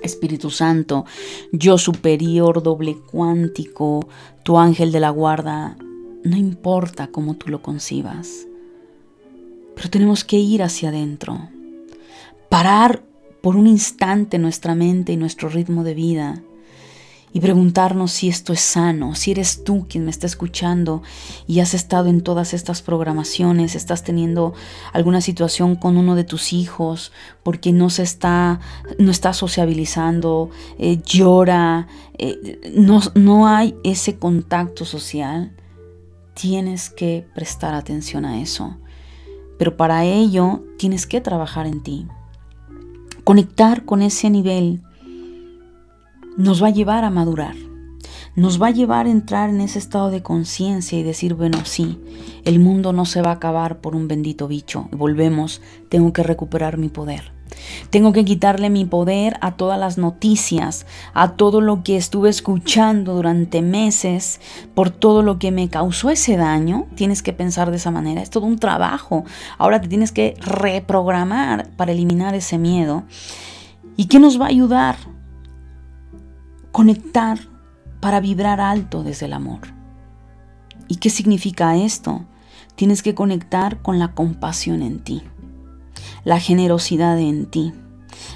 Espíritu 0.01 0.49
Santo, 0.49 1.05
yo 1.51 1.77
superior, 1.77 2.63
doble 2.63 2.97
cuántico, 3.11 4.07
tu 4.43 4.57
ángel 4.57 4.91
de 4.91 4.99
la 4.99 5.09
guarda, 5.09 5.77
no 6.23 6.37
importa 6.37 7.07
cómo 7.07 7.35
tú 7.35 7.49
lo 7.49 7.61
concibas, 7.61 8.47
pero 9.75 9.89
tenemos 9.89 10.23
que 10.23 10.37
ir 10.37 10.63
hacia 10.63 10.89
adentro, 10.89 11.49
parar 12.49 13.03
por 13.41 13.55
un 13.55 13.67
instante 13.67 14.37
nuestra 14.37 14.75
mente 14.75 15.13
y 15.13 15.17
nuestro 15.17 15.49
ritmo 15.49 15.83
de 15.83 15.93
vida 15.93 16.43
y 17.31 17.39
preguntarnos 17.39 18.11
si 18.11 18.27
esto 18.27 18.53
es 18.53 18.59
sano, 18.59 19.15
si 19.15 19.31
eres 19.31 19.63
tú 19.63 19.85
quien 19.87 20.05
me 20.05 20.11
está 20.11 20.25
escuchando 20.25 21.03
y 21.47 21.59
has 21.59 21.73
estado 21.73 22.07
en 22.07 22.21
todas 22.21 22.53
estas 22.53 22.81
programaciones, 22.81 23.75
estás 23.75 24.03
teniendo 24.03 24.53
alguna 24.93 25.21
situación 25.21 25.75
con 25.75 25.97
uno 25.97 26.15
de 26.15 26.23
tus 26.23 26.53
hijos 26.53 27.11
porque 27.43 27.71
no 27.71 27.89
se 27.89 28.03
está, 28.03 28.59
no 28.97 29.11
está 29.11 29.33
sociabilizando, 29.33 30.49
eh, 30.79 31.01
llora, 31.05 31.87
eh, 32.17 32.71
no, 32.75 32.99
no 33.13 33.47
hay 33.47 33.75
ese 33.83 34.17
contacto 34.17 34.85
social, 34.85 35.55
tienes 36.33 36.89
que 36.89 37.27
prestar 37.35 37.75
atención 37.75 38.25
a 38.25 38.41
eso. 38.41 38.77
Pero 39.57 39.75
para 39.75 40.05
ello 40.05 40.63
tienes 40.77 41.05
que 41.05 41.19
trabajar 41.19 41.67
en 41.67 41.83
ti. 41.83 42.07
Conectar 43.25 43.83
con 43.83 44.01
ese 44.01 44.29
nivel 44.29 44.81
nos 46.37 46.63
va 46.63 46.67
a 46.67 46.71
llevar 46.71 47.03
a 47.03 47.09
madurar, 47.09 47.55
nos 48.35 48.61
va 48.61 48.67
a 48.67 48.71
llevar 48.71 49.05
a 49.05 49.11
entrar 49.11 49.49
en 49.49 49.61
ese 49.61 49.79
estado 49.79 50.09
de 50.09 50.23
conciencia 50.23 50.97
y 50.97 51.03
decir, 51.03 51.33
bueno, 51.33 51.59
sí, 51.63 51.99
el 52.45 52.59
mundo 52.59 52.93
no 52.93 53.05
se 53.05 53.21
va 53.21 53.31
a 53.31 53.35
acabar 53.35 53.81
por 53.81 53.95
un 53.95 54.07
bendito 54.07 54.47
bicho. 54.47 54.87
Volvemos, 54.91 55.61
tengo 55.89 56.13
que 56.13 56.23
recuperar 56.23 56.77
mi 56.77 56.89
poder. 56.89 57.33
Tengo 57.89 58.13
que 58.13 58.25
quitarle 58.25 58.69
mi 58.69 58.85
poder 58.85 59.37
a 59.41 59.55
todas 59.55 59.79
las 59.79 59.97
noticias, 59.97 60.85
a 61.13 61.33
todo 61.33 61.61
lo 61.61 61.83
que 61.83 61.97
estuve 61.97 62.29
escuchando 62.29 63.15
durante 63.15 63.61
meses, 63.61 64.39
por 64.75 64.91
todo 64.91 65.23
lo 65.23 65.39
que 65.39 65.51
me 65.51 65.69
causó 65.69 66.09
ese 66.09 66.37
daño. 66.37 66.87
Tienes 66.95 67.23
que 67.23 67.33
pensar 67.33 67.71
de 67.71 67.77
esa 67.77 67.91
manera. 67.91 68.21
Es 68.21 68.29
todo 68.29 68.45
un 68.45 68.59
trabajo. 68.59 69.25
Ahora 69.57 69.81
te 69.81 69.87
tienes 69.87 70.11
que 70.11 70.35
reprogramar 70.39 71.69
para 71.75 71.91
eliminar 71.91 72.35
ese 72.35 72.57
miedo. 72.57 73.03
¿Y 73.97 74.05
qué 74.05 74.19
nos 74.19 74.39
va 74.39 74.45
a 74.45 74.49
ayudar? 74.49 74.97
Conectar 76.71 77.39
para 77.99 78.19
vibrar 78.19 78.61
alto 78.61 79.03
desde 79.03 79.25
el 79.25 79.33
amor. 79.33 79.59
¿Y 80.87 80.95
qué 80.95 81.09
significa 81.09 81.75
esto? 81.75 82.25
Tienes 82.75 83.03
que 83.03 83.15
conectar 83.15 83.81
con 83.81 83.99
la 83.99 84.13
compasión 84.13 84.81
en 84.81 84.99
ti, 84.99 85.23
la 86.23 86.39
generosidad 86.39 87.19
en 87.19 87.45
ti, 87.45 87.73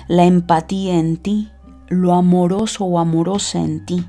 la 0.08 0.26
empatía 0.26 1.00
en 1.00 1.18
ti, 1.18 1.50
lo 1.88 2.14
amoroso 2.14 2.86
o 2.86 3.00
amorosa 3.00 3.60
en 3.60 3.86
ti. 3.86 4.06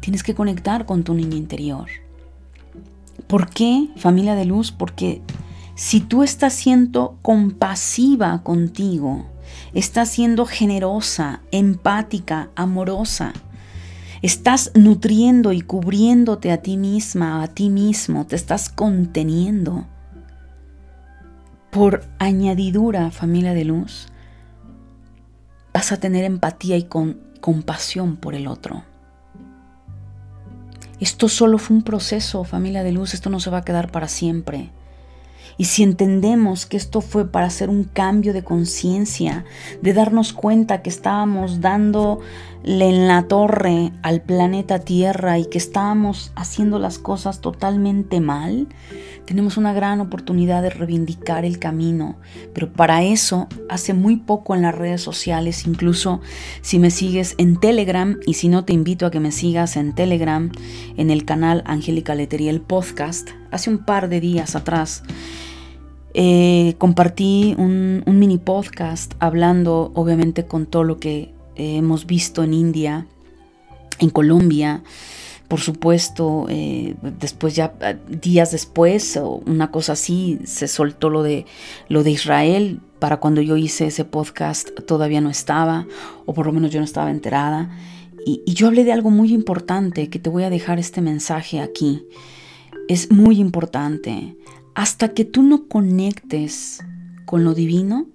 Tienes 0.00 0.22
que 0.22 0.34
conectar 0.34 0.86
con 0.86 1.02
tu 1.02 1.14
niño 1.14 1.36
interior. 1.36 1.86
¿Por 3.26 3.50
qué, 3.50 3.88
familia 3.96 4.34
de 4.34 4.44
luz? 4.44 4.72
Porque 4.72 5.22
si 5.74 6.00
tú 6.00 6.22
estás 6.22 6.52
siendo 6.52 7.18
compasiva 7.22 8.42
contigo, 8.42 9.26
estás 9.72 10.10
siendo 10.10 10.46
generosa, 10.46 11.40
empática, 11.52 12.50
amorosa, 12.54 13.32
Estás 14.22 14.70
nutriendo 14.74 15.52
y 15.52 15.62
cubriéndote 15.62 16.52
a 16.52 16.60
ti 16.60 16.76
misma, 16.76 17.42
a 17.42 17.48
ti 17.48 17.70
mismo, 17.70 18.26
te 18.26 18.36
estás 18.36 18.68
conteniendo. 18.68 19.86
Por 21.70 22.04
añadidura, 22.18 23.10
familia 23.10 23.54
de 23.54 23.64
luz, 23.64 24.08
vas 25.72 25.92
a 25.92 25.96
tener 25.96 26.24
empatía 26.24 26.76
y 26.76 26.86
compasión 27.40 28.16
por 28.16 28.34
el 28.34 28.46
otro. 28.46 28.84
Esto 30.98 31.30
solo 31.30 31.56
fue 31.56 31.78
un 31.78 31.82
proceso, 31.82 32.44
familia 32.44 32.82
de 32.82 32.92
luz, 32.92 33.14
esto 33.14 33.30
no 33.30 33.40
se 33.40 33.48
va 33.48 33.58
a 33.58 33.64
quedar 33.64 33.90
para 33.90 34.06
siempre. 34.06 34.70
Y 35.60 35.66
si 35.66 35.82
entendemos 35.82 36.64
que 36.64 36.78
esto 36.78 37.02
fue 37.02 37.30
para 37.30 37.44
hacer 37.44 37.68
un 37.68 37.84
cambio 37.84 38.32
de 38.32 38.42
conciencia, 38.42 39.44
de 39.82 39.92
darnos 39.92 40.32
cuenta 40.32 40.80
que 40.80 40.88
estábamos 40.88 41.60
dándole 41.60 42.22
en 42.64 43.06
la 43.06 43.24
torre 43.24 43.92
al 44.00 44.22
planeta 44.22 44.78
Tierra 44.78 45.38
y 45.38 45.44
que 45.44 45.58
estábamos 45.58 46.32
haciendo 46.34 46.78
las 46.78 46.98
cosas 46.98 47.42
totalmente 47.42 48.20
mal, 48.20 48.68
tenemos 49.26 49.58
una 49.58 49.74
gran 49.74 50.00
oportunidad 50.00 50.62
de 50.62 50.70
reivindicar 50.70 51.44
el 51.44 51.58
camino. 51.58 52.16
Pero 52.54 52.72
para 52.72 53.02
eso, 53.02 53.46
hace 53.68 53.92
muy 53.92 54.16
poco 54.16 54.54
en 54.54 54.62
las 54.62 54.74
redes 54.74 55.02
sociales, 55.02 55.66
incluso 55.66 56.22
si 56.62 56.78
me 56.78 56.90
sigues 56.90 57.34
en 57.36 57.60
Telegram, 57.60 58.18
y 58.26 58.32
si 58.32 58.48
no 58.48 58.64
te 58.64 58.72
invito 58.72 59.04
a 59.04 59.10
que 59.10 59.20
me 59.20 59.30
sigas 59.30 59.76
en 59.76 59.94
Telegram, 59.94 60.50
en 60.96 61.10
el 61.10 61.26
canal 61.26 61.62
Angélica 61.66 62.14
Letería, 62.14 62.50
el 62.50 62.62
podcast, 62.62 63.28
hace 63.50 63.68
un 63.68 63.84
par 63.84 64.08
de 64.08 64.20
días 64.20 64.56
atrás, 64.56 65.02
eh, 66.12 66.74
compartí 66.78 67.54
un, 67.56 68.02
mini 68.06 68.38
podcast 68.38 69.14
hablando 69.20 69.92
obviamente 69.94 70.44
con 70.44 70.66
todo 70.66 70.82
lo 70.82 70.98
que 70.98 71.32
eh, 71.54 71.76
hemos 71.76 72.06
visto 72.06 72.42
en 72.42 72.52
India, 72.52 73.06
en 73.98 74.10
Colombia, 74.10 74.82
por 75.46 75.60
supuesto, 75.60 76.46
eh, 76.48 76.94
después 77.18 77.56
ya 77.56 77.74
días 78.08 78.52
después, 78.52 79.18
una 79.46 79.72
cosa 79.72 79.94
así, 79.94 80.38
se 80.44 80.68
soltó 80.68 81.10
lo 81.10 81.24
de, 81.24 81.44
lo 81.88 82.04
de 82.04 82.12
Israel. 82.12 82.80
Para 83.00 83.16
cuando 83.18 83.40
yo 83.40 83.56
hice 83.56 83.86
ese 83.86 84.04
podcast 84.04 84.68
todavía 84.86 85.20
no 85.20 85.30
estaba, 85.30 85.86
o 86.24 86.34
por 86.34 86.46
lo 86.46 86.52
menos 86.52 86.70
yo 86.70 86.78
no 86.78 86.84
estaba 86.84 87.10
enterada. 87.10 87.70
y 88.24 88.52
yo 88.52 88.66
hablé 88.68 88.84
de 88.84 88.92
algo 88.92 89.10
muy 89.10 89.32
importante 89.32 90.08
que 90.08 90.18
te 90.18 90.30
voy 90.30 90.44
a 90.44 90.50
dejar 90.50 90.78
este 90.78 91.00
mensaje 91.00 91.60
aquí. 91.60 92.04
Es 92.88 93.10
muy 93.10 93.40
importante 93.40 94.36
hasta 94.80 95.10
que 95.12 95.26
tú 95.26 95.42
no 95.42 95.68
conectes 95.68 96.82
con 97.26 97.44
lo 97.44 97.52
divino, 97.52 98.06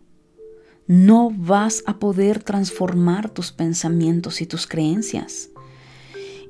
no 0.87 1.29
vas 1.29 1.83
a 1.85 1.99
poder 1.99 2.41
transformar 2.41 3.29
tus 3.29 3.51
pensamientos 3.51 4.41
y 4.41 4.47
tus 4.47 4.65
creencias. 4.65 5.51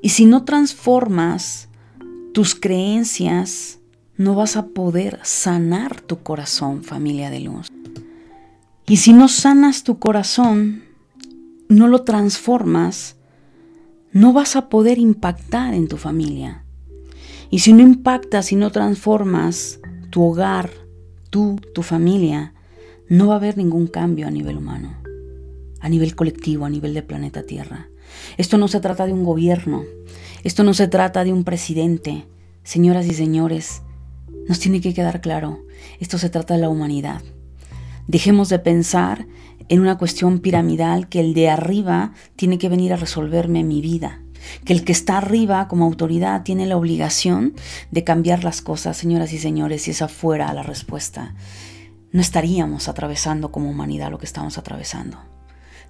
Y 0.01 0.11
si 0.11 0.23
no 0.23 0.45
transformas 0.45 1.67
tus 2.33 2.55
creencias, 2.55 3.79
no 4.15 4.35
vas 4.35 4.55
a 4.55 4.67
poder 4.67 5.19
sanar 5.23 5.99
tu 5.99 6.23
corazón, 6.23 6.85
familia 6.85 7.29
de 7.29 7.41
luz. 7.41 7.67
Y 8.87 8.95
si 8.95 9.11
no 9.11 9.27
sanas 9.27 9.83
tu 9.83 9.99
corazón, 9.99 10.83
no 11.67 11.89
lo 11.89 12.03
transformas, 12.03 13.17
no 14.13 14.31
vas 14.31 14.55
a 14.55 14.69
poder 14.69 14.97
impactar 14.97 15.73
en 15.73 15.89
tu 15.89 15.97
familia. 15.97 16.63
Y 17.49 17.59
si 17.59 17.73
no 17.73 17.81
impactas 17.81 18.53
y 18.53 18.55
no 18.55 18.71
transformas 18.71 19.81
tu 20.15 20.23
hogar, 20.23 20.69
tú, 21.29 21.59
tu 21.73 21.83
familia, 21.83 22.53
no 23.09 23.27
va 23.27 23.33
a 23.33 23.35
haber 23.35 23.57
ningún 23.57 23.87
cambio 23.87 24.27
a 24.27 24.31
nivel 24.31 24.55
humano, 24.55 24.95
a 25.81 25.89
nivel 25.89 26.15
colectivo, 26.15 26.63
a 26.63 26.69
nivel 26.69 26.93
de 26.93 27.03
planeta 27.03 27.43
Tierra. 27.43 27.89
Esto 28.37 28.57
no 28.57 28.69
se 28.69 28.79
trata 28.79 29.07
de 29.07 29.11
un 29.11 29.25
gobierno, 29.25 29.83
esto 30.45 30.63
no 30.63 30.73
se 30.73 30.87
trata 30.87 31.25
de 31.25 31.33
un 31.33 31.43
presidente. 31.43 32.23
Señoras 32.63 33.07
y 33.07 33.13
señores, 33.13 33.81
nos 34.47 34.59
tiene 34.59 34.79
que 34.79 34.93
quedar 34.93 35.19
claro, 35.19 35.65
esto 35.99 36.17
se 36.17 36.29
trata 36.29 36.53
de 36.53 36.61
la 36.61 36.69
humanidad. 36.69 37.21
Dejemos 38.07 38.47
de 38.47 38.59
pensar 38.59 39.27
en 39.67 39.81
una 39.81 39.97
cuestión 39.97 40.39
piramidal 40.39 41.09
que 41.09 41.19
el 41.19 41.33
de 41.33 41.49
arriba 41.49 42.13
tiene 42.37 42.57
que 42.57 42.69
venir 42.69 42.93
a 42.93 42.95
resolverme 42.95 43.65
mi 43.65 43.81
vida 43.81 44.24
que 44.63 44.73
el 44.73 44.83
que 44.83 44.91
está 44.91 45.17
arriba 45.17 45.67
como 45.67 45.85
autoridad 45.85 46.43
tiene 46.43 46.65
la 46.65 46.77
obligación 46.77 47.53
de 47.91 48.03
cambiar 48.03 48.43
las 48.43 48.61
cosas, 48.61 48.97
señoras 48.97 49.33
y 49.33 49.37
señores, 49.37 49.83
si 49.83 49.91
esa 49.91 50.07
fuera 50.07 50.53
la 50.53 50.63
respuesta, 50.63 51.35
no 52.11 52.21
estaríamos 52.21 52.87
atravesando 52.87 53.51
como 53.51 53.69
humanidad 53.69 54.11
lo 54.11 54.17
que 54.17 54.25
estamos 54.25 54.57
atravesando. 54.57 55.17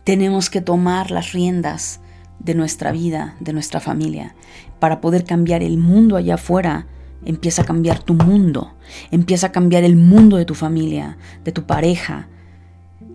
Tenemos 0.04 0.50
que 0.50 0.62
tomar 0.62 1.12
las 1.12 1.34
riendas 1.34 2.00
de 2.40 2.56
nuestra 2.56 2.92
vida, 2.92 3.36
de 3.40 3.54
nuestra 3.54 3.80
familia, 3.80 4.36
para 4.80 5.02
poder 5.02 5.24
cambiar 5.24 5.64
el 5.64 5.78
mundo 5.78 6.16
allá 6.16 6.36
afuera. 6.36 6.88
Empieza 7.26 7.64
a 7.64 7.66
cambiar 7.66 8.04
tu 8.04 8.14
mundo, 8.14 8.76
empieza 9.12 9.48
a 9.48 9.52
cambiar 9.52 9.84
el 9.84 9.96
mundo 9.96 10.38
de 10.38 10.46
tu 10.46 10.54
familia, 10.54 11.18
de 11.44 11.52
tu 11.52 11.66
pareja. 11.66 12.28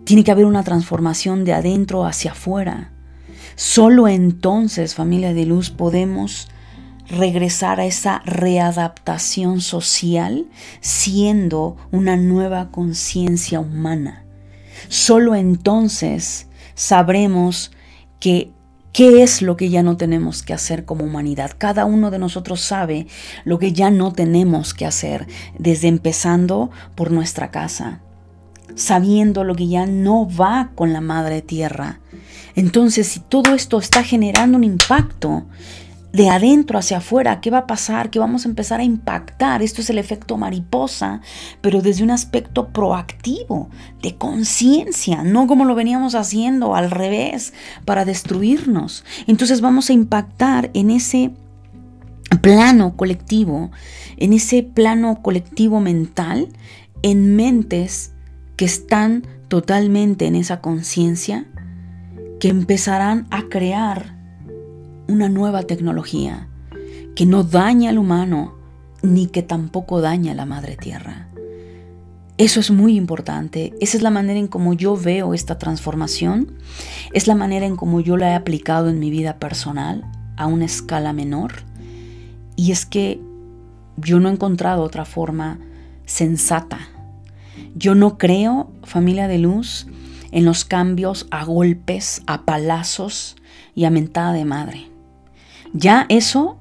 Tiene 0.04 0.24
que 0.24 0.32
haber 0.32 0.46
una 0.46 0.64
transformación 0.64 1.44
de 1.44 1.52
adentro 1.52 2.04
hacia 2.04 2.32
afuera. 2.32 2.92
Solo 3.62 4.08
entonces, 4.08 4.94
familia 4.94 5.34
de 5.34 5.44
luz, 5.44 5.68
podemos 5.68 6.48
regresar 7.10 7.78
a 7.78 7.84
esa 7.84 8.22
readaptación 8.24 9.60
social 9.60 10.46
siendo 10.80 11.76
una 11.90 12.16
nueva 12.16 12.70
conciencia 12.70 13.60
humana. 13.60 14.24
Solo 14.88 15.34
entonces 15.34 16.48
sabremos 16.74 17.70
que 18.18 18.50
¿Qué 18.94 19.22
es 19.22 19.40
lo 19.40 19.56
que 19.56 19.68
ya 19.68 19.84
no 19.84 19.96
tenemos 19.96 20.42
que 20.42 20.52
hacer 20.52 20.84
como 20.84 21.04
humanidad? 21.04 21.52
Cada 21.56 21.84
uno 21.84 22.10
de 22.10 22.18
nosotros 22.18 22.60
sabe 22.60 23.06
lo 23.44 23.60
que 23.60 23.72
ya 23.72 23.88
no 23.92 24.12
tenemos 24.12 24.74
que 24.74 24.84
hacer, 24.84 25.28
desde 25.60 25.86
empezando 25.86 26.72
por 26.96 27.12
nuestra 27.12 27.52
casa, 27.52 28.00
sabiendo 28.74 29.44
lo 29.44 29.54
que 29.54 29.68
ya 29.68 29.86
no 29.86 30.28
va 30.28 30.70
con 30.74 30.92
la 30.92 31.00
madre 31.00 31.42
tierra, 31.42 32.00
entonces, 32.54 33.06
si 33.06 33.20
todo 33.20 33.54
esto 33.54 33.78
está 33.78 34.02
generando 34.02 34.56
un 34.56 34.64
impacto, 34.64 35.46
de 36.12 36.28
adentro 36.28 36.78
hacia 36.78 36.98
afuera, 36.98 37.40
¿qué 37.40 37.50
va 37.50 37.58
a 37.58 37.66
pasar? 37.66 38.10
¿Qué 38.10 38.18
vamos 38.18 38.44
a 38.44 38.48
empezar 38.48 38.80
a 38.80 38.84
impactar? 38.84 39.62
Esto 39.62 39.80
es 39.80 39.90
el 39.90 39.98
efecto 39.98 40.36
mariposa, 40.36 41.20
pero 41.60 41.82
desde 41.82 42.02
un 42.02 42.10
aspecto 42.10 42.68
proactivo, 42.68 43.70
de 44.02 44.16
conciencia, 44.16 45.22
no 45.22 45.46
como 45.46 45.64
lo 45.64 45.76
veníamos 45.76 46.16
haciendo 46.16 46.74
al 46.74 46.90
revés, 46.90 47.54
para 47.84 48.04
destruirnos. 48.04 49.04
Entonces 49.26 49.60
vamos 49.60 49.88
a 49.88 49.92
impactar 49.92 50.70
en 50.74 50.90
ese 50.90 51.30
plano 52.40 52.96
colectivo, 52.96 53.70
en 54.16 54.32
ese 54.32 54.64
plano 54.64 55.22
colectivo 55.22 55.78
mental, 55.78 56.48
en 57.02 57.36
mentes 57.36 58.14
que 58.60 58.66
están 58.66 59.26
totalmente 59.48 60.26
en 60.26 60.36
esa 60.36 60.60
conciencia, 60.60 61.46
que 62.40 62.48
empezarán 62.48 63.26
a 63.30 63.44
crear 63.44 64.18
una 65.08 65.30
nueva 65.30 65.62
tecnología 65.62 66.46
que 67.16 67.24
no 67.24 67.42
daña 67.42 67.88
al 67.88 67.96
humano 67.96 68.58
ni 69.00 69.28
que 69.28 69.42
tampoco 69.42 70.02
daña 70.02 70.32
a 70.32 70.34
la 70.34 70.44
madre 70.44 70.76
tierra. 70.76 71.30
Eso 72.36 72.60
es 72.60 72.70
muy 72.70 72.98
importante. 72.98 73.72
Esa 73.80 73.96
es 73.96 74.02
la 74.02 74.10
manera 74.10 74.38
en 74.38 74.46
como 74.46 74.74
yo 74.74 74.94
veo 74.94 75.32
esta 75.32 75.56
transformación. 75.56 76.52
Es 77.14 77.26
la 77.28 77.34
manera 77.34 77.64
en 77.64 77.76
como 77.76 78.02
yo 78.02 78.18
la 78.18 78.32
he 78.32 78.34
aplicado 78.34 78.90
en 78.90 78.98
mi 78.98 79.08
vida 79.08 79.38
personal 79.38 80.04
a 80.36 80.46
una 80.46 80.66
escala 80.66 81.14
menor. 81.14 81.62
Y 82.56 82.72
es 82.72 82.84
que 82.84 83.22
yo 83.96 84.20
no 84.20 84.28
he 84.28 84.32
encontrado 84.32 84.82
otra 84.82 85.06
forma 85.06 85.58
sensata. 86.04 86.99
Yo 87.74 87.94
no 87.94 88.18
creo, 88.18 88.72
familia 88.84 89.28
de 89.28 89.38
luz, 89.38 89.86
en 90.32 90.44
los 90.44 90.64
cambios 90.64 91.26
a 91.30 91.44
golpes, 91.44 92.22
a 92.26 92.44
palazos 92.44 93.36
y 93.74 93.84
a 93.84 93.90
mentada 93.90 94.32
de 94.32 94.44
madre. 94.44 94.88
Ya 95.72 96.06
eso, 96.08 96.58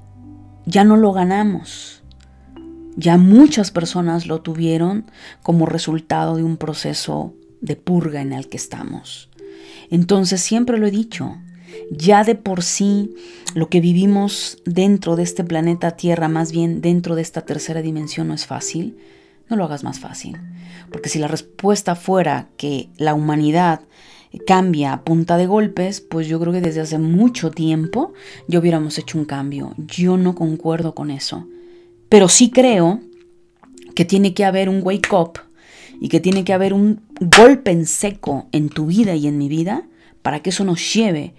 ya 0.66 0.84
no 0.84 0.96
lo 0.96 1.12
ganamos. 1.12 2.02
Ya 2.96 3.16
muchas 3.16 3.70
personas 3.70 4.26
lo 4.26 4.40
tuvieron 4.40 5.04
como 5.42 5.66
resultado 5.66 6.36
de 6.36 6.42
un 6.42 6.56
proceso 6.56 7.34
de 7.60 7.76
purga 7.76 8.20
en 8.20 8.32
el 8.32 8.48
que 8.48 8.56
estamos. 8.56 9.30
Entonces 9.90 10.40
siempre 10.40 10.78
lo 10.78 10.86
he 10.86 10.90
dicho, 10.90 11.36
ya 11.90 12.24
de 12.24 12.34
por 12.34 12.62
sí 12.62 13.14
lo 13.54 13.68
que 13.68 13.80
vivimos 13.80 14.58
dentro 14.64 15.16
de 15.16 15.22
este 15.22 15.44
planeta 15.44 15.92
Tierra, 15.92 16.28
más 16.28 16.52
bien 16.52 16.80
dentro 16.80 17.14
de 17.14 17.22
esta 17.22 17.42
tercera 17.42 17.82
dimensión, 17.82 18.28
no 18.28 18.34
es 18.34 18.46
fácil, 18.46 18.96
no 19.50 19.56
lo 19.56 19.64
hagas 19.64 19.84
más 19.84 19.98
fácil. 19.98 20.38
Porque 20.90 21.08
si 21.08 21.18
la 21.18 21.28
respuesta 21.28 21.94
fuera 21.96 22.48
que 22.56 22.88
la 22.96 23.14
humanidad 23.14 23.80
cambia 24.46 24.92
a 24.92 25.04
punta 25.04 25.36
de 25.36 25.46
golpes, 25.46 26.00
pues 26.00 26.28
yo 26.28 26.38
creo 26.40 26.52
que 26.52 26.60
desde 26.60 26.80
hace 26.80 26.98
mucho 26.98 27.50
tiempo 27.50 28.12
ya 28.46 28.60
hubiéramos 28.60 28.96
hecho 28.98 29.18
un 29.18 29.24
cambio. 29.24 29.74
Yo 29.76 30.16
no 30.16 30.34
concuerdo 30.34 30.94
con 30.94 31.10
eso. 31.10 31.46
Pero 32.08 32.28
sí 32.28 32.50
creo 32.50 33.00
que 33.94 34.04
tiene 34.04 34.34
que 34.34 34.44
haber 34.44 34.68
un 34.68 34.80
wake 34.82 35.12
up 35.12 35.40
y 36.00 36.08
que 36.08 36.20
tiene 36.20 36.44
que 36.44 36.52
haber 36.52 36.72
un 36.72 37.02
golpe 37.20 37.70
en 37.70 37.86
seco 37.86 38.46
en 38.52 38.68
tu 38.68 38.86
vida 38.86 39.14
y 39.14 39.26
en 39.26 39.36
mi 39.36 39.48
vida 39.48 39.82
para 40.22 40.40
que 40.40 40.50
eso 40.50 40.64
nos 40.64 40.94
lleve 40.94 41.34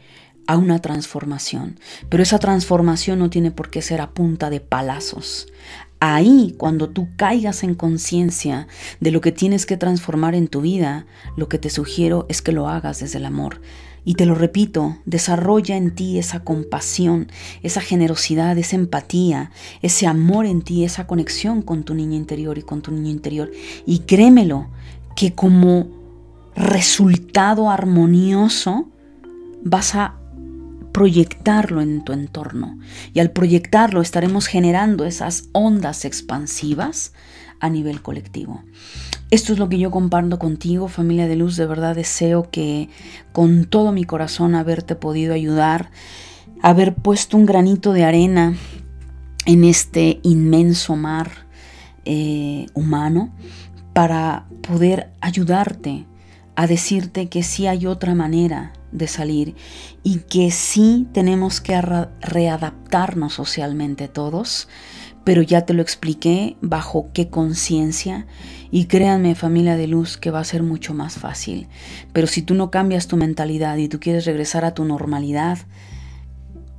a 0.47 0.57
una 0.57 0.79
transformación. 0.79 1.79
Pero 2.09 2.23
esa 2.23 2.39
transformación 2.39 3.19
no 3.19 3.29
tiene 3.29 3.51
por 3.51 3.69
qué 3.69 3.81
ser 3.81 4.01
a 4.01 4.11
punta 4.11 4.49
de 4.49 4.59
palazos. 4.59 5.47
Ahí, 6.03 6.55
cuando 6.57 6.89
tú 6.89 7.09
caigas 7.15 7.61
en 7.61 7.75
conciencia 7.75 8.67
de 8.99 9.11
lo 9.11 9.21
que 9.21 9.31
tienes 9.31 9.67
que 9.67 9.77
transformar 9.77 10.33
en 10.33 10.47
tu 10.47 10.61
vida, 10.61 11.05
lo 11.37 11.47
que 11.47 11.59
te 11.59 11.69
sugiero 11.69 12.25
es 12.27 12.41
que 12.41 12.51
lo 12.51 12.67
hagas 12.67 13.01
desde 13.01 13.19
el 13.19 13.25
amor. 13.25 13.61
Y 14.03 14.15
te 14.15 14.25
lo 14.25 14.33
repito, 14.33 14.97
desarrolla 15.05 15.77
en 15.77 15.93
ti 15.93 16.17
esa 16.17 16.39
compasión, 16.39 17.27
esa 17.61 17.81
generosidad, 17.81 18.57
esa 18.57 18.77
empatía, 18.77 19.51
ese 19.83 20.07
amor 20.07 20.47
en 20.47 20.63
ti, 20.63 20.83
esa 20.83 21.05
conexión 21.05 21.61
con 21.61 21.83
tu 21.83 21.93
niño 21.93 22.15
interior 22.15 22.57
y 22.57 22.63
con 22.63 22.81
tu 22.81 22.91
niño 22.91 23.11
interior. 23.11 23.51
Y 23.85 23.99
créemelo, 23.99 24.69
que 25.15 25.35
como 25.35 25.87
resultado 26.55 27.69
armonioso 27.69 28.89
vas 29.63 29.93
a 29.93 30.15
proyectarlo 30.91 31.81
en 31.81 32.03
tu 32.03 32.13
entorno. 32.13 32.77
Y 33.13 33.19
al 33.19 33.31
proyectarlo 33.31 34.01
estaremos 34.01 34.47
generando 34.47 35.05
esas 35.05 35.45
ondas 35.51 36.05
expansivas 36.05 37.13
a 37.59 37.69
nivel 37.69 38.01
colectivo. 38.01 38.63
Esto 39.29 39.53
es 39.53 39.59
lo 39.59 39.69
que 39.69 39.79
yo 39.79 39.91
comparto 39.91 40.39
contigo, 40.39 40.89
familia 40.89 41.27
de 41.27 41.37
luz. 41.37 41.55
De 41.55 41.65
verdad 41.65 41.95
deseo 41.95 42.49
que 42.51 42.89
con 43.31 43.65
todo 43.65 43.91
mi 43.91 44.03
corazón 44.03 44.55
haberte 44.55 44.95
podido 44.95 45.33
ayudar, 45.33 45.89
haber 46.61 46.93
puesto 46.95 47.37
un 47.37 47.45
granito 47.45 47.93
de 47.93 48.03
arena 48.03 48.55
en 49.45 49.63
este 49.63 50.19
inmenso 50.23 50.95
mar 50.95 51.31
eh, 52.03 52.65
humano 52.73 53.33
para 53.93 54.47
poder 54.67 55.11
ayudarte 55.21 56.05
a 56.55 56.67
decirte 56.67 57.29
que 57.29 57.43
sí 57.43 57.67
hay 57.67 57.85
otra 57.85 58.15
manera 58.15 58.73
de 58.91 59.07
salir 59.07 59.55
y 60.03 60.19
que 60.19 60.51
sí 60.51 61.07
tenemos 61.13 61.61
que 61.61 61.79
readaptarnos 62.21 63.33
socialmente 63.33 64.07
todos, 64.07 64.67
pero 65.23 65.41
ya 65.41 65.65
te 65.65 65.73
lo 65.73 65.81
expliqué 65.81 66.57
bajo 66.61 67.09
qué 67.13 67.29
conciencia 67.29 68.25
y 68.71 68.85
créanme 68.85 69.35
familia 69.35 69.75
de 69.75 69.87
luz 69.87 70.17
que 70.17 70.31
va 70.31 70.39
a 70.39 70.45
ser 70.45 70.63
mucho 70.63 70.93
más 70.93 71.15
fácil. 71.15 71.67
Pero 72.13 72.27
si 72.27 72.41
tú 72.41 72.53
no 72.53 72.71
cambias 72.71 73.07
tu 73.07 73.17
mentalidad 73.17 73.77
y 73.77 73.87
tú 73.87 73.99
quieres 73.99 74.25
regresar 74.25 74.65
a 74.65 74.73
tu 74.73 74.85
normalidad, 74.85 75.59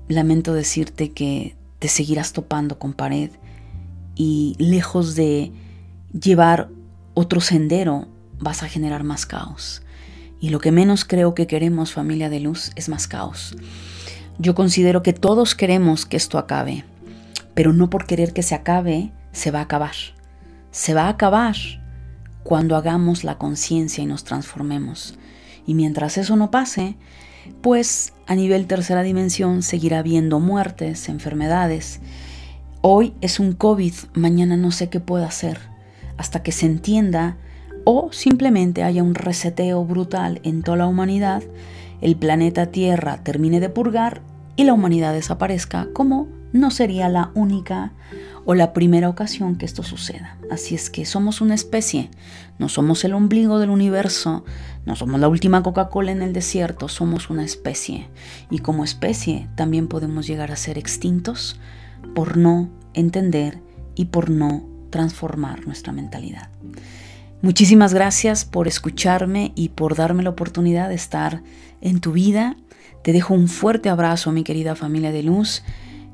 lamento 0.09 0.55
decirte 0.55 1.13
que 1.13 1.57
te 1.79 1.89
seguirás 1.89 2.33
topando 2.33 2.79
con 2.79 2.93
pared 2.95 3.31
y 4.15 4.55
lejos 4.59 5.15
de 5.15 5.53
llevar 6.13 6.69
otro 7.15 7.41
sendero 7.41 8.09
vas 8.39 8.63
a 8.63 8.69
generar 8.69 9.05
más 9.05 9.27
caos. 9.27 9.82
Y 10.43 10.51
lo 10.51 10.59
que 10.59 10.73
menos 10.73 11.05
creo 11.05 11.37
que 11.37 11.47
queremos, 11.47 11.93
familia 11.93 12.29
de 12.29 12.41
luz, 12.41 12.73
es 12.75 12.89
más 12.89 13.07
caos. 13.07 13.57
Yo 14.39 14.57
considero 14.57 15.05
que 15.05 15.13
todos 15.13 15.55
queremos 15.55 16.05
que 16.05 16.17
esto 16.17 16.37
acabe, 16.37 16.85
pero 17.55 17.73
no 17.73 17.89
por 17.89 18.07
querer 18.07 18.33
que 18.33 18.43
se 18.43 18.57
acabe, 18.57 19.13
se 19.31 19.53
va 19.53 19.61
a 19.61 19.63
acabar. 19.63 19.95
Se 20.73 20.95
va 20.95 21.05
a 21.05 21.11
acabar 21.11 21.55
cuando 22.43 22.75
hagamos 22.75 23.23
la 23.23 23.39
conciencia 23.39 24.03
y 24.03 24.07
nos 24.07 24.25
transformemos. 24.25 25.17
Y 25.65 25.75
mientras 25.75 26.19
eso 26.19 26.35
no 26.35 26.51
pase, 26.51 26.97
pues 27.61 28.13
a 28.27 28.35
nivel 28.35 28.67
tercera 28.67 29.05
dimensión 29.05 29.63
seguirá 29.63 30.01
habiendo 30.01 30.41
muertes, 30.41 31.09
enfermedades. 31.09 32.01
Hoy 32.81 33.15
es 33.21 33.39
un 33.39 33.53
COVID, 33.53 33.95
mañana 34.15 34.57
no 34.57 34.73
sé 34.73 34.89
qué 34.89 34.99
pueda 34.99 35.29
hacer, 35.29 35.61
hasta 36.17 36.43
que 36.43 36.51
se 36.51 36.67
entienda 36.67 37.37
o 37.85 38.13
simplemente 38.13 38.83
haya 38.83 39.03
un 39.03 39.15
reseteo 39.15 39.85
brutal 39.85 40.41
en 40.45 40.63
toda 40.63 40.79
la 40.79 40.87
humanidad, 40.87 41.43
el 42.01 42.17
planeta 42.17 42.67
Tierra 42.67 43.23
termine 43.23 43.61
de 43.61 43.69
purgar 43.69 44.23
y 44.57 44.65
la 44.65 44.75
humanidad 44.75 45.13
desaparezca, 45.13 45.89
como 45.93 46.29
no 46.53 46.71
sería 46.71 47.09
la 47.09 47.31
única 47.35 47.93
o 48.45 48.55
la 48.55 48.73
primera 48.73 49.09
ocasión 49.09 49.57
que 49.57 49.65
esto 49.65 49.83
suceda. 49.83 50.37
Así 50.51 50.75
es 50.75 50.91
que 50.91 51.05
somos 51.05 51.41
una 51.41 51.55
especie, 51.55 52.11
no 52.59 52.69
somos 52.69 53.05
el 53.05 53.15
ombligo 53.15 53.59
del 53.59 53.71
universo, 53.71 54.45
no 54.85 54.97
somos 54.97 55.21
la 55.21 55.29
última 55.29 55.63
Coca-Cola 55.63 56.13
en 56.13 56.23
el 56.23 56.33
desierto, 56.33 56.89
somos 56.89 57.31
una 57.31 57.45
especie. 57.45 58.09
Y 58.51 58.59
como 58.59 58.85
especie 58.85 59.49
también 59.55 59.89
podemos 59.89 60.27
llegar 60.27 60.51
a 60.51 60.57
ser 60.57 60.77
extintos 60.77 61.61
por 62.15 62.37
no 62.37 62.69
entender 62.95 63.61
y 63.95 64.07
por 64.07 64.29
no 64.29 64.65
transformar 64.91 65.67
nuestra 65.67 65.93
mentalidad. 65.93 66.51
Muchísimas 67.43 67.93
gracias 67.93 68.45
por 68.45 68.69
escucharme 68.69 69.51
y 69.57 69.71
por 69.71 69.97
darme 69.97 70.23
la 70.23 70.31
oportunidad 70.31 70.89
de 70.89 70.95
estar 70.95 71.43
en 71.81 72.01
tu 72.01 72.13
vida. 72.13 72.57
Te 73.03 73.13
dejo 73.13 73.35
un 73.35 73.49
fuerte 73.49 73.89
abrazo, 73.89 74.31
mi 74.31 74.45
querida 74.45 74.77
familia 74.77 75.11
de 75.11 75.25
luz, 75.25 75.65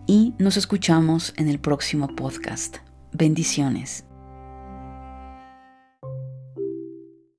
y 0.07 0.33
nos 0.39 0.57
escuchamos 0.57 1.35
en 1.37 1.49
el 1.49 1.59
próximo 1.59 2.09
podcast. 2.09 2.79
Bendiciones. 3.13 4.08